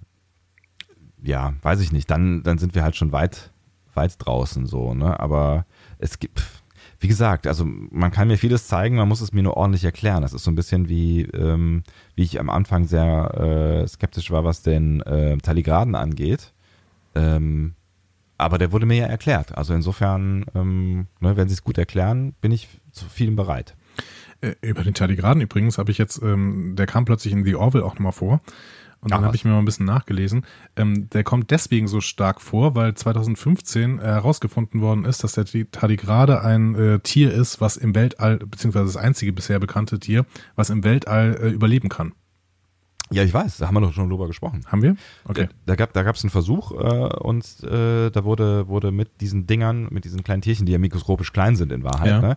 [1.22, 3.50] ja, weiß ich nicht, dann, dann sind wir halt schon weit,
[3.94, 5.18] weit draußen so, ne?
[5.18, 5.66] Aber
[5.98, 6.40] es gibt,
[6.98, 10.22] wie gesagt, also man kann mir vieles zeigen, man muss es mir nur ordentlich erklären.
[10.22, 11.82] Das ist so ein bisschen wie, ähm,
[12.14, 16.52] wie ich am Anfang sehr äh, skeptisch war, was den äh, Taligraden angeht.
[17.14, 17.74] Ähm,
[18.38, 19.56] aber der wurde mir ja erklärt.
[19.56, 23.74] Also insofern, ähm, ne, wenn sie es gut erklären, bin ich zu vielem bereit.
[24.40, 27.84] Äh, Über den Tardigraden übrigens habe ich jetzt, ähm, der kam plötzlich in The Orville
[27.84, 28.40] auch nochmal vor.
[29.00, 30.44] Und dann habe ich mir mal ein bisschen nachgelesen.
[30.76, 36.42] Ähm, der kommt deswegen so stark vor, weil 2015 herausgefunden worden ist, dass der Tardigrade
[36.42, 40.26] ein äh, Tier ist, was im Weltall, beziehungsweise das einzige bisher bekannte Tier,
[40.56, 42.12] was im Weltall äh, überleben kann.
[43.12, 44.64] Ja, ich weiß, da haben wir doch schon drüber gesprochen.
[44.66, 44.96] Haben wir?
[45.24, 45.48] Okay.
[45.64, 49.86] Da, da gab gab's einen Versuch äh, und äh, da wurde, wurde mit diesen Dingern,
[49.90, 52.20] mit diesen kleinen Tierchen, die ja mikroskopisch klein sind in Wahrheit, Ja.
[52.20, 52.36] ne,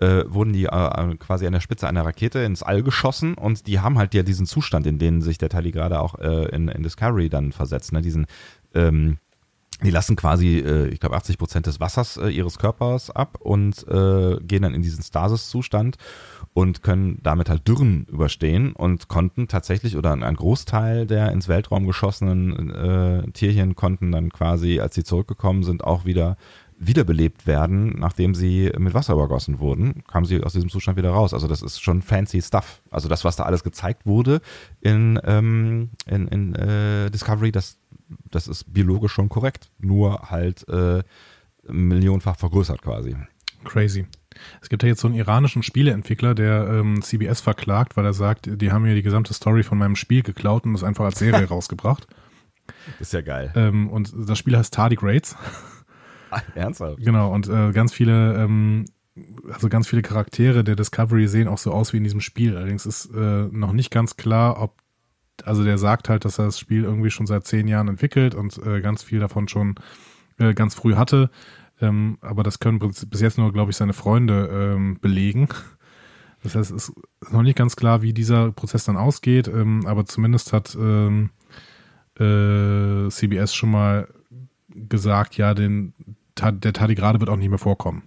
[0.00, 3.80] äh, wurden die äh, quasi an der Spitze einer Rakete ins All geschossen und die
[3.80, 6.82] haben halt ja diesen Zustand, in den sich der Tali gerade auch äh, in, in
[6.82, 8.26] Discovery dann versetzt, ne, diesen
[8.74, 9.18] ähm,
[9.82, 13.86] die lassen quasi, äh, ich glaube, 80 Prozent des Wassers äh, ihres Körpers ab und
[13.88, 15.96] äh, gehen dann in diesen Stasis-Zustand
[16.52, 21.86] und können damit halt Dürren überstehen und konnten tatsächlich oder ein Großteil der ins Weltraum
[21.86, 26.36] geschossenen äh, Tierchen konnten dann quasi, als sie zurückgekommen sind, auch wieder
[26.80, 31.34] wiederbelebt werden, nachdem sie mit Wasser übergossen wurden, kamen sie aus diesem Zustand wieder raus.
[31.34, 32.80] Also das ist schon fancy Stuff.
[32.90, 34.40] Also das, was da alles gezeigt wurde
[34.80, 37.78] in, ähm, in, in äh, Discovery, das,
[38.30, 41.02] das ist biologisch schon korrekt, nur halt äh,
[41.68, 43.14] millionenfach vergrößert quasi.
[43.64, 44.06] Crazy.
[44.62, 48.48] Es gibt ja jetzt so einen iranischen Spieleentwickler, der ähm, CBS verklagt, weil er sagt,
[48.50, 51.44] die haben mir die gesamte Story von meinem Spiel geklaut und es einfach als Serie
[51.48, 52.06] rausgebracht.
[53.00, 53.52] Ist ja geil.
[53.54, 55.36] Ähm, und das Spiel heißt Tardic Raids.
[56.54, 56.98] Ernsthaft?
[56.98, 58.84] Genau, und äh, ganz viele, ähm,
[59.52, 62.56] also ganz viele Charaktere der Discovery sehen auch so aus wie in diesem Spiel.
[62.56, 64.76] Allerdings ist äh, noch nicht ganz klar, ob,
[65.44, 68.58] also der sagt halt, dass er das Spiel irgendwie schon seit zehn Jahren entwickelt und
[68.58, 69.76] äh, ganz viel davon schon
[70.38, 71.30] äh, ganz früh hatte.
[71.80, 75.48] Ähm, aber das können bis jetzt nur, glaube ich, seine Freunde ähm, belegen.
[76.42, 80.06] Das heißt, es ist noch nicht ganz klar, wie dieser Prozess dann ausgeht, ähm, aber
[80.06, 81.28] zumindest hat ähm,
[82.18, 84.08] äh, CBS schon mal
[84.70, 85.92] gesagt, ja, den,
[86.40, 88.02] der Tardigrade wird auch nicht mehr vorkommen.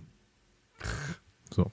[1.52, 1.72] So.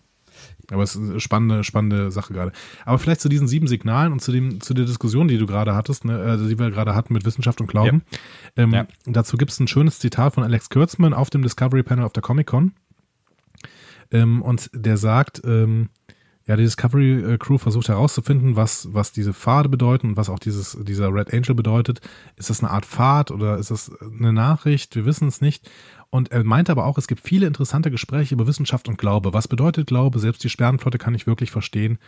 [0.70, 2.52] Aber es ist eine spannende, spannende Sache gerade.
[2.84, 5.74] Aber vielleicht zu diesen sieben Signalen und zu, dem, zu der Diskussion, die du gerade
[5.74, 8.02] hattest, ne, also die wir gerade hatten mit Wissenschaft und Glauben.
[8.56, 8.62] Ja.
[8.64, 8.86] Ähm, ja.
[9.06, 12.22] Dazu gibt es ein schönes Zitat von Alex Kurtzman auf dem Discovery Panel auf der
[12.22, 12.72] Comic Con.
[14.12, 15.88] Ähm, und der sagt, ähm,
[16.46, 20.76] ja, die Discovery Crew versucht herauszufinden, was, was diese Pfade bedeuten und was auch dieses,
[20.82, 22.00] dieser Red Angel bedeutet.
[22.34, 24.96] Ist das eine Art Pfad oder ist das eine Nachricht?
[24.96, 25.70] Wir wissen es nicht.
[26.10, 29.32] Und er meinte aber auch, es gibt viele interessante Gespräche über Wissenschaft und Glaube.
[29.32, 30.18] Was bedeutet Glaube?
[30.18, 31.98] Selbst die Sternenflotte kann nicht wirklich verstehen,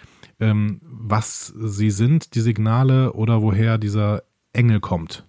[0.41, 5.25] ähm, was sie sind, die Signale oder woher dieser Engel kommt.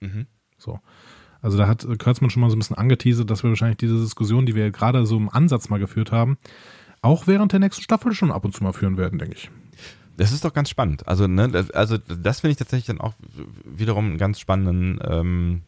[0.00, 0.26] Mhm.
[0.56, 0.78] So.
[1.42, 4.46] Also da hat Kurtzmann schon mal so ein bisschen angeteasert, dass wir wahrscheinlich diese Diskussion,
[4.46, 6.38] die wir gerade so im Ansatz mal geführt haben,
[7.02, 9.50] auch während der nächsten Staffel schon ab und zu mal führen werden, denke ich.
[10.16, 11.06] Das ist doch ganz spannend.
[11.06, 13.14] Also, ne, also das finde ich tatsächlich dann auch
[13.64, 15.62] wiederum einen ganz spannenden ähm,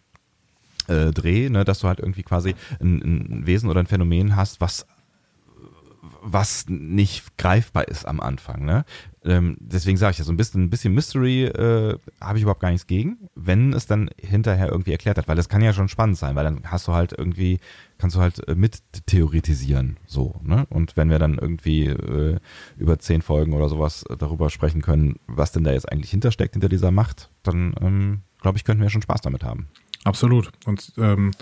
[0.88, 4.60] äh, Dreh, ne, dass du halt irgendwie quasi ein, ein Wesen oder ein Phänomen hast,
[4.60, 4.86] was
[6.20, 8.64] was nicht greifbar ist am Anfang.
[8.64, 8.84] Ne?
[9.24, 12.60] Ähm, deswegen sage ich ja, so ein bisschen, ein bisschen Mystery äh, habe ich überhaupt
[12.60, 15.88] gar nichts gegen, wenn es dann hinterher irgendwie erklärt hat, weil das kann ja schon
[15.88, 17.58] spannend sein, weil dann hast du halt irgendwie,
[17.98, 20.40] kannst du halt äh, mit theoretisieren, so.
[20.42, 20.66] Ne?
[20.70, 22.38] Und wenn wir dann irgendwie äh,
[22.76, 26.68] über zehn Folgen oder sowas darüber sprechen können, was denn da jetzt eigentlich hintersteckt hinter
[26.68, 29.68] dieser Macht, dann ähm, glaube ich, könnten wir schon Spaß damit haben.
[30.08, 30.50] Absolut.
[30.64, 31.32] Und ähm,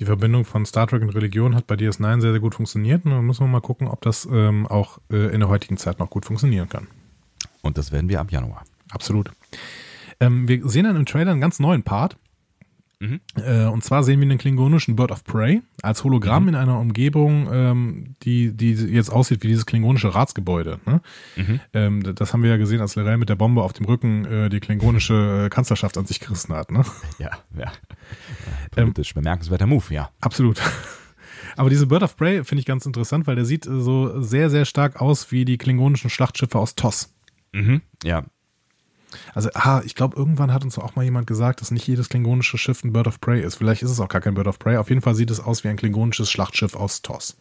[0.00, 3.04] die Verbindung von Star Trek und Religion hat bei DS9 sehr, sehr gut funktioniert.
[3.04, 6.00] Und dann müssen wir mal gucken, ob das ähm, auch äh, in der heutigen Zeit
[6.00, 6.88] noch gut funktionieren kann.
[7.62, 8.64] Und das werden wir ab Januar.
[8.90, 9.30] Absolut.
[10.18, 12.16] Ähm, wir sehen dann im Trailer einen ganz neuen Part.
[13.00, 13.20] Mhm.
[13.42, 16.48] Äh, und zwar sehen wir den klingonischen Bird of Prey als Hologramm mhm.
[16.50, 20.80] in einer Umgebung, ähm, die, die jetzt aussieht wie dieses klingonische Ratsgebäude.
[20.84, 21.00] Ne?
[21.36, 21.60] Mhm.
[21.72, 24.48] Ähm, das haben wir ja gesehen, als Lorel mit der Bombe auf dem Rücken äh,
[24.50, 26.70] die klingonische äh, Kanzlerschaft an sich gerissen hat.
[26.70, 26.84] Ne?
[27.18, 27.72] Ja, ja.
[28.70, 30.10] Politisch ähm, bemerkenswerter Move, ja.
[30.20, 30.60] Absolut.
[31.56, 34.66] Aber diese Bird of Prey finde ich ganz interessant, weil der sieht so sehr, sehr
[34.66, 37.14] stark aus wie die klingonischen Schlachtschiffe aus TOS.
[37.52, 37.80] Mhm.
[38.04, 38.24] Ja,
[39.34, 42.58] also, ah, ich glaube, irgendwann hat uns auch mal jemand gesagt, dass nicht jedes klingonische
[42.58, 43.56] Schiff ein Bird of Prey ist.
[43.56, 44.76] Vielleicht ist es auch gar kein Bird of Prey.
[44.76, 47.36] Auf jeden Fall sieht es aus wie ein klingonisches Schlachtschiff aus TOS.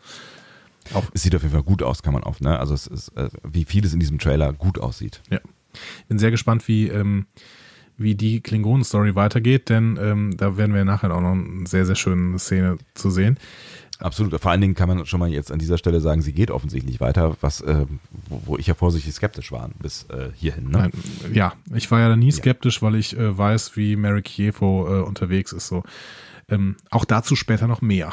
[0.93, 2.59] Auch es sieht auf jeden Fall gut aus, kann man auf, ne?
[2.59, 5.21] Also es ist, äh, wie vieles in diesem Trailer gut aussieht.
[5.29, 5.39] Ja.
[6.07, 7.27] Bin sehr gespannt, wie, ähm,
[7.97, 11.95] wie die Klingonen-Story weitergeht, denn ähm, da werden wir nachher auch noch eine sehr, sehr
[11.95, 13.37] schöne Szene zu sehen.
[13.99, 14.39] Absolut.
[14.39, 17.01] Vor allen Dingen kann man schon mal jetzt an dieser Stelle sagen, sie geht offensichtlich
[17.01, 17.85] weiter, was, äh,
[18.29, 20.69] wo, wo, ich ja vorsichtig skeptisch war bis äh, hierhin.
[20.69, 20.77] Ne?
[20.77, 20.91] Nein,
[21.33, 22.81] ja, ich war ja nie skeptisch, ja.
[22.83, 25.67] weil ich äh, weiß, wie Mary Kievo äh, unterwegs ist.
[25.67, 25.83] So.
[26.47, 28.11] Ähm, auch dazu später noch mehr.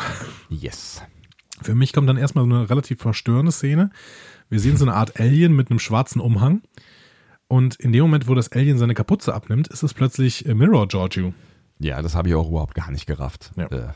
[0.50, 1.02] Yes.
[1.62, 3.90] Für mich kommt dann erstmal so eine relativ verstörende Szene.
[4.48, 6.62] Wir sehen so eine Art Alien mit einem schwarzen Umhang.
[7.48, 10.88] Und in dem Moment, wo das Alien seine Kapuze abnimmt, ist es plötzlich äh, Mirror
[10.88, 11.32] Giorgio.
[11.78, 13.52] Ja, das habe ich auch überhaupt gar nicht gerafft.
[13.56, 13.94] Ja.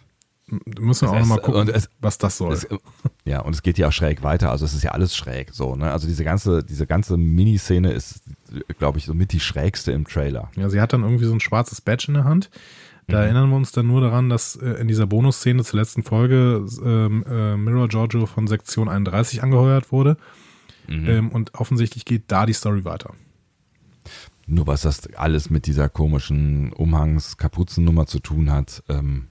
[0.79, 2.53] Müssen wir auch nochmal gucken, es, was das soll.
[2.53, 2.67] Es,
[3.25, 4.51] ja, und es geht ja auch schräg weiter.
[4.51, 5.77] Also es ist ja alles schräg so.
[5.77, 5.91] Ne?
[5.91, 8.23] Also diese ganze, diese ganze Miniszene ist,
[8.79, 10.51] glaube ich, so mit die schrägste im Trailer.
[10.57, 12.51] Ja, sie hat dann irgendwie so ein schwarzes Badge in der Hand.
[13.07, 13.25] Da mhm.
[13.25, 17.25] erinnern wir uns dann nur daran, dass äh, in dieser Bonusszene zur letzten Folge ähm,
[17.29, 20.17] äh, Mirror Giorgio von Sektion 31 angeheuert wurde.
[20.89, 21.09] Mhm.
[21.09, 23.15] Ähm, und offensichtlich geht da die Story weiter.
[24.47, 29.29] Nur was das alles mit dieser komischen Umhangs-Kapuzennummer zu tun hat, ähm,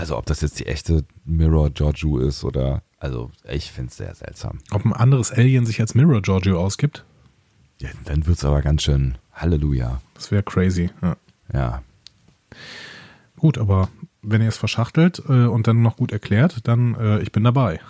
[0.00, 4.14] also ob das jetzt die echte Mirror Giorgio ist oder, also ich finde es sehr
[4.14, 4.60] seltsam.
[4.70, 7.04] Ob ein anderes Alien sich als Mirror Giorgio ausgibt?
[7.82, 10.00] Ja, dann wird es aber ganz schön Halleluja.
[10.14, 11.16] Das wäre crazy, ja.
[11.52, 11.82] Ja.
[13.36, 13.90] Gut, aber
[14.22, 17.80] wenn ihr es verschachtelt äh, und dann noch gut erklärt, dann äh, ich bin dabei.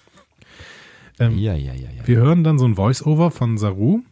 [1.18, 2.06] ähm, ja, ja, ja, ja.
[2.06, 4.02] Wir hören dann so ein Voice-Over von Saru,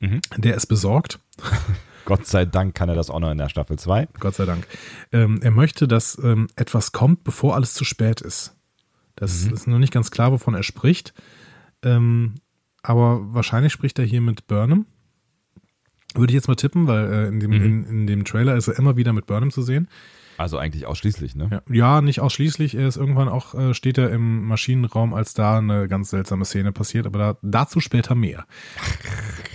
[0.00, 0.22] mhm.
[0.38, 1.18] der es besorgt.
[2.04, 4.08] Gott sei Dank kann er das auch noch in der Staffel 2.
[4.20, 4.66] Gott sei Dank.
[5.12, 8.54] Ähm, er möchte, dass ähm, etwas kommt, bevor alles zu spät ist.
[9.16, 9.54] Das mhm.
[9.54, 11.14] ist noch nicht ganz klar, wovon er spricht.
[11.82, 12.34] Ähm,
[12.82, 14.86] aber wahrscheinlich spricht er hier mit Burnham.
[16.14, 17.64] Würde ich jetzt mal tippen, weil äh, in, dem, mhm.
[17.64, 19.88] in, in, dem Trailer ist er immer wieder mit Burnham zu sehen.
[20.36, 21.48] Also eigentlich ausschließlich, ne?
[21.50, 22.74] Ja, ja nicht ausschließlich.
[22.74, 26.72] Er ist irgendwann auch, äh, steht er im Maschinenraum, als da eine ganz seltsame Szene
[26.72, 28.44] passiert, aber da, dazu später mehr.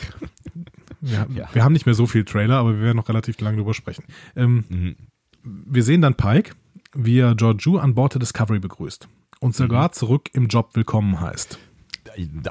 [1.01, 1.49] Ja, Ja.
[1.53, 4.03] Wir haben nicht mehr so viel Trailer, aber wir werden noch relativ lange drüber sprechen.
[4.35, 4.95] Ähm, Mhm.
[5.43, 6.53] wir sehen dann Pike,
[6.93, 9.07] wie er Georgiou an Bord der Discovery begrüßt
[9.39, 11.59] und sogar zurück im Job willkommen heißt.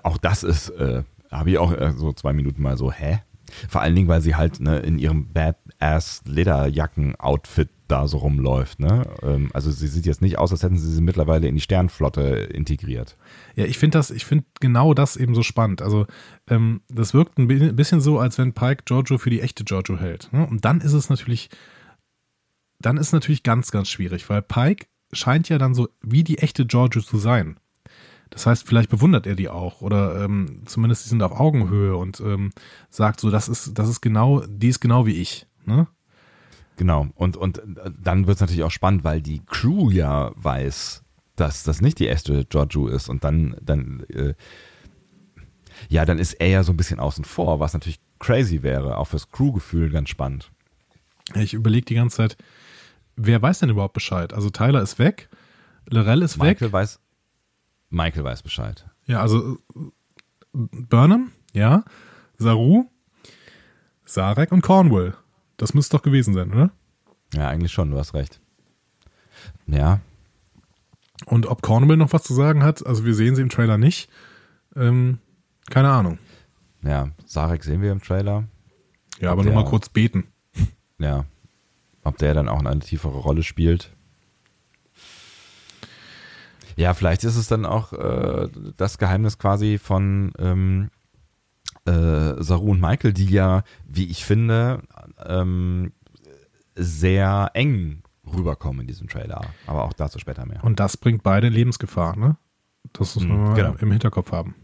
[0.04, 3.20] Auch das ist, äh, habe ich auch äh, so zwei Minuten mal so, hä?
[3.68, 8.80] Vor allen Dingen, weil sie halt ne, in ihrem Badass Lederjacken-Outfit da so rumläuft.
[8.80, 9.06] Ne?
[9.22, 12.20] Ähm, also sie sieht jetzt nicht aus, als hätten sie sie mittlerweile in die Sternflotte
[12.20, 13.16] integriert.
[13.56, 15.80] Ja, ich finde das, ich finde genau das eben so spannend.
[15.80, 16.06] Also,
[16.48, 19.98] ähm, das wirkt ein bi- bisschen so, als wenn Pike Giorgio für die echte Giorgio
[19.98, 20.28] hält.
[20.32, 20.46] Ne?
[20.46, 21.48] Und dann ist es natürlich,
[22.78, 26.66] dann ist natürlich ganz, ganz schwierig, weil Pike scheint ja dann so wie die echte
[26.66, 27.58] Giorgio zu sein.
[28.30, 32.20] Das heißt, vielleicht bewundert er die auch oder ähm, zumindest die sind auf Augenhöhe und
[32.20, 32.52] ähm,
[32.90, 35.46] sagt so, das ist, das ist genau, die ist genau wie ich.
[35.64, 35.86] Ne?
[36.76, 37.08] Genau.
[37.14, 41.02] Und, und äh, dann wird es natürlich auch spannend, weil die Crew ja weiß,
[41.36, 43.08] dass das nicht die echte Giorgio ist.
[43.08, 44.34] Und dann, dann, äh,
[45.88, 49.06] ja, dann ist er ja so ein bisschen außen vor, was natürlich crazy wäre, auch
[49.06, 50.50] fürs Crewgefühl ganz spannend.
[51.34, 52.36] Ich überlege die ganze Zeit,
[53.16, 54.32] wer weiß denn überhaupt Bescheid?
[54.32, 55.28] Also Tyler ist weg,
[55.90, 56.60] Lorel ist weg.
[56.60, 57.00] Michael weiß,
[57.90, 58.86] Michael weiß Bescheid.
[59.06, 59.58] Ja, also
[60.52, 61.84] Burnham, ja,
[62.36, 62.84] Saru,
[64.04, 65.14] Sarek und Cornwall.
[65.56, 66.70] Das müsste doch gewesen sein, oder?
[67.34, 68.40] Ja, eigentlich schon, du hast recht.
[69.66, 70.00] Ja,
[71.26, 74.08] Und ob Cornwall noch was zu sagen hat, also wir sehen sie im Trailer nicht.
[74.76, 75.18] Ähm,
[75.70, 76.18] keine Ahnung.
[76.82, 78.44] ja, Sarek sehen wir im Trailer.
[79.20, 80.28] Ja, aber Der- nur mal kurz beten.
[80.98, 81.24] Ja.
[82.04, 83.94] Ob der dann auch eine tiefere Rolle spielt.
[86.78, 90.90] Ja, vielleicht ist es dann auch äh, das Geheimnis quasi von ähm,
[91.86, 94.82] äh, Saru und Michael, die ja, wie ich finde,
[95.26, 95.92] ähm,
[96.76, 98.02] sehr eng
[98.32, 99.40] rüberkommen in diesem Trailer.
[99.66, 100.62] Aber auch dazu später mehr.
[100.62, 102.36] Und das bringt beide Lebensgefahr, ne?
[102.92, 103.74] Das muss man Mhm, genau.
[103.80, 104.54] im Hinterkopf haben.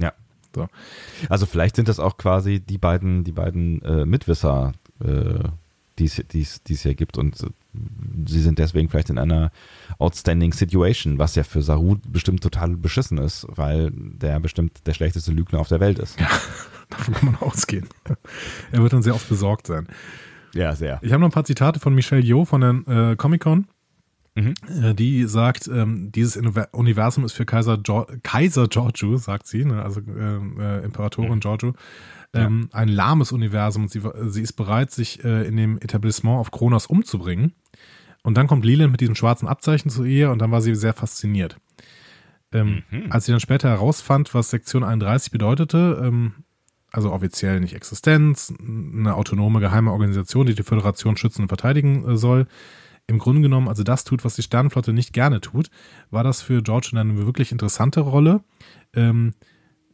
[0.00, 0.14] Ja.
[0.54, 0.66] So.
[1.28, 4.72] Also vielleicht sind das auch quasi die beiden, die beiden äh, Mitwisser,
[5.04, 5.44] äh,
[5.98, 7.36] die es hier gibt und
[8.26, 9.50] sie sind deswegen vielleicht in einer
[9.98, 15.32] outstanding Situation, was ja für Saru bestimmt total beschissen ist, weil der bestimmt der schlechteste
[15.32, 16.18] Lügner auf der Welt ist.
[16.90, 17.88] Davon kann man ausgehen.
[18.72, 19.86] er wird dann sehr oft besorgt sein.
[20.54, 20.98] Ja, sehr.
[21.02, 23.66] Ich habe noch ein paar Zitate von Michelle Yeoh von der äh, Comic-Con.
[24.34, 24.54] Mhm.
[24.82, 26.40] Äh, Die sagt, ähm, dieses
[26.72, 31.40] Universum ist für Kaiser, Gio Kaiser Giorgio, sagt sie, ne, also ähm, äh, Imperatorin Mhm.
[31.40, 31.74] Giorgio,
[32.32, 36.50] ähm, ein lahmes Universum und sie, sie ist bereit, sich äh, in dem Etablissement auf
[36.50, 37.54] Kronos umzubringen.
[38.22, 40.92] Und dann kommt Leland mit diesem schwarzen Abzeichen zu ihr und dann war sie sehr
[40.92, 41.56] fasziniert.
[42.52, 43.06] Ähm, Mhm.
[43.10, 46.32] Als sie dann später herausfand, was Sektion 31 bedeutete, ähm,
[46.92, 52.16] also offiziell nicht Existenz, eine autonome geheime Organisation, die die Föderation schützen und verteidigen äh,
[52.16, 52.46] soll,
[53.06, 55.70] im Grunde genommen also das tut, was die Sternenflotte nicht gerne tut,
[56.10, 58.42] war das für George eine wirklich interessante Rolle,
[58.94, 59.34] ähm,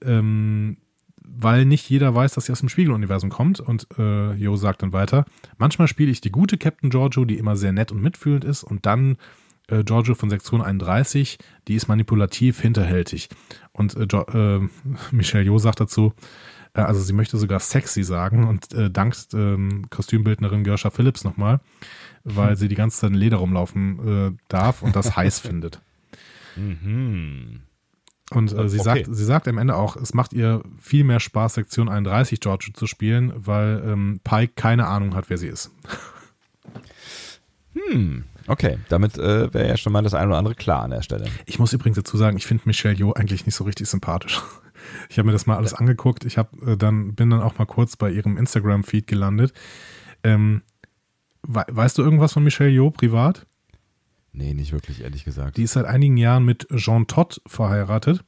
[0.03, 0.79] ähm,
[1.27, 3.61] weil nicht jeder weiß, dass sie aus dem Spiegeluniversum kommt.
[3.61, 5.25] Und äh, Jo sagt dann weiter,
[5.59, 8.87] manchmal spiele ich die gute Captain Giorgio, die immer sehr nett und mitfühlend ist, und
[8.87, 9.17] dann
[9.69, 11.39] äh, Giorgio von Sektion 31,
[11.69, 13.29] die ist manipulativ, hinterhältig.
[13.73, 14.69] Und äh, jo äh,
[15.11, 16.13] Michelle Jo sagt dazu,
[16.75, 21.61] äh, also sie möchte sogar sexy sagen und äh, dankt ähm, Kostümbildnerin Gersha Phillips nochmal,
[22.25, 25.81] weil sie die ganze Zeit in Leder rumlaufen äh, darf und das heiß findet.
[26.57, 27.63] Mhm.
[28.33, 29.05] Und äh, sie, Okay.
[29.05, 32.73] sagt, sie sagt am Ende auch, es macht ihr viel mehr Spaß, Sektion 31 Giorgio
[32.73, 35.71] zu spielen, weil ähm, Pike keine Ahnung hat, wer sie ist.
[37.75, 38.25] Hm.
[38.49, 41.27] Okay, damit äh, wäre ja schon mal das eine oder andere klar an der Stelle.
[41.47, 44.41] Ich muss übrigens dazu sagen, ich finde Michelle Yeoh eigentlich nicht so richtig sympathisch.
[45.09, 46.25] Ich habe mir das mal alles angeguckt.
[46.25, 49.53] Ich habe äh, dann bin dann auch mal kurz bei ihrem Instagram-Feed gelandet.
[50.23, 50.63] Ähm,
[51.43, 53.47] we weißt du irgendwas von Michelle Yeoh privat?
[54.37, 55.57] Nee, nicht wirklich, ehrlich gesagt.
[55.57, 58.23] Die ist seit einigen Jahren mit Jean Todt verheiratet.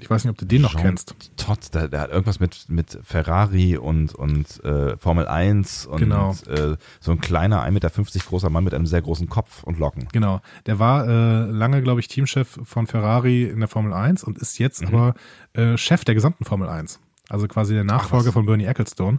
[0.00, 1.14] Ich weiß nicht, ob du den noch Jean kennst.
[1.36, 6.32] Todt, der, der hat irgendwas mit, mit Ferrari und, und äh, Formel 1 und Genau.
[6.48, 7.90] äh, so ein kleiner 1,50 Meter
[8.28, 10.08] großer Mann mit einem sehr großen Kopf und Locken.
[10.12, 10.40] Genau.
[10.66, 14.58] Der war äh, lange, glaube ich, Teamchef von Ferrari in der Formel 1 und ist
[14.58, 15.14] jetzt aber
[15.52, 16.98] äh, Chef der gesamten Formel 1.
[17.28, 18.34] Also quasi der Nachfolger was.
[18.34, 19.18] von Bernie Ecclestone.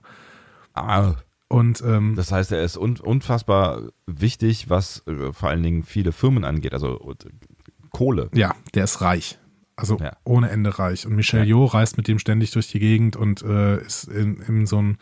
[0.74, 1.14] Ah,
[1.56, 6.12] Und ähm, das heißt, er ist un unfassbar wichtig, was äh, vor allen Dingen viele
[6.12, 7.30] Firmen angeht, also äh,
[7.92, 8.30] Kohle.
[8.34, 9.40] ja, der ist reich.
[9.78, 10.18] Also Ja.
[10.26, 11.06] ohne Ende reich.
[11.06, 11.56] Und Michelle Ja.
[11.56, 14.98] Yeoh reist mit dem ständig durch die Gegend und äh, ist in, in so einem,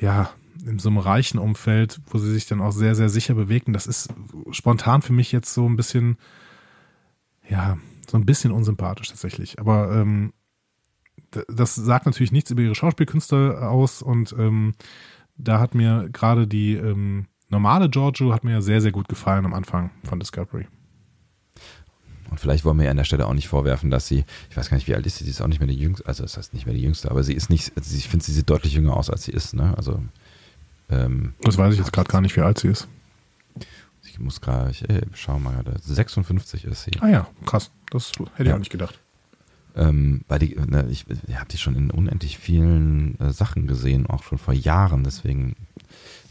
[0.00, 0.30] ja,
[0.66, 3.72] in so einem reichen Umfeld, wo sie sich dann auch sehr, sehr sicher bewegen.
[3.74, 4.08] Das ist
[4.50, 6.16] spontan für mich jetzt so ein bisschen,
[7.48, 7.76] ja,
[8.10, 9.58] so ein bisschen unsympathisch tatsächlich.
[9.58, 10.32] Aber ähm,
[11.48, 14.72] das sagt natürlich nichts über ihre Schauspielkünste aus und ähm,
[15.36, 19.44] da hat mir gerade die, ähm, normale Giorgio hat mir ja sehr, sehr gut gefallen
[19.44, 20.66] am Anfang von Discovery.
[22.30, 24.68] Und vielleicht wollen wir ihr an der Stelle auch nicht vorwerfen, dass sie, ich weiß
[24.70, 26.36] gar nicht, wie alt ist sie, sie ist auch nicht mehr die jüngste, also das
[26.36, 28.72] heißt nicht mehr die jüngste, aber sie ist nicht, also ich finde, sie sieht deutlich
[28.72, 29.72] jünger aus, als sie ist, ne?
[29.76, 30.02] Also
[30.90, 32.88] ähm, Das weiß ich jetzt gerade gar nicht, wie alt sie ist.
[34.04, 36.92] ich muss gerade, ich äh, schau mal gerade, 56 ist sie.
[37.00, 37.70] Ah ja, krass.
[37.90, 38.54] Das hätte ich Ja.
[38.54, 38.98] auch nicht gedacht.
[39.76, 44.06] Ähm, weil die, ne, ich, ich habe die schon in unendlich vielen äh, Sachen gesehen,
[44.06, 45.56] auch schon vor Jahren, deswegen.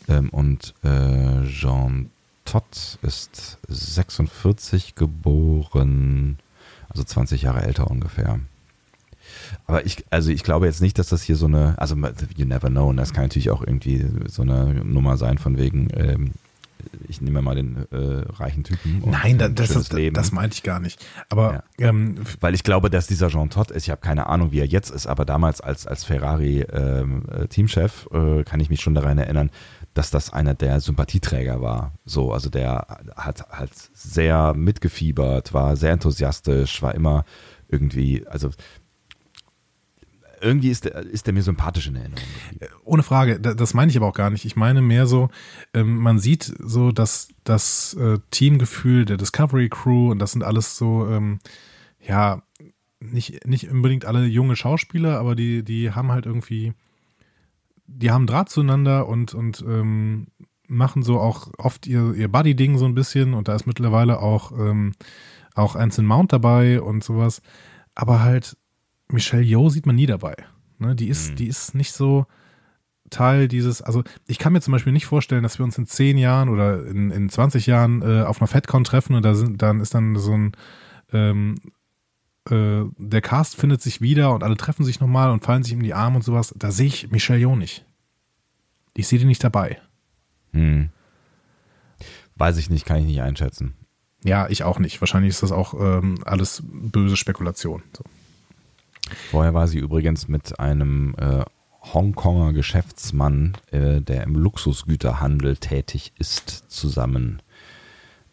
[0.08, 2.10] Ähm, und äh, Jean
[2.46, 6.40] Todt ist 46 geboren,
[6.90, 8.40] also 20 Jahre älter ungefähr.
[9.66, 11.96] Aber ich, also ich glaube jetzt nicht, dass das hier so eine, also
[12.36, 15.88] you never know, und das kann natürlich auch irgendwie so eine Nummer sein von wegen,
[15.96, 16.32] ähm,
[17.08, 19.04] ich nehme mal den äh, reichen Typen.
[19.06, 20.14] Nein, da, das, das, Leben.
[20.14, 21.04] das meinte ich gar nicht.
[21.30, 24.60] Aber ähm, Weil ich glaube, dass dieser Jean Todt ist, ich habe keine Ahnung, wie
[24.60, 29.50] er jetzt ist, aber damals als, als Ferrari-Teamchef äh, kann ich mich schon daran erinnern,
[29.94, 31.94] dass das einer der Sympathieträger war.
[32.06, 37.26] So, also der hat halt sehr mitgefiebert, war sehr enthusiastisch, war immer
[37.68, 38.50] irgendwie, also
[40.44, 42.24] irgendwie ist der, ist der mir sympathisch in Erinnerung.
[42.52, 42.74] geblieben.
[42.84, 44.46] ohne Frage, da- das meine ich aber auch gar nicht.
[44.46, 45.30] Ich meine mehr so,
[45.74, 50.78] ähm, man sieht so, dass das äh, Teamgefühl der Discovery Crew und das sind alles
[50.78, 51.40] so, ähm,
[52.00, 52.44] ja,
[53.00, 56.74] nicht, nicht unbedingt alle junge Schauspieler, aber die, die haben halt irgendwie,
[57.86, 60.28] die haben Draht zueinander und, und ähm,
[60.68, 64.52] machen so auch oft ihr, ihr Buddy-Ding so ein bisschen und da ist mittlerweile auch,
[64.54, 64.94] ähm,
[65.56, 67.42] auch Anson Mount dabei und sowas.
[67.94, 68.58] Aber halt,
[69.14, 70.36] Michelle Yeoh sieht man nie dabei.
[70.80, 70.96] Ne?
[70.96, 71.36] Die, ist, Mhm.
[71.38, 72.26] die ist nicht so
[73.10, 76.18] Teil dieses, also ich kann mir zum Beispiel nicht vorstellen, dass wir uns in 10
[76.18, 79.80] Jahren oder in, in 20 Jahren äh, auf einer FedCon treffen und da sind, dann
[79.80, 80.52] ist dann so ein
[81.12, 81.56] ähm,
[82.50, 85.84] äh, der Cast findet sich wieder und alle treffen sich nochmal und fallen sich in
[85.84, 86.54] die Arme und sowas.
[86.58, 87.86] Da sehe ich Michelle Yeoh nicht.
[88.96, 89.80] Ich sehe die nicht dabei.
[90.54, 90.90] Hm.
[92.36, 93.76] Weiß ich nicht, kann ich nicht einschätzen.
[94.24, 95.02] Ja, ich auch nicht.
[95.02, 97.84] Wahrscheinlich ist das auch ähm, alles böse Spekulation.
[97.96, 98.04] So.
[99.32, 101.44] Vorher war sie übrigens mit einem äh,
[101.94, 107.42] Hongkonger Geschäftsmann, äh, der im Luxusgüterhandel tätig ist, zusammen.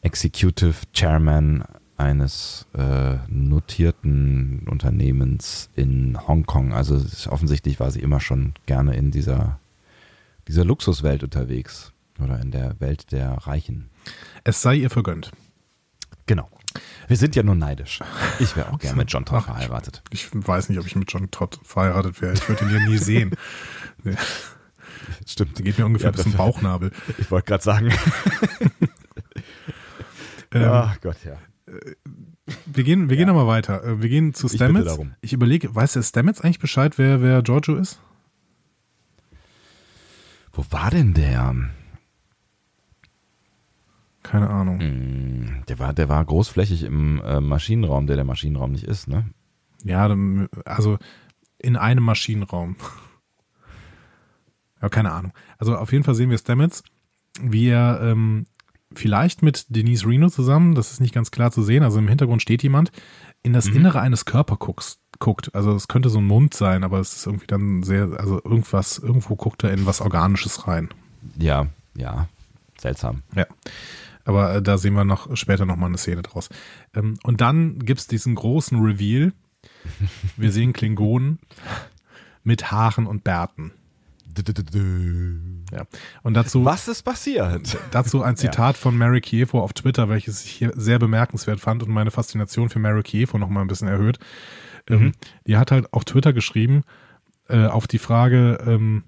[0.02, 1.64] Executive Chairman
[1.96, 6.72] eines äh, notierten Unternehmens in Hongkong.
[6.72, 9.58] Also ist- offensichtlich war sie immer schon gerne in dieser,
[10.48, 11.92] dieser Luxuswelt unterwegs
[12.22, 13.90] oder in der Welt der Reichen.
[14.44, 15.32] Es sei ihr vergönnt.
[16.26, 16.48] Genau.
[17.08, 17.98] Wir sind ja nur neidisch.
[18.38, 20.02] Ich wäre auch gerne mit John Todd Ach, ich- verheiratet.
[20.10, 22.34] Ich weiß nicht, ob ich mit John Todd verheiratet wäre.
[22.34, 23.32] Ich würde ihn ja nie sehen.
[24.04, 24.16] Der
[25.26, 25.56] Stimmt.
[25.64, 26.92] geht mir ungefähr Ja, bis zum Bauchnabel.
[27.18, 27.90] Ich wollte gerade sagen.
[30.52, 31.36] Ähm, Ach Gott, ja.
[32.66, 33.84] Wir gehen, wir gehen nochmal weiter.
[33.84, 34.86] Äh, Wir gehen zu Ich Stamets.
[34.86, 35.14] darum.
[35.20, 38.00] Ich überlege, weiß der Stamets eigentlich Bescheid, wer, wer Giorgio ist?
[40.52, 41.54] Wo war denn der?
[44.30, 44.78] Keine Ahnung.
[44.80, 49.28] Hm, Der war, der war großflächig im äh, Maschinenraum, der der Maschinenraum nicht ist, ne?
[49.82, 50.14] Ja,
[50.64, 50.98] also
[51.58, 52.76] in einem Maschinenraum.
[54.80, 55.32] ja, keine Ahnung.
[55.58, 56.84] Also auf jeden Fall sehen wir Stamets,
[57.42, 58.46] wie er ähm,
[58.92, 62.40] vielleicht mit Denise Reno zusammen, das ist nicht ganz klar zu sehen, also im Hintergrund
[62.42, 62.92] steht jemand,
[63.42, 65.54] in das Innere eines Körpers guckt, guckt.
[65.54, 68.98] Also es könnte so ein Mund sein, aber es ist irgendwie dann sehr, also irgendwas,
[68.98, 70.88] irgendwo guckt er in was Organisches rein.
[71.38, 71.66] Ja,
[71.96, 72.28] ja.
[72.78, 73.22] Seltsam.
[73.34, 73.46] Ja.
[74.24, 76.48] Aber äh, da sehen wir noch später nochmal eine Szene draus.
[76.94, 79.32] Ähm, und dann gibt es diesen großen Reveal.
[80.36, 81.38] Wir sehen Klingonen
[82.42, 83.72] mit Haaren und Bärten.
[85.72, 85.84] Ja.
[86.22, 87.76] Und dazu, Was ist passiert?
[87.90, 91.90] dazu ein Zitat von Mary Kievo auf Twitter, welches ich hier sehr bemerkenswert fand und
[91.90, 94.18] meine Faszination für Mary Kievo nochmal ein bisschen erhöht.
[94.88, 95.12] Ähm,
[95.46, 96.82] die hat halt auf Twitter geschrieben,
[97.48, 99.04] äh, auf die Frage ähm,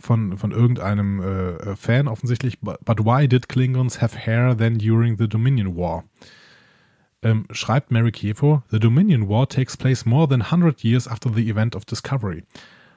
[0.00, 5.28] von, von irgendeinem äh, Fan offensichtlich, but why did Klingons have hair then during the
[5.28, 6.04] Dominion War?
[7.22, 11.50] Ähm, schreibt Mary Kievo, The Dominion War takes place more than 100 years after the
[11.50, 12.44] event of Discovery.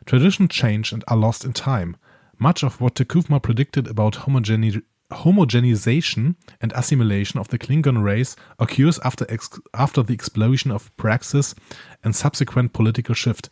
[0.05, 1.97] Tradition change and are lost in time.
[2.37, 4.81] Much of what Tekufma predicted about homogene
[5.11, 9.27] homogenization and assimilation of the Klingon race occurs after,
[9.73, 11.55] after the explosion of Praxis
[12.03, 13.49] and subsequent political shift.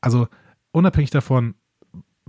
[0.00, 0.28] Also
[0.72, 1.54] unabhängig davon,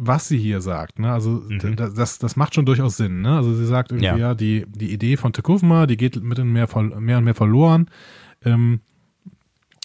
[0.01, 1.11] was sie hier sagt, ne?
[1.11, 3.35] Also d- das, das macht schon durchaus Sinn, ne?
[3.35, 4.17] Also sie sagt irgendwie, Ja.
[4.17, 6.67] ja, die, die Idee von Tekufma, die geht mit mehr,
[6.99, 7.89] mehr und mehr verloren.
[8.45, 8.79] Ähm,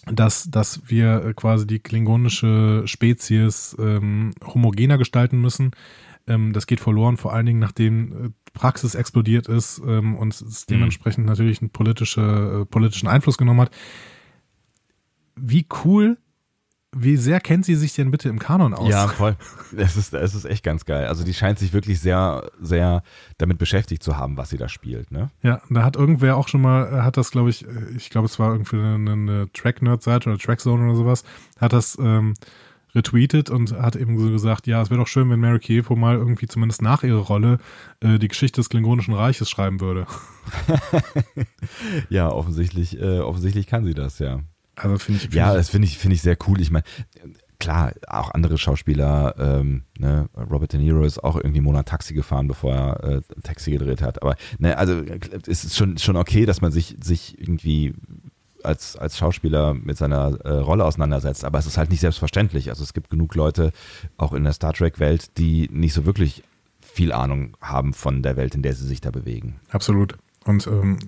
[0.06, 5.70] dass, dass wir quasi die klingonische Spezies ähm, homogener gestalten müssen.
[6.26, 10.66] Ähm, das geht verloren, vor allen Dingen nachdem äh, Praxis explodiert ist ähm, und es
[10.66, 13.70] dementsprechend natürlich einen politische, äh, politischen Einfluss genommen hat.
[15.36, 16.18] Wie cool
[16.96, 18.88] wie sehr kennt sie sich denn bitte im Kanon aus?
[18.88, 19.36] Ja, voll.
[19.76, 21.06] Es ist, es ist echt ganz geil.
[21.06, 23.02] Also die scheint sich wirklich sehr, sehr
[23.38, 25.10] damit beschäftigt zu haben, was sie da spielt.
[25.10, 25.30] Ne?
[25.42, 28.26] Ja, da hat irgendwer auch schon mal, äh, hat das, glaube ich, äh, ich glaube,
[28.26, 31.24] es war irgendwie eine, eine Track-Nerd-Seite oder Trackzone oder sowas,
[31.58, 32.34] hat das ähm,
[32.94, 36.16] retweetet und hat eben so gesagt, ja, es wäre doch schön, wenn Mary Kievo mal
[36.16, 37.58] irgendwie zumindest nach ihrer Rolle
[38.00, 40.06] äh, die Geschichte des Klingonischen Reiches schreiben würde.
[42.08, 44.40] ja, offensichtlich, äh, offensichtlich kann sie das, ja.
[44.76, 45.22] Also finde ich.
[45.22, 46.60] Find ja, ich, das finde ich, finde ich sehr cool.
[46.60, 46.84] Ich meine,
[47.58, 52.48] klar, auch andere Schauspieler, ähm, ne, Robert De Niro ist auch irgendwie Monat Taxi gefahren,
[52.48, 54.22] bevor er äh, Taxi gedreht hat.
[54.22, 55.02] Aber ne, also
[55.46, 57.94] es ist schon, schon okay, dass man sich, sich irgendwie
[58.62, 62.70] als, als Schauspieler mit seiner äh, Rolle auseinandersetzt, aber es ist halt nicht selbstverständlich.
[62.70, 63.72] Also es gibt genug Leute,
[64.16, 66.42] auch in der Star Trek-Welt, die nicht so wirklich
[66.80, 69.60] viel Ahnung haben von der Welt, in der sie sich da bewegen.
[69.70, 70.16] Absolut.
[70.44, 70.98] Und ähm,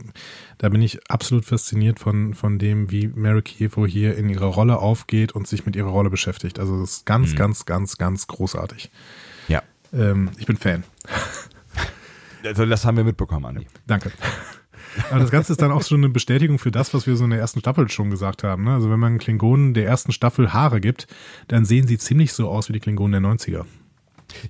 [0.58, 4.78] da bin ich absolut fasziniert von, von dem, wie Mary Kievo hier in ihrer Rolle
[4.78, 6.58] aufgeht und sich mit ihrer Rolle beschäftigt.
[6.58, 7.36] Also das ist ganz, mhm.
[7.36, 8.90] ganz, ganz, ganz großartig.
[9.48, 9.62] Ja.
[9.92, 10.84] Ähm, ich bin Fan.
[12.44, 13.66] Also das haben wir mitbekommen, Andi.
[13.86, 14.12] Danke.
[15.10, 17.30] Aber das Ganze ist dann auch schon eine Bestätigung für das, was wir so in
[17.30, 18.64] der ersten Staffel schon gesagt haben.
[18.64, 18.74] Ne?
[18.74, 21.06] Also wenn man Klingonen der ersten Staffel Haare gibt,
[21.48, 23.64] dann sehen sie ziemlich so aus wie die Klingonen der 90er.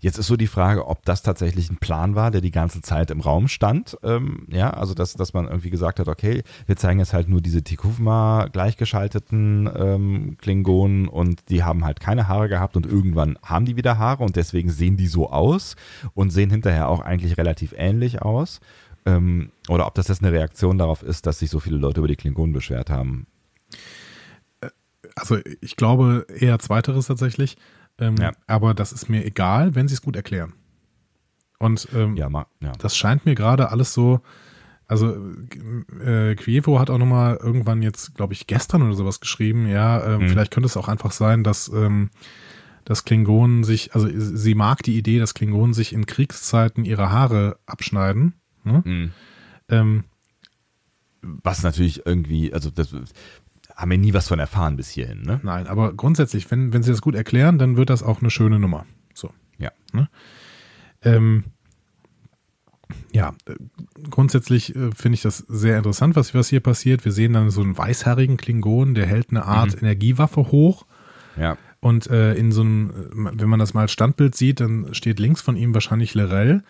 [0.00, 3.10] Jetzt ist so die Frage, ob das tatsächlich ein Plan war, der die ganze Zeit
[3.10, 3.96] im Raum stand.
[4.02, 7.40] Ähm, ja, also dass, dass man irgendwie gesagt hat, okay, wir zeigen jetzt halt nur
[7.40, 13.66] diese Tikufma gleichgeschalteten ähm, Klingonen und die haben halt keine Haare gehabt und irgendwann haben
[13.66, 15.76] die wieder Haare und deswegen sehen die so aus
[16.14, 18.60] und sehen hinterher auch eigentlich relativ ähnlich aus.
[19.06, 22.08] Ähm, oder ob das jetzt eine Reaktion darauf ist, dass sich so viele Leute über
[22.08, 23.26] die Klingonen beschwert haben.
[24.60, 24.68] Äh,
[25.14, 27.56] also ich glaube eher zweiteres tatsächlich.
[27.98, 28.32] Ähm, ja.
[28.47, 30.55] Aber das ist mir egal, wenn sie es gut erklären.
[31.59, 32.73] Und ähm, ja, ma, ja.
[32.78, 34.20] das scheint mir gerade alles so.
[34.89, 35.16] Also
[36.05, 39.66] äh, Quievo hat auch nochmal irgendwann jetzt, glaube ich, gestern oder sowas geschrieben.
[39.66, 40.28] Ja, ähm, mhm.
[40.28, 42.10] vielleicht könnte es auch einfach sein, dass ähm,
[42.86, 47.59] dass Klingonen sich, also sie mag die Idee, dass Klingonen sich in Kriegszeiten ihre Haare
[47.66, 48.35] abschneiden.
[48.62, 48.82] Ne?
[48.85, 49.12] Mhm.
[49.68, 50.05] Ähm,
[51.20, 52.94] Was natürlich irgendwie, also das
[53.77, 55.39] haben wir nie was von erfahren bis hierhin, ne?
[55.43, 58.59] Nein, aber grundsätzlich, wenn, wenn sie das gut erklären, dann wird das auch eine schöne
[58.59, 58.86] Nummer.
[59.12, 59.31] So.
[59.59, 59.70] Ja.
[59.93, 60.09] Ne?
[61.03, 61.44] Ähm,
[63.12, 63.55] ja, äh,
[64.11, 67.05] grundsätzlich äh, finde ich das sehr interessant, was, was hier passiert.
[67.05, 69.86] Wir sehen dann so einen weißhaarigen Klingon, der hält eine Art mhm.
[69.89, 70.86] Energiewaffe hoch.
[71.36, 71.59] Ja.
[71.81, 75.19] Und äh, in so einem, äh, wenn man das mal als Standbild sieht, dann steht
[75.19, 76.65] links von ihm wahrscheinlich Lorel,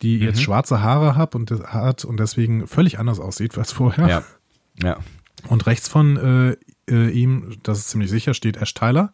[0.00, 0.22] die mhm.
[0.22, 4.08] jetzt schwarze Haare hat und, hat und deswegen völlig anders aussieht als vorher.
[4.08, 4.22] Ja.
[4.82, 4.98] Ja.
[5.48, 6.56] Und rechts von äh,
[6.90, 9.12] äh, ihm, das ist ziemlich sicher, steht Ash Tyler,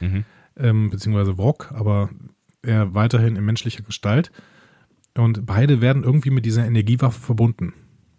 [0.00, 0.24] mhm.
[0.56, 2.10] ähm, beziehungsweise Wok, aber
[2.62, 4.30] er weiterhin in menschlicher Gestalt.
[5.16, 7.72] Und beide werden irgendwie mit dieser Energiewaffe verbunden.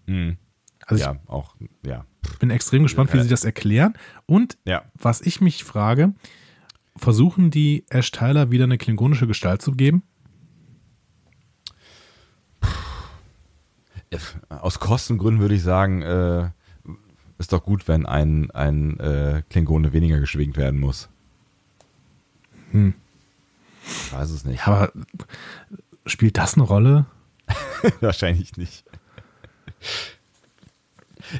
[0.05, 0.37] Mhm.
[0.85, 1.55] Also ja, auch,
[1.85, 2.05] ja.
[2.39, 3.95] bin extrem gespannt, wie sie das erklären.
[4.25, 4.83] Und ja.
[4.93, 6.13] was ich mich frage,
[6.95, 10.03] versuchen die Ash Tyler wieder eine klingonische Gestalt zu geben?
[14.47, 16.49] Aus Kostengründen würde ich sagen, äh,
[17.37, 21.09] ist doch gut, wenn ein, ein äh, Klingone weniger geschwingt werden muss.
[22.71, 22.93] Hm.
[23.85, 24.67] Ich weiß es nicht.
[24.67, 24.91] aber
[26.05, 27.05] spielt das eine Rolle?
[28.01, 28.83] Wahrscheinlich nicht.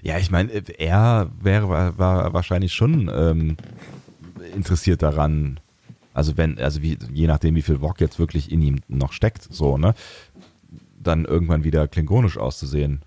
[0.01, 3.57] Ja, ich meine, er wäre war, war wahrscheinlich schon ähm,
[4.55, 5.59] interessiert daran,
[6.13, 9.43] also wenn, also wie, je nachdem, wie viel Wok jetzt wirklich in ihm noch steckt,
[9.43, 9.93] so, ne,
[10.97, 13.03] dann irgendwann wieder klingonisch auszusehen.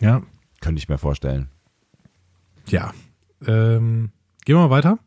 [0.00, 0.22] Ja.
[0.62, 1.48] Könnte ich mir vorstellen.
[2.68, 2.94] Ja.
[3.44, 4.10] Ähm,
[4.44, 4.98] gehen wir mal weiter.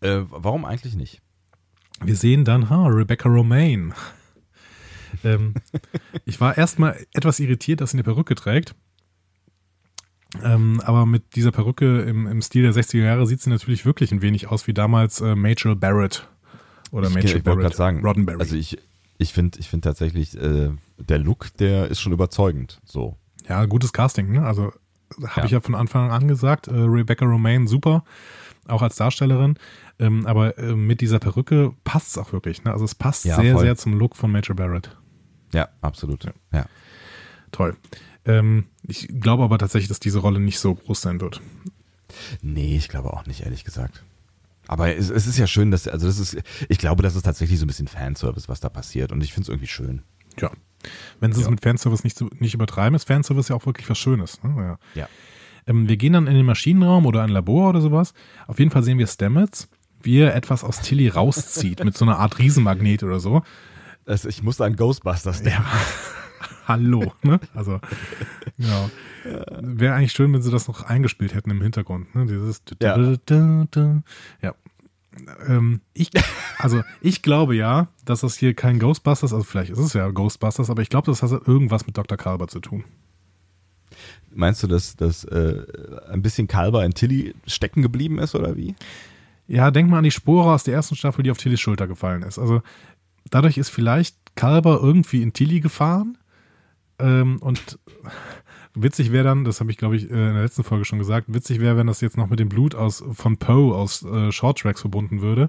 [0.00, 1.20] Äh, warum eigentlich nicht?
[2.02, 3.92] Wir sehen dann, ha, Rebecca Romaine.
[5.22, 5.54] ähm,
[6.24, 8.74] ich war erstmal etwas irritiert, dass sie eine Perücke trägt.
[10.42, 14.10] Ähm, aber mit dieser Perücke im, im, Stil der 60er Jahre sieht sie natürlich wirklich
[14.12, 16.26] ein wenig aus wie damals äh, Major Barrett.
[16.90, 17.74] Oder ich, Major ich Barrett.
[17.74, 18.40] sagen, Roddenberry.
[18.40, 18.78] Also ich,
[19.18, 22.80] ich finde ich find tatsächlich, äh, der Look, der ist schon überzeugend.
[22.84, 23.18] So.
[23.48, 24.44] Ja, gutes Casting, ne?
[24.44, 24.72] Also
[25.22, 25.44] habe ja.
[25.44, 28.04] ich ja von Anfang an gesagt, äh, Rebecca Romaine super,
[28.66, 29.58] auch als Darstellerin.
[29.98, 32.64] Ähm, aber äh, mit dieser Perücke passt es auch wirklich.
[32.64, 32.72] Ne?
[32.72, 33.64] Also es passt ja, sehr, voll.
[33.64, 34.96] sehr zum Look von Major Barrett.
[35.52, 36.24] Ja, absolut.
[36.24, 36.32] Ja.
[36.52, 36.66] ja.
[37.52, 37.76] Toll.
[38.24, 41.40] Ähm, ich glaube aber tatsächlich, dass diese Rolle nicht so groß sein wird.
[42.42, 44.02] Nee, ich glaube auch nicht, ehrlich gesagt.
[44.66, 46.38] Aber es, es ist ja schön, dass, also das ist,
[46.68, 49.12] ich glaube, das ist tatsächlich so ein bisschen Fanservice, was da passiert.
[49.12, 50.02] Und ich finde es irgendwie schön.
[50.40, 50.50] Ja,
[51.20, 51.46] wenn sie ja.
[51.46, 54.42] es mit Fanservice nicht, nicht übertreiben, ist Fanservice ja auch wirklich was Schönes.
[54.42, 54.78] Ne?
[54.94, 55.02] Ja.
[55.02, 55.08] ja.
[55.66, 58.14] Ähm, wir gehen dann in den Maschinenraum oder ein Labor oder sowas.
[58.46, 59.68] Auf jeden Fall sehen wir Stamets,
[60.02, 63.42] wie er etwas aus Tilly rauszieht mit so einer Art Riesenmagnet oder so.
[64.06, 65.62] Also ich musste an Ghostbusters denken.
[65.62, 65.78] Ja.
[66.66, 67.40] Hallo, ne?
[67.54, 67.80] Also,
[68.56, 68.90] genau.
[69.60, 72.26] Wäre eigentlich schön, wenn sie das noch eingespielt hätten im Hintergrund, ne?
[72.26, 72.94] Dieses Ja.
[74.40, 74.54] Ja.
[75.46, 76.10] Ähm, ich,
[76.58, 80.70] also ich glaube ja, dass das hier kein Ghostbusters, also vielleicht ist es ja Ghostbusters,
[80.70, 82.18] aber ich glaube, das hat irgendwas mit Dr.
[82.18, 82.84] Kalber zu tun.
[84.30, 85.62] Meinst du, dass, dass äh,
[86.10, 88.74] ein bisschen Kalber in Tilly stecken geblieben ist oder wie?
[89.46, 92.22] Ja, denk mal an die Spore aus der ersten Staffel, die auf Tillys Schulter gefallen
[92.22, 92.38] ist.
[92.38, 92.62] Also
[93.30, 96.18] dadurch ist vielleicht Kalber irgendwie in Tilly gefahren.
[96.98, 97.78] Ähm, und
[98.74, 101.32] witzig wäre dann, das habe ich glaube ich äh, in der letzten Folge schon gesagt,
[101.32, 104.58] witzig wäre, wenn das jetzt noch mit dem Blut aus von Poe aus äh, Short
[104.58, 105.48] Tracks verbunden würde.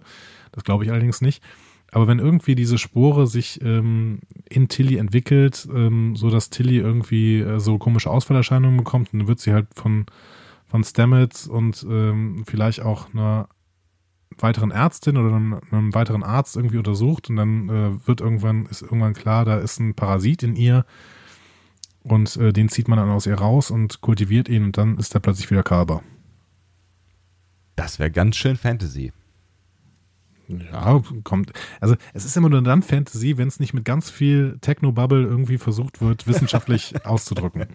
[0.52, 1.44] Das glaube ich allerdings nicht.
[1.92, 4.20] Aber wenn irgendwie diese Spore sich ähm,
[4.50, 9.40] in Tilly entwickelt, ähm, so dass Tilly irgendwie äh, so komische Ausfallerscheinungen bekommt, dann wird
[9.40, 10.06] sie halt von,
[10.68, 13.48] von Stamets und ähm, vielleicht auch einer
[14.38, 18.82] weiteren Ärztin oder einem, einem weiteren Arzt irgendwie untersucht und dann äh, wird irgendwann, ist
[18.82, 20.86] irgendwann klar, da ist ein Parasit in ihr
[22.06, 25.14] und äh, den zieht man dann aus ihr raus und kultiviert ihn und dann ist
[25.14, 26.04] er plötzlich wieder Kalber.
[27.76, 29.12] Das wäre ganz schön Fantasy.
[30.48, 31.52] Ja, kommt.
[31.82, 35.58] Also es ist immer nur dann Fantasy, wenn es nicht mit ganz viel Techno-Bubble irgendwie
[35.58, 37.66] versucht wird, wissenschaftlich auszudrücken.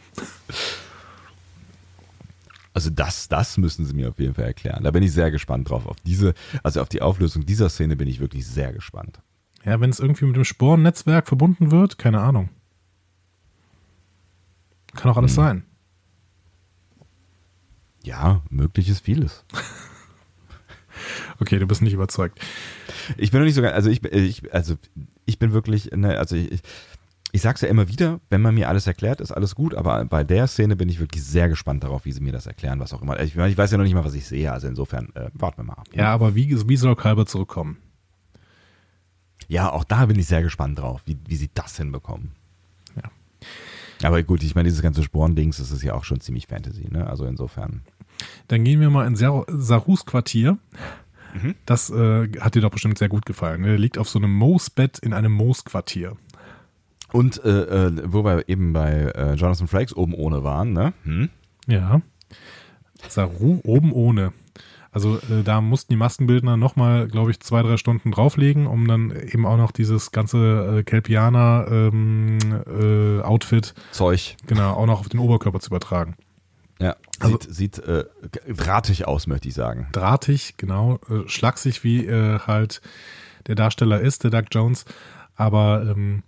[2.72, 4.84] Also das, das müssen sie mir auf jeden Fall erklären.
[4.84, 5.86] Da bin ich sehr gespannt drauf.
[5.86, 9.20] Auf diese, also auf die Auflösung dieser Szene bin ich wirklich sehr gespannt.
[9.64, 12.48] Ja, wenn es irgendwie mit dem Sporennetzwerk verbunden wird, keine Ahnung.
[14.94, 15.36] Kann auch alles Hm.
[15.36, 15.64] sein.
[18.02, 19.44] Ja, möglich ist vieles.
[21.38, 22.38] Okay, du bist nicht überzeugt.
[23.16, 24.74] Ich bin noch nicht so ganz, also ich, ich, also
[25.24, 26.60] ich bin wirklich, ne, also ich,
[27.32, 30.24] ich sag's ja immer wieder, wenn man mir alles erklärt, ist alles gut, aber bei
[30.24, 33.00] der Szene bin ich wirklich sehr gespannt darauf, wie sie mir das erklären, was auch
[33.00, 33.18] immer.
[33.20, 35.64] Ich, ich weiß ja noch nicht mal, was ich sehe, also insofern äh, warten wir
[35.64, 35.88] mal ab.
[35.94, 37.78] Ja, aber wie, wie soll Kalber zurückkommen?
[39.48, 42.32] Ja, auch da bin ich sehr gespannt drauf, wie, wie sie das hinbekommen.
[44.02, 47.06] Aber gut, ich meine, dieses ganze Sporendings, das ist ja auch schon ziemlich Fantasy, ne?
[47.06, 47.82] Also insofern.
[48.48, 50.58] Dann gehen wir mal in Sar Sarus Quartier.
[51.64, 53.64] Das äh, hat dir doch bestimmt sehr gut gefallen.
[53.64, 56.16] Er liegt auf so einem Moosbett in einem Moosquartier.
[57.12, 60.92] Und äh, äh, wo wir eben bei äh, Jonathan Frakes oben ohne waren, ne?
[61.04, 61.28] Hm?
[61.66, 62.02] Ja.
[63.08, 64.32] Saru oben ohne.
[64.92, 69.10] Also äh, da mussten die Maskenbildner nochmal, glaube ich, zwei, drei Stunden drauflegen, um dann
[69.12, 73.38] eben auch noch dieses ganze äh, Kelpianer ähm, äh,
[73.92, 74.36] Zeug.
[74.46, 76.16] genau, auch noch auf den Oberkörper zu übertragen.
[76.80, 78.04] Ja, Also- sieht, sieht äh,
[78.48, 79.86] drahtig aus, möchte ich sagen.
[79.92, 82.80] drahtig, genau, äh, schlaksig, wie äh, halt
[83.46, 84.86] der Darsteller ist, der Doug Jones.
[85.36, 86.22] Aber ähm,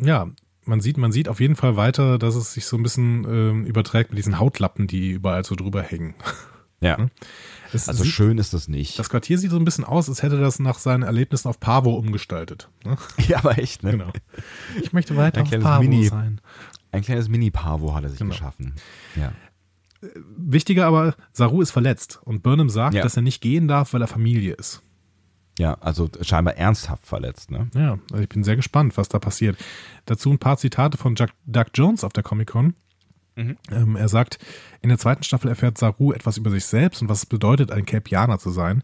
[0.00, 0.28] ja,
[0.64, 3.66] man sieht, man sieht auf jeden Fall weiter, dass es sich so ein bisschen ähm,
[3.66, 6.14] überträgt mit diesen Hautlappen, die überall so drüber hängen.
[6.80, 6.98] Ja.
[6.98, 7.10] Hm?
[7.72, 8.98] Es Also sieht, schön ist das nicht.
[8.98, 11.94] das Quartier sieht so ein bisschen aus, als hätte das nach seinen Erlebnissen auf Pavo
[11.94, 12.68] umgestaltet.
[12.84, 12.96] Ne?
[13.28, 13.92] ja, aber echt, ne?
[13.92, 14.12] Genau.
[14.82, 16.40] Ich möchte weiter Ein auf kleines Pavo Mini- sein.
[16.92, 18.30] Ein kleines Mini-Pavo hat er sich Genau.
[18.30, 18.74] geschaffen.
[19.16, 19.32] Ja.
[20.36, 23.02] Wichtiger aber, Saru ist verletzt und Burnham sagt, Ja.
[23.02, 24.82] dass er nicht gehen darf, weil er Familie ist.
[25.58, 27.68] Ja, also scheinbar ernsthaft verletzt, ne?
[27.74, 29.56] Ja, also ich bin sehr gespannt, was da passiert.
[30.04, 32.74] Dazu ein paar Zitate von Jack, Doug Jones auf der Comic-Con.
[33.70, 34.38] Ähm, er sagt,
[34.80, 37.84] in der zweiten Staffel erfährt Saru etwas über sich selbst und was es bedeutet, ein
[37.84, 38.82] Kelpianer zu sein.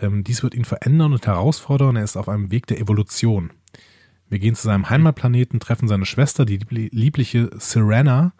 [0.00, 1.96] Ähm, dies wird ihn verändern und herausfordern.
[1.96, 3.50] Er ist auf einem Weg der Evolution.
[4.28, 8.32] Wir gehen zu seinem Heimatplaneten, treffen seine Schwester, die liebli- liebliche Serena,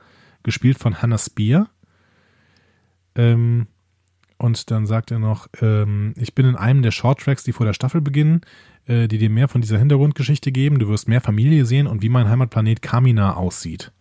[0.43, 1.69] gespielt von Hannah Spear.
[3.15, 3.67] Ähm,
[4.39, 7.75] und dann sagt er noch, ähm, ich bin in einem der Shorttracks, die vor der
[7.75, 8.41] Staffel beginnen,
[8.87, 10.79] äh, die dir mehr von dieser Hintergrundgeschichte geben.
[10.79, 13.93] Du wirst mehr Familie sehen und wie mein Heimatplanet Kamina aussieht.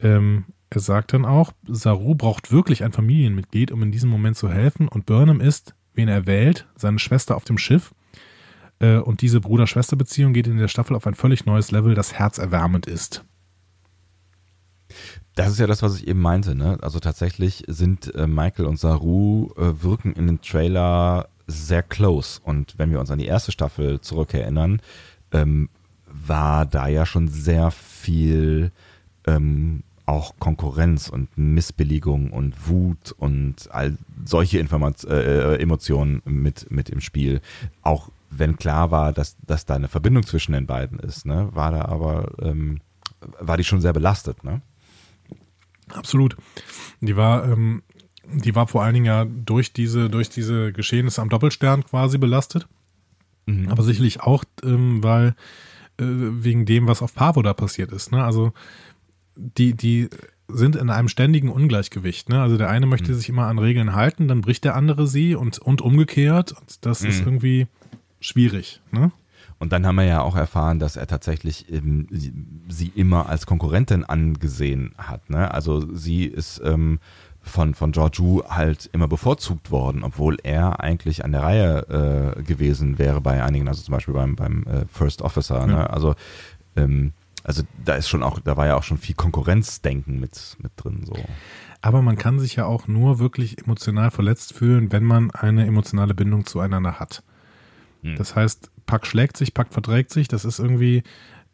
[0.00, 4.50] Ähm, er sagt dann auch, Saru braucht wirklich ein Familienmitglied, um in diesem Moment zu
[4.50, 4.88] helfen.
[4.88, 7.92] Und Burnham ist, wen er wählt, seine Schwester auf dem Schiff.
[8.78, 12.86] Äh, und diese Bruder-Schwester-Beziehung geht in der Staffel auf ein völlig neues Level, das herzerwärmend
[12.86, 13.24] ist.
[15.34, 16.78] Das ist ja das, was ich eben meinte, ne?
[16.80, 22.40] Also tatsächlich sind äh, Michael und Saru äh, wirken in den Trailer sehr close.
[22.42, 24.80] Und wenn wir uns an die erste Staffel zurückerinnern,
[25.32, 25.68] ähm,
[26.06, 28.72] war da ja schon sehr viel
[29.26, 36.88] ähm, auch Konkurrenz und Missbilligung und Wut und all solche Informat äh, Emotionen mit, mit
[36.90, 37.40] im Spiel.
[37.82, 41.48] Auch wenn klar war, dass, dass da eine Verbindung zwischen den beiden ist, ne?
[41.52, 42.80] War da aber, ähm,
[43.40, 44.62] war die schon sehr belastet, ne?
[45.92, 46.36] Absolut.
[47.00, 47.82] Die war, ähm,
[48.32, 52.68] die war vor allen Dingen ja durch diese, durch diese Geschehnisse am Doppelstern quasi belastet.
[53.68, 55.36] Aber sicherlich auch, ähm, weil
[55.98, 58.10] äh, wegen dem, was auf Pavo da passiert ist.
[58.10, 58.24] Ne?
[58.24, 58.52] Also
[59.36, 60.08] die, die
[60.48, 62.28] sind in einem ständigen Ungleichgewicht.
[62.28, 62.40] Ne?
[62.40, 65.58] Also der eine möchte sich immer an Regeln halten, dann bricht der andere sie und,
[65.58, 66.52] und umgekehrt.
[66.52, 67.66] Und das ist irgendwie
[68.20, 68.80] schwierig.
[68.92, 69.10] Ne?
[69.58, 72.32] Und dann haben wir ja auch erfahren, dass er tatsächlich ähm, sie,
[72.68, 75.30] sie immer als Konkurrentin angesehen hat.
[75.30, 75.52] Ne?
[75.52, 77.00] Also sie ist ähm,
[77.40, 82.42] von, von George Wu halt immer bevorzugt worden, obwohl er eigentlich an der Reihe äh,
[82.42, 85.66] gewesen wäre bei einigen, also zum Beispiel beim, beim äh, First Officer.
[85.66, 85.72] Ne?
[85.72, 85.86] Ja.
[85.86, 86.14] Also,
[86.76, 87.12] ähm,
[87.46, 91.04] also da ist schon auch, da war ja auch schon viel Konkurrenzdenken mit, mit drin.
[91.06, 91.14] So.
[91.80, 96.12] Aber man kann sich ja auch nur wirklich emotional verletzt fühlen, wenn man eine emotionale
[96.12, 97.22] Bindung zueinander hat.
[98.02, 98.16] Hm.
[98.16, 100.26] Das heißt, Pack schlägt sich, Pack verträgt sich.
[100.26, 101.04] Das ist irgendwie,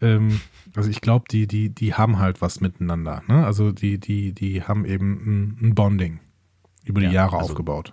[0.01, 0.41] ähm,
[0.75, 3.23] also ich glaube, die, die, die haben halt was miteinander.
[3.29, 3.45] Ne?
[3.45, 6.21] Also die, die, die haben eben ein, ein Bonding
[6.87, 7.93] über die Ja, Jahre also- aufgebaut.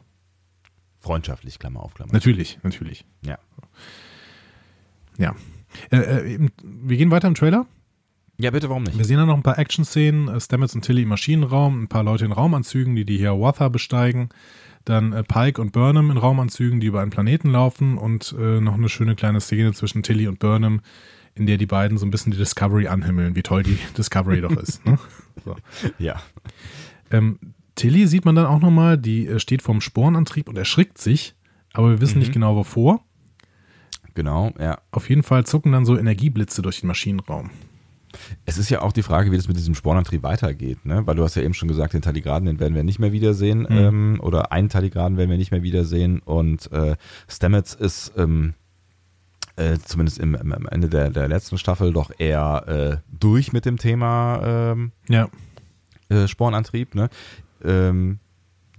[1.00, 2.14] Freundschaftlich, Klammer auf, Klammer.
[2.14, 3.06] Natürlich, natürlich.
[3.26, 3.38] Ja.
[5.18, 5.36] Ja.
[5.92, 5.98] Äh,
[6.36, 7.66] äh, wir gehen weiter im Trailer.
[8.42, 9.06] Ja, bitte, warum Wir nicht?
[9.06, 10.30] sehen dann noch ein paar Action-Szenen.
[10.30, 14.30] Äh, Stamets und Tilly im Maschinenraum, ein paar Leute in Raumanzügen, die die Hiawatha besteigen.
[14.86, 17.98] Dann äh, Pike und Burnham in Raumanzügen, die über einen Planeten laufen.
[17.98, 20.80] Und äh, noch eine schöne kleine Szene zwischen Tilly und Burnham,
[21.36, 24.56] in der die beiden so ein bisschen die Discovery anhimmeln, wie toll die Discovery doch
[24.56, 24.86] ist.
[24.86, 24.98] Ne?
[25.46, 25.56] So.
[26.00, 26.22] Ja.
[27.12, 27.40] Ähm,
[27.76, 31.34] Tilly sieht man dann auch nochmal, die äh, steht vorm Sporenantrieb und erschrickt sich,
[31.72, 33.06] aber wir wissen nicht genau wovor.
[34.16, 34.80] Genau, ja.
[34.92, 37.52] Auf jeden Fall zucken dann so Energieblitze durch den Maschinenraum.
[38.46, 41.06] Es ist ja auch die Frage, wie das mit diesem Spornantrieb weitergeht, ne?
[41.06, 43.68] Weil du hast ja eben schon gesagt, den Taligraden, den werden wir nicht mehr wiedersehen,
[43.70, 46.20] ähm, oder einen Taligraden werden wir nicht mehr wiedersehen.
[46.20, 46.96] Und äh,
[47.28, 48.54] Stamets ist ähm,
[49.56, 53.66] äh, zumindest im, im, am Ende der, der letzten Staffel doch eher äh, durch mit
[53.66, 55.30] dem Thema ähm, Ja,
[56.10, 57.10] äh, Spornantrieb, ne?
[57.64, 58.20] Ähm,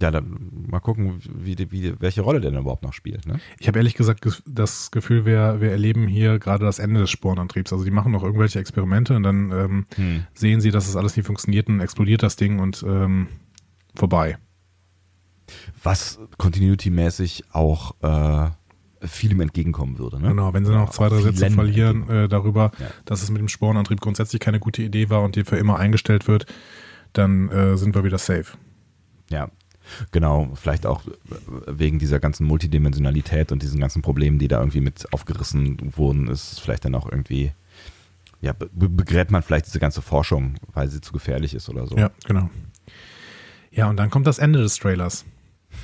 [0.01, 3.39] ja, dann mal gucken, wie, wie, welche Rolle der denn überhaupt noch spielt, ne?
[3.59, 7.09] Ich habe ehrlich gesagt ges- das Gefühl, wir, wir erleben hier gerade das Ende des
[7.09, 7.71] Sporenantriebs.
[7.71, 10.23] Also die machen noch irgendwelche Experimente und dann ähm, Hm.
[10.33, 13.27] sehen sie, dass es alles nicht funktioniert und explodiert das Ding und ähm,
[13.95, 14.37] vorbei.
[15.83, 18.49] Was continuity-mäßig auch äh,
[19.05, 20.29] vielem entgegenkommen würde, ne?
[20.29, 22.87] Genau, wenn sie noch zwei, drei Vielen Sätze verlieren äh, darüber, Ja.
[23.05, 26.27] dass es mit dem Sporenantrieb grundsätzlich keine gute Idee war und die für immer eingestellt
[26.27, 26.45] wird,
[27.13, 28.57] dann äh, sind wir wieder safe.
[29.29, 29.49] Ja,
[30.11, 30.51] genau.
[30.55, 31.03] Vielleicht auch
[31.67, 36.59] wegen dieser ganzen Multidimensionalität und diesen ganzen Problemen, die da irgendwie mit aufgerissen wurden, ist
[36.59, 37.51] vielleicht dann auch irgendwie,
[38.41, 41.97] ja, be begräbt man vielleicht diese ganze Forschung, weil sie zu gefährlich ist oder so.
[41.97, 42.49] Ja, genau.
[43.71, 45.25] Ja, und dann kommt das Ende des Trailers.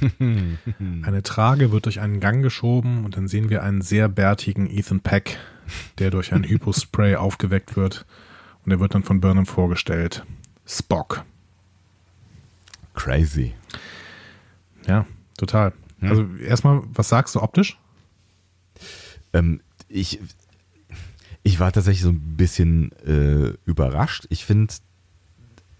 [0.19, 4.99] Eine Trage wird durch einen Gang geschoben und dann sehen wir einen sehr bärtigen Ethan
[4.99, 5.37] Peck,
[5.97, 8.05] der durch ein Hypospray aufgeweckt wird
[8.65, 10.25] und er wird dann von Burnham vorgestellt.
[10.65, 11.23] Spock.
[12.93, 13.53] Crazy.
[14.87, 15.05] Ja,
[15.37, 15.73] total.
[16.01, 17.77] Also erstmal, was sagst du optisch?
[19.33, 20.19] Ähm, ich,
[21.43, 24.27] ich war tatsächlich so ein bisschen äh, überrascht.
[24.29, 24.73] Ich finde,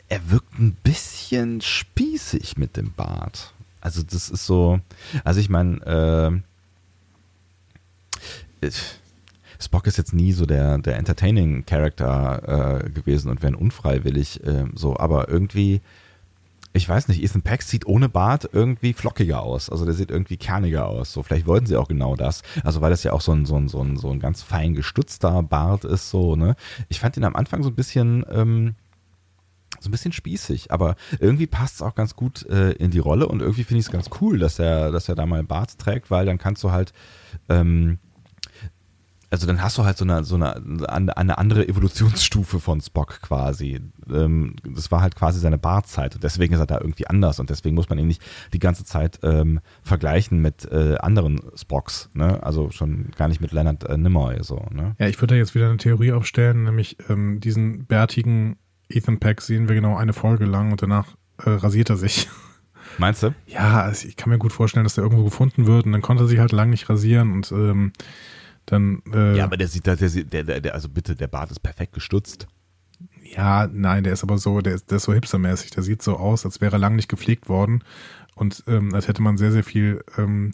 [0.09, 3.53] er wirkt ein bisschen spießig mit dem Bart.
[3.81, 4.79] Also das ist so,
[5.23, 6.41] also ich meine,
[8.61, 8.69] äh,
[9.59, 14.65] Spock ist jetzt nie so der, der entertaining Character äh, gewesen und wenn unfreiwillig äh,
[14.73, 15.81] so, aber irgendwie,
[16.73, 19.69] ich weiß nicht, Ethan Peck sieht ohne Bart irgendwie flockiger aus.
[19.69, 21.11] Also der sieht irgendwie kerniger aus.
[21.11, 22.43] So, vielleicht wollten sie auch genau das.
[22.63, 24.73] Also weil das ja auch so ein, so ein, so ein, so ein ganz fein
[24.73, 26.55] gestutzter Bart ist, so, ne?
[26.89, 28.75] Ich fand ihn am Anfang so ein bisschen, ähm,
[29.79, 33.27] so ein bisschen spießig, aber irgendwie passt es auch ganz gut äh, in die Rolle
[33.27, 35.77] und irgendwie finde ich es ganz cool, dass er, dass er da mal einen Bart
[35.77, 36.93] trägt, weil dann kannst du halt,
[37.49, 37.99] ähm,
[39.29, 43.81] also dann hast du halt so eine, so eine, eine andere Evolutionsstufe von Spock quasi.
[44.09, 47.49] Ähm, das war halt quasi seine Bartzeit und deswegen ist er da irgendwie anders und
[47.49, 48.21] deswegen muss man ihn nicht
[48.53, 52.41] die ganze Zeit ähm, vergleichen mit äh, anderen Spocks, ne?
[52.41, 54.95] Also schon gar nicht mit Leonard äh, Nimoy so, ne?
[54.97, 58.57] Ja, ich würde da jetzt wieder eine Theorie aufstellen, nämlich ähm, diesen bärtigen
[58.89, 61.07] Ethan Peck sehen wir genau eine Folge lang und danach
[61.43, 62.29] äh, rasiert er sich.
[62.97, 63.33] Meinst du?
[63.45, 66.27] Ja, ich kann mir gut vorstellen, dass der irgendwo gefunden wird und dann konnte er
[66.27, 67.91] sich halt lang nicht rasieren und ähm,
[68.67, 69.01] dann.
[69.11, 71.49] Äh, Ja, aber der sieht da, der, sieht- der, der, der, also bitte, der Bart
[71.51, 72.47] ist perfekt gestutzt.
[73.23, 75.71] ja, nein, der ist aber so, der ist, der ist so hipstermäßig.
[75.71, 77.83] Der sieht so aus, als wäre er lang nicht gepflegt worden
[78.35, 80.53] und ähm, als hätte man sehr, sehr viel, ähm,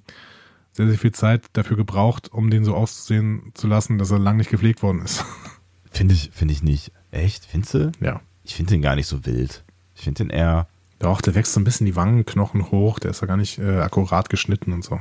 [0.71, 4.37] sehr, sehr viel Zeit dafür gebraucht, um den so auszusehen zu lassen, dass er lang
[4.37, 5.23] nicht gepflegt worden ist.
[5.91, 6.91] Finde ich, finde ich nicht.
[7.11, 7.45] Echt?
[7.45, 7.91] Findest du?
[7.99, 8.21] ja.
[8.45, 9.63] Ich finde den gar nicht so wild.
[9.95, 10.67] Ich finde den eher,
[10.99, 13.77] Doch, der wächst so ein bisschen die Wangenknochen hoch, der ist ja gar nicht äh,
[13.79, 14.99] akkurat geschnitten und so.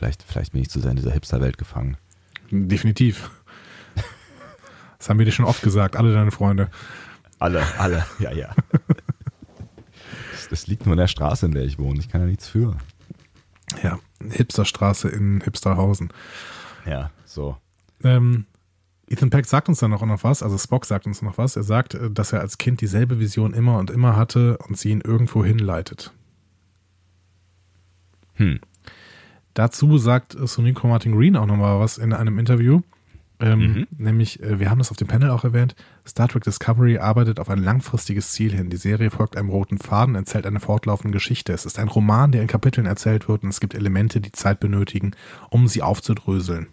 [0.00, 1.96] Ja, vielleicht, vielleicht bin ich zu sehr in dieser Hipster-Welt gefangen.
[2.50, 3.30] Definitiv.
[4.98, 6.68] Das haben wir dir schon oft gesagt, alle deine Freunde.
[7.38, 8.54] Alle, alle, ja, ja.
[10.30, 11.98] Das, das liegt nur in der Straße, in der ich wohne.
[12.00, 12.76] Ich kann da nichts für.
[13.82, 13.98] Ja,
[14.30, 16.12] Hipsterstraße in Hipsterhausen.
[16.84, 17.56] Ja, so.
[18.04, 18.44] Ähm,
[19.08, 21.56] Ethan Peck sagt uns dann auch noch was, also Spock sagt uns noch was.
[21.56, 24.90] Er sagt, äh, dass er als Kind dieselbe Vision immer und immer hatte und sie
[24.90, 26.12] ihn irgendwo hinleitet.
[28.34, 28.60] Hm.
[29.54, 32.80] Dazu sagt äh, Sonico Martin Green auch nochmal was in einem Interview.
[33.40, 33.86] Ähm, Mhm.
[33.96, 35.74] Nämlich, äh, wir haben das auf dem Panel auch erwähnt,
[36.06, 38.68] Star Trek Discovery arbeitet auf ein langfristiges Ziel hin.
[38.68, 41.52] Die Serie folgt einem roten Faden, erzählt eine fortlaufende Geschichte.
[41.52, 44.60] Es ist ein Roman, der in Kapiteln erzählt wird und es gibt Elemente, die Zeit
[44.60, 45.12] benötigen,
[45.48, 46.68] um sie aufzudröseln.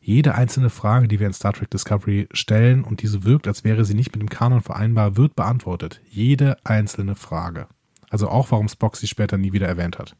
[0.00, 3.84] Jede einzelne Frage, die wir in Star Trek Discovery stellen und diese wirkt, als wäre
[3.84, 6.00] sie nicht mit dem Kanon vereinbar, wird beantwortet.
[6.10, 7.68] Jede einzelne Frage.
[8.10, 10.16] Also auch, warum Spock sie später nie wieder erwähnt hat.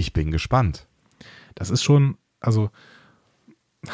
[0.00, 0.86] Ich bin gespannt.
[1.54, 2.70] Das ist schon, also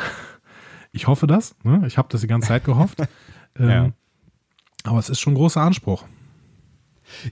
[0.93, 1.57] ich hoffe das.
[1.65, 1.83] Ne?
[1.89, 3.01] Ich habe das die ganze Zeit gehofft.
[3.59, 3.93] ähm, Ja.
[4.85, 6.05] Aber es ist schon ein großer Anspruch.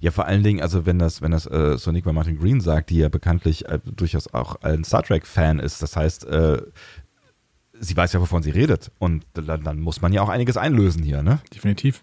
[0.01, 2.91] Ja, vor allen Dingen, also wenn das, wenn das äh, Sonic bei Martin Green sagt,
[2.91, 6.61] die ja bekanntlich äh, durchaus auch ein Star Trek-Fan ist, das heißt, äh,
[7.75, 8.91] sie weiß ja, wovon sie redet.
[8.99, 11.41] Und dann, dann muss man ja auch einiges einlösen hier, ne?
[11.55, 12.03] Definitiv.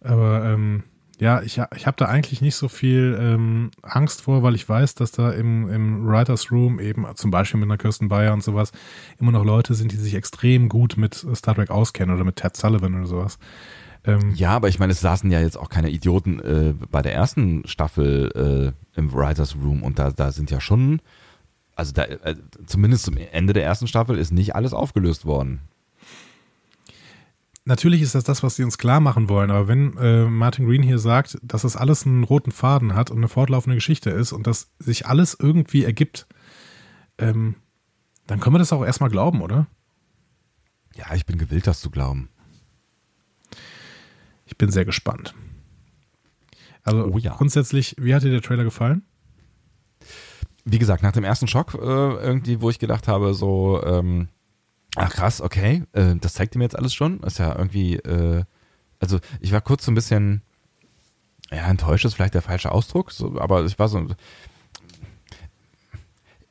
[0.00, 0.84] Aber ähm,
[1.20, 4.94] ja, ich, ich habe da eigentlich nicht so viel ähm, Angst vor, weil ich weiß,
[4.94, 8.70] dass da im, im Writers Room eben zum Beispiel mit einer Kirsten Bayer und sowas
[9.18, 12.56] immer noch Leute sind, die sich extrem gut mit Star Trek auskennen oder mit Ted
[12.56, 13.38] Sullivan oder sowas.
[14.04, 17.14] Ähm, Ja, aber ich meine, es saßen ja jetzt auch keine Idioten äh, bei der
[17.14, 21.00] ersten Staffel äh, im Writers Room und da, da sind ja schon,
[21.74, 22.36] also da, äh,
[22.66, 25.62] zumindest zum Ende der ersten Staffel ist nicht alles aufgelöst worden.
[27.68, 30.82] Natürlich ist das das, was sie uns klar machen wollen, aber wenn äh, Martin Green
[30.82, 34.46] hier sagt, dass das alles einen roten Faden hat und eine fortlaufende Geschichte ist und
[34.46, 36.26] dass sich alles irgendwie ergibt,
[37.18, 37.56] ähm,
[38.26, 39.66] dann können wir das auch erstmal glauben, oder?
[40.96, 42.30] Ja, ich bin gewillt, das zu glauben.
[44.46, 45.34] Ich bin sehr gespannt.
[46.84, 47.34] Also Oh ja.
[47.36, 49.02] grundsätzlich, wie hat dir der Trailer gefallen?
[50.70, 54.28] wie gesagt, nach dem ersten Schock äh, irgendwie, wo ich gedacht habe, so, ähm,
[54.96, 57.20] ach krass, okay, äh, das zeigt ihm jetzt alles schon.
[57.20, 58.44] Ist ja irgendwie, äh,
[59.00, 60.42] also ich war kurz so ein bisschen,
[61.50, 64.06] ja, enttäuscht ist vielleicht der falsche Ausdruck, so, aber ich war so,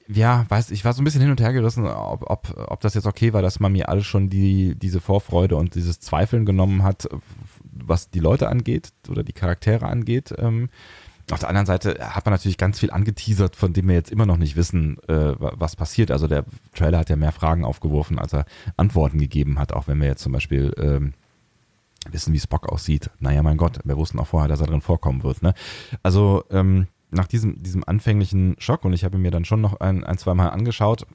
[0.08, 2.94] ja, weiß, ich war so ein bisschen hin und her gerissen, ob, ob, ob das
[2.94, 6.84] jetzt okay war, dass man mir alles schon die, diese Vorfreude und dieses Zweifeln genommen
[6.84, 7.10] hat,
[7.64, 10.34] was die Leute angeht oder die Charaktere angeht.
[10.38, 10.70] Ähm,
[11.32, 14.26] auf der anderen Seite hat man natürlich ganz viel angeteasert, von dem wir jetzt immer
[14.26, 16.10] noch nicht wissen, äh, wa- was passiert.
[16.10, 18.46] Also der Trailer hat ja mehr Fragen aufgeworfen, als er
[18.78, 21.14] Antworten gegeben hat, auch wenn wir jetzt zum Beispiel ähm,
[22.10, 23.10] wissen, wie Spock aussieht.
[23.20, 25.42] Naja, mein Gott, wir wussten auch vorher, dass er drin vorkommen wird.
[25.42, 25.54] Ne?
[26.02, 30.06] Also ähm, nach diesem, diesem anfänglichen Schock, und ich habe mir dann schon noch ein,
[30.06, 31.06] ein zwei Mal angeschaut,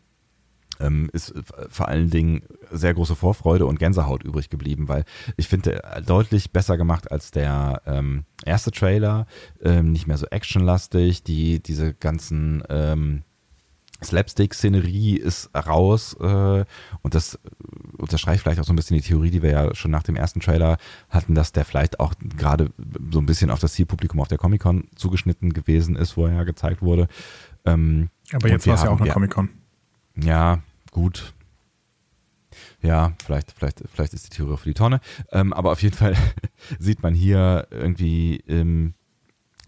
[0.82, 5.04] ähm, ist äh, vor allen Dingen sehr große Vorfreude und Gänsehaut übrig geblieben, weil
[5.36, 9.26] ich finde, äh, deutlich besser gemacht als der ähm, erste Trailer,
[9.62, 13.22] ähm, nicht mehr so actionlastig, die, diese ganzen ähm,
[14.04, 16.64] Slapstick-Szenerie ist raus äh,
[17.02, 17.38] und das
[17.98, 20.40] unterstreicht vielleicht auch so ein bisschen die Theorie, die wir ja schon nach dem ersten
[20.40, 20.78] Trailer
[21.09, 22.70] hatten, dass der vielleicht auch gerade
[23.10, 26.44] so ein bisschen auf das Zielpublikum auf der Comic-Con zugeschnitten gewesen ist, wo er ja
[26.44, 27.09] gezeigt wurde.
[27.64, 29.10] Ähm, Aber jetzt war es ja auch eine.
[29.10, 29.50] Comic-Con.
[30.16, 30.60] ja,
[30.93, 31.35] gut.
[32.81, 35.01] Ja, vielleicht, vielleicht, vielleicht ist die Theorie für die Tonne.
[35.32, 36.14] Ähm, aber auf jeden Fall
[36.78, 38.94] sieht man hier irgendwie ähm,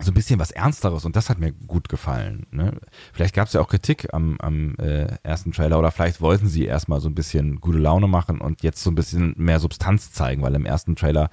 [0.00, 2.46] so ein bisschen was Ernsteres und das hat mir gut gefallen.
[2.50, 2.78] Ne?
[3.12, 6.64] Vielleicht gab es ja auch Kritik am, am äh, ersten Trailer oder vielleicht wollten sie
[6.64, 10.42] erstmal so ein bisschen gute Laune machen und jetzt so ein bisschen mehr Substanz zeigen,
[10.42, 11.30] weil im ersten Trailer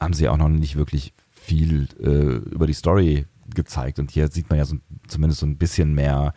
[0.00, 4.48] haben sie auch noch nicht wirklich viel äh, über die Story gezeigt und hier sieht
[4.48, 4.76] man ja so,
[5.06, 6.32] zumindest so ein bisschen mehr,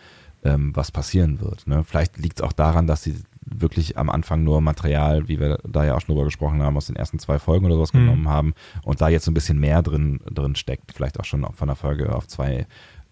[0.48, 1.68] ähm, was passieren wird.
[1.68, 1.84] Ne?
[1.84, 3.16] Vielleicht liegt es auch daran, dass sie
[3.46, 6.88] wirklich am Anfang nur Material, wie wir da ja auch schon drüber gesprochen haben, aus
[6.88, 8.00] den ersten zwei Folgen oder sowas Mhm.
[8.00, 8.54] genommen haben
[8.84, 10.92] und da jetzt so ein bisschen mehr drin, drin steckt.
[10.94, 12.66] Vielleicht auch schon von der Folge auf zwei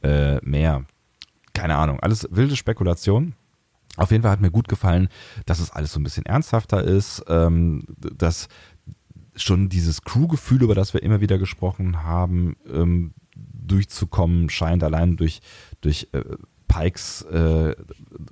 [0.03, 0.86] äh, mehr.
[1.53, 1.99] Keine Ahnung.
[2.02, 3.34] Alles wilde Spekulation.
[3.98, 5.07] Auf jeden Fall hat mir gut gefallen,
[5.45, 8.49] dass es alles so ein bisschen ernsthafter ist, ähm, dass
[9.38, 15.41] schon dieses Crew-Gefühl, über das wir immer wieder gesprochen haben, ähm, durchzukommen scheint, allein durch,
[15.82, 16.24] durch äh,
[16.68, 17.76] Pikes äh,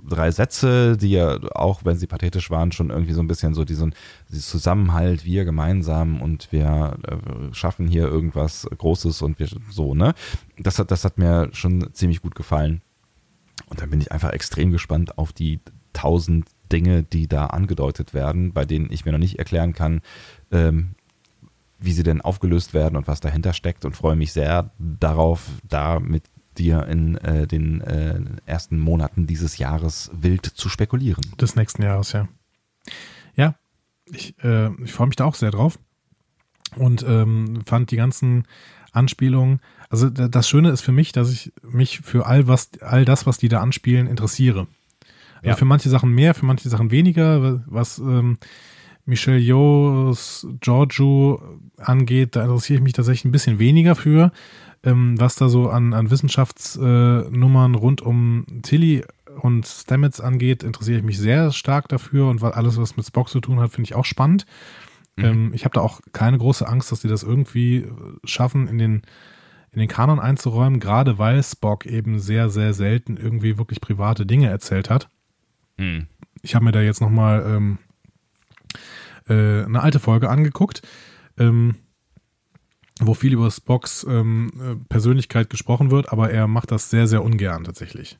[0.08, 3.66] drei Sätze, die ja auch, wenn sie pathetisch waren, schon irgendwie so ein bisschen so
[3.66, 3.94] diesen,
[4.30, 10.14] dieses Zusammenhalt, wir gemeinsam und wir äh, schaffen hier irgendwas Großes und wir so, ne?
[10.58, 12.82] Das hat, das hat mir schon ziemlich gut gefallen.
[13.68, 15.60] Und dann bin ich einfach extrem gespannt auf die
[15.94, 20.02] tausend Dinge, die da angedeutet werden, bei denen ich mir noch nicht erklären kann,
[20.52, 20.96] ähm,
[21.80, 26.00] wie sie denn aufgelöst werden und was dahinter steckt und freue mich sehr darauf, da
[26.00, 26.24] mit
[26.58, 31.24] dir in äh, den äh, ersten Monaten dieses Jahres wild zu spekulieren.
[31.40, 32.28] Des nächsten Jahres, ja.
[33.36, 33.56] Ja,
[34.12, 35.80] ich, äh, ich freue mich da auch sehr drauf.
[36.76, 38.48] Und ähm, fand die ganzen
[38.92, 39.60] Anspielungen,
[39.90, 43.38] also das Schöne ist für mich, dass ich mich für all was, all das, was
[43.38, 44.68] die da anspielen, interessiere.
[45.38, 45.56] Also Ja.
[45.56, 48.38] für manche Sachen mehr, für manche Sachen weniger, was ähm,
[49.06, 54.32] Michelle Yeohs Giorgio angeht, da interessiere ich mich tatsächlich ein bisschen weniger für.
[54.84, 59.04] Ähm, was da so an, an Wissenschaftsnummern äh, rund um Tilly
[59.42, 63.40] und Stamets angeht, interessiere ich mich sehr stark dafür und alles, was mit Spock zu
[63.40, 64.46] tun hat, finde ich auch spannend.
[65.16, 65.26] Mhm.
[65.26, 67.88] Ähm, ich habe da auch keine große Angst, dass die das irgendwie
[68.24, 69.02] schaffen, in den,
[69.72, 74.50] in den Kanon einzuräumen, gerade weil Spock eben sehr, sehr selten irgendwie wirklich private Dinge
[74.50, 75.10] erzählt hat.
[75.78, 76.08] Mhm.
[76.42, 77.78] Ich habe mir da jetzt nochmal ähm,
[79.28, 80.82] äh, eine alte Folge angeguckt.
[81.38, 81.76] Ähm,
[83.00, 87.24] wo viel über Spocks ähm, äh, Persönlichkeit gesprochen wird, aber er macht das sehr, sehr
[87.24, 88.18] ungern tatsächlich.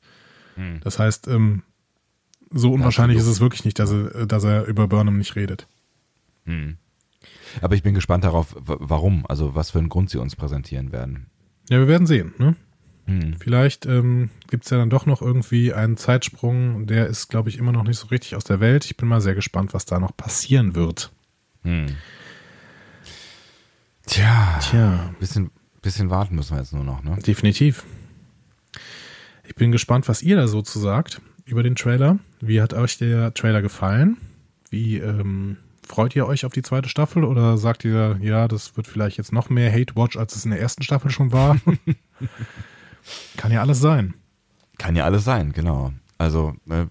[0.56, 0.80] Hm.
[0.82, 1.64] Das heißt, ähm,
[2.50, 5.68] so unwahrscheinlich ist es wirklich nicht, dass er, dass er über Burnham nicht redet.
[6.46, 6.78] Hm.
[7.62, 11.28] Aber ich bin gespannt darauf, warum, also was für einen Grund sie uns präsentieren werden.
[11.70, 12.34] Ja, wir werden sehen.
[12.38, 12.56] Ne?
[13.06, 13.36] Hm.
[13.40, 17.58] Vielleicht ähm, gibt es ja dann doch noch irgendwie einen Zeitsprung, der ist, glaube ich,
[17.58, 18.86] immer noch nicht so richtig aus der Welt.
[18.86, 21.12] Ich bin mal sehr gespannt, was da noch passieren wird.
[21.64, 21.88] Hm.
[24.06, 25.14] Tja, Tja.
[25.20, 25.52] Bisschen,
[25.82, 27.18] bisschen warten müssen wir jetzt nur noch, ne?
[27.26, 27.84] Definitiv.
[29.46, 32.20] Ich bin gespannt, was ihr da so zu sagt über den Trailer.
[32.40, 34.18] Wie hat euch der Trailer gefallen?
[34.70, 35.58] Wie ähm,
[35.88, 39.32] freut ihr euch auf die zweite Staffel oder sagt ihr, ja, das wird vielleicht jetzt
[39.32, 41.58] noch mehr Hate Watch, als es in der ersten Staffel schon war?
[43.38, 44.14] Kann ja alles sein.
[44.78, 45.94] Kann ja alles sein, genau.
[46.18, 46.86] Also, äh,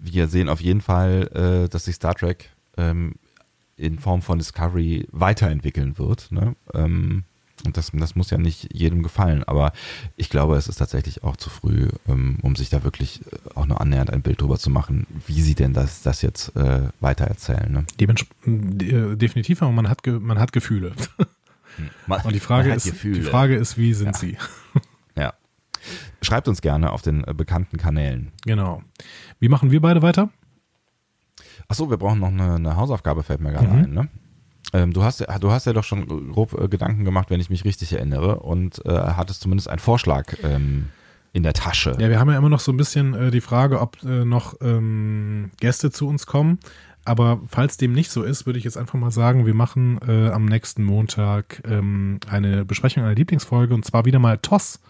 [0.00, 3.14] wir sehen auf jeden Fall, äh, dass sich Star Trek ähm,
[3.76, 6.32] in Form von Discovery weiterentwickeln wird.
[6.32, 6.56] Ne?
[6.74, 7.24] Ähm,
[7.64, 9.72] und das, das muss ja nicht jedem gefallen, aber
[10.16, 13.66] ich glaube, es ist tatsächlich auch zu früh, ähm, um sich da wirklich äh, auch
[13.66, 17.72] nur annähernd ein Bild drüber zu machen, wie sie denn das, das jetzt äh, weitererzählen.
[17.72, 17.86] Ne?
[18.46, 20.92] Äh, definitiv, aber man hat, man hat Gefühle.
[21.76, 21.90] Hm.
[22.06, 24.14] Man, Und die Frage, ist, die Frage ist, wie sind ja.
[24.14, 24.36] sie?
[25.16, 25.34] ja.
[26.20, 28.32] Schreibt uns gerne auf den äh, bekannten Kanälen.
[28.44, 28.82] Genau.
[29.40, 30.30] Wie machen wir beide weiter?
[31.68, 33.84] Achso, wir brauchen noch eine, eine Hausaufgabe, fällt mir gerade mhm.
[33.84, 34.08] ein, ne?
[34.72, 37.64] Ähm, du, hast, du hast ja doch schon grob äh, Gedanken gemacht, wenn ich mich
[37.64, 40.88] richtig erinnere, und äh, hattest zumindest einen Vorschlag ähm,
[41.32, 41.96] in der Tasche.
[42.00, 44.54] Ja, wir haben ja immer noch so ein bisschen äh, die Frage, ob äh, noch
[44.60, 46.58] ähm, Gäste zu uns kommen.
[47.04, 50.28] Aber falls dem nicht so ist, würde ich jetzt einfach mal sagen, wir machen äh,
[50.30, 54.80] am nächsten Montag ähm, eine Besprechung einer Lieblingsfolge und zwar wieder mal TOS.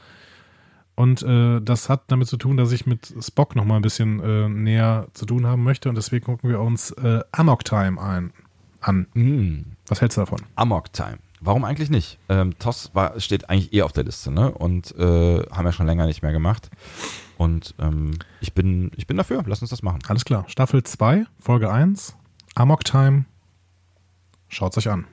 [0.96, 4.18] Und äh, das hat damit zu tun, dass ich mit Spock noch mal ein bisschen
[4.20, 5.90] äh, näher zu tun haben möchte.
[5.90, 8.32] Und deswegen gucken wir uns äh, Amok Time ein,
[8.80, 9.06] an.
[9.12, 9.76] Mm.
[9.88, 10.40] Was hältst du davon?
[10.54, 11.18] Amok Time.
[11.42, 12.18] Warum eigentlich nicht?
[12.30, 14.50] Ähm, TOS war, steht eigentlich eh auf der Liste, ne?
[14.50, 16.70] Und äh, haben wir schon länger nicht mehr gemacht.
[17.36, 19.44] Und ähm, ich, bin, ich bin dafür.
[19.46, 19.98] Lass uns das machen.
[20.08, 20.46] Alles klar.
[20.48, 22.16] Staffel 2, Folge 1,
[22.54, 23.26] Amok Time.
[24.48, 25.04] Schaut's euch an.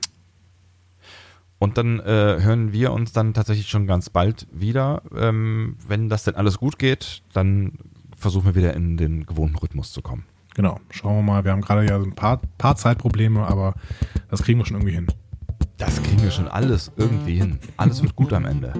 [1.58, 5.02] Und dann äh, hören wir uns dann tatsächlich schon ganz bald wieder.
[5.16, 7.72] Ähm, wenn das denn alles gut geht, dann
[8.16, 10.24] versuchen wir wieder in den gewohnten Rhythmus zu kommen.
[10.54, 11.44] Genau, schauen wir mal.
[11.44, 13.74] Wir haben gerade ja ein paar, paar Zeitprobleme, aber
[14.30, 15.06] das kriegen wir schon irgendwie hin.
[15.78, 17.58] Das kriegen wir schon alles irgendwie hin.
[17.76, 18.72] Alles wird gut am Ende.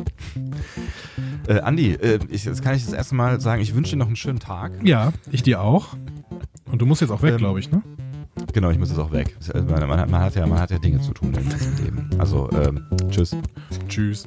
[1.49, 4.07] Äh, Andi, äh, ich, jetzt kann ich das erste Mal sagen, ich wünsche dir noch
[4.07, 4.73] einen schönen Tag.
[4.85, 5.97] Ja, ich dir auch.
[6.71, 7.83] Und du musst jetzt auch weg, ähm, glaube ich, ne?
[8.53, 9.37] Genau, ich muss jetzt auch weg.
[9.55, 12.11] Man, man, man, hat ja, man hat ja Dinge zu tun im Leben.
[12.19, 13.37] Also, ähm, tschüss.
[13.89, 14.25] Tschüss.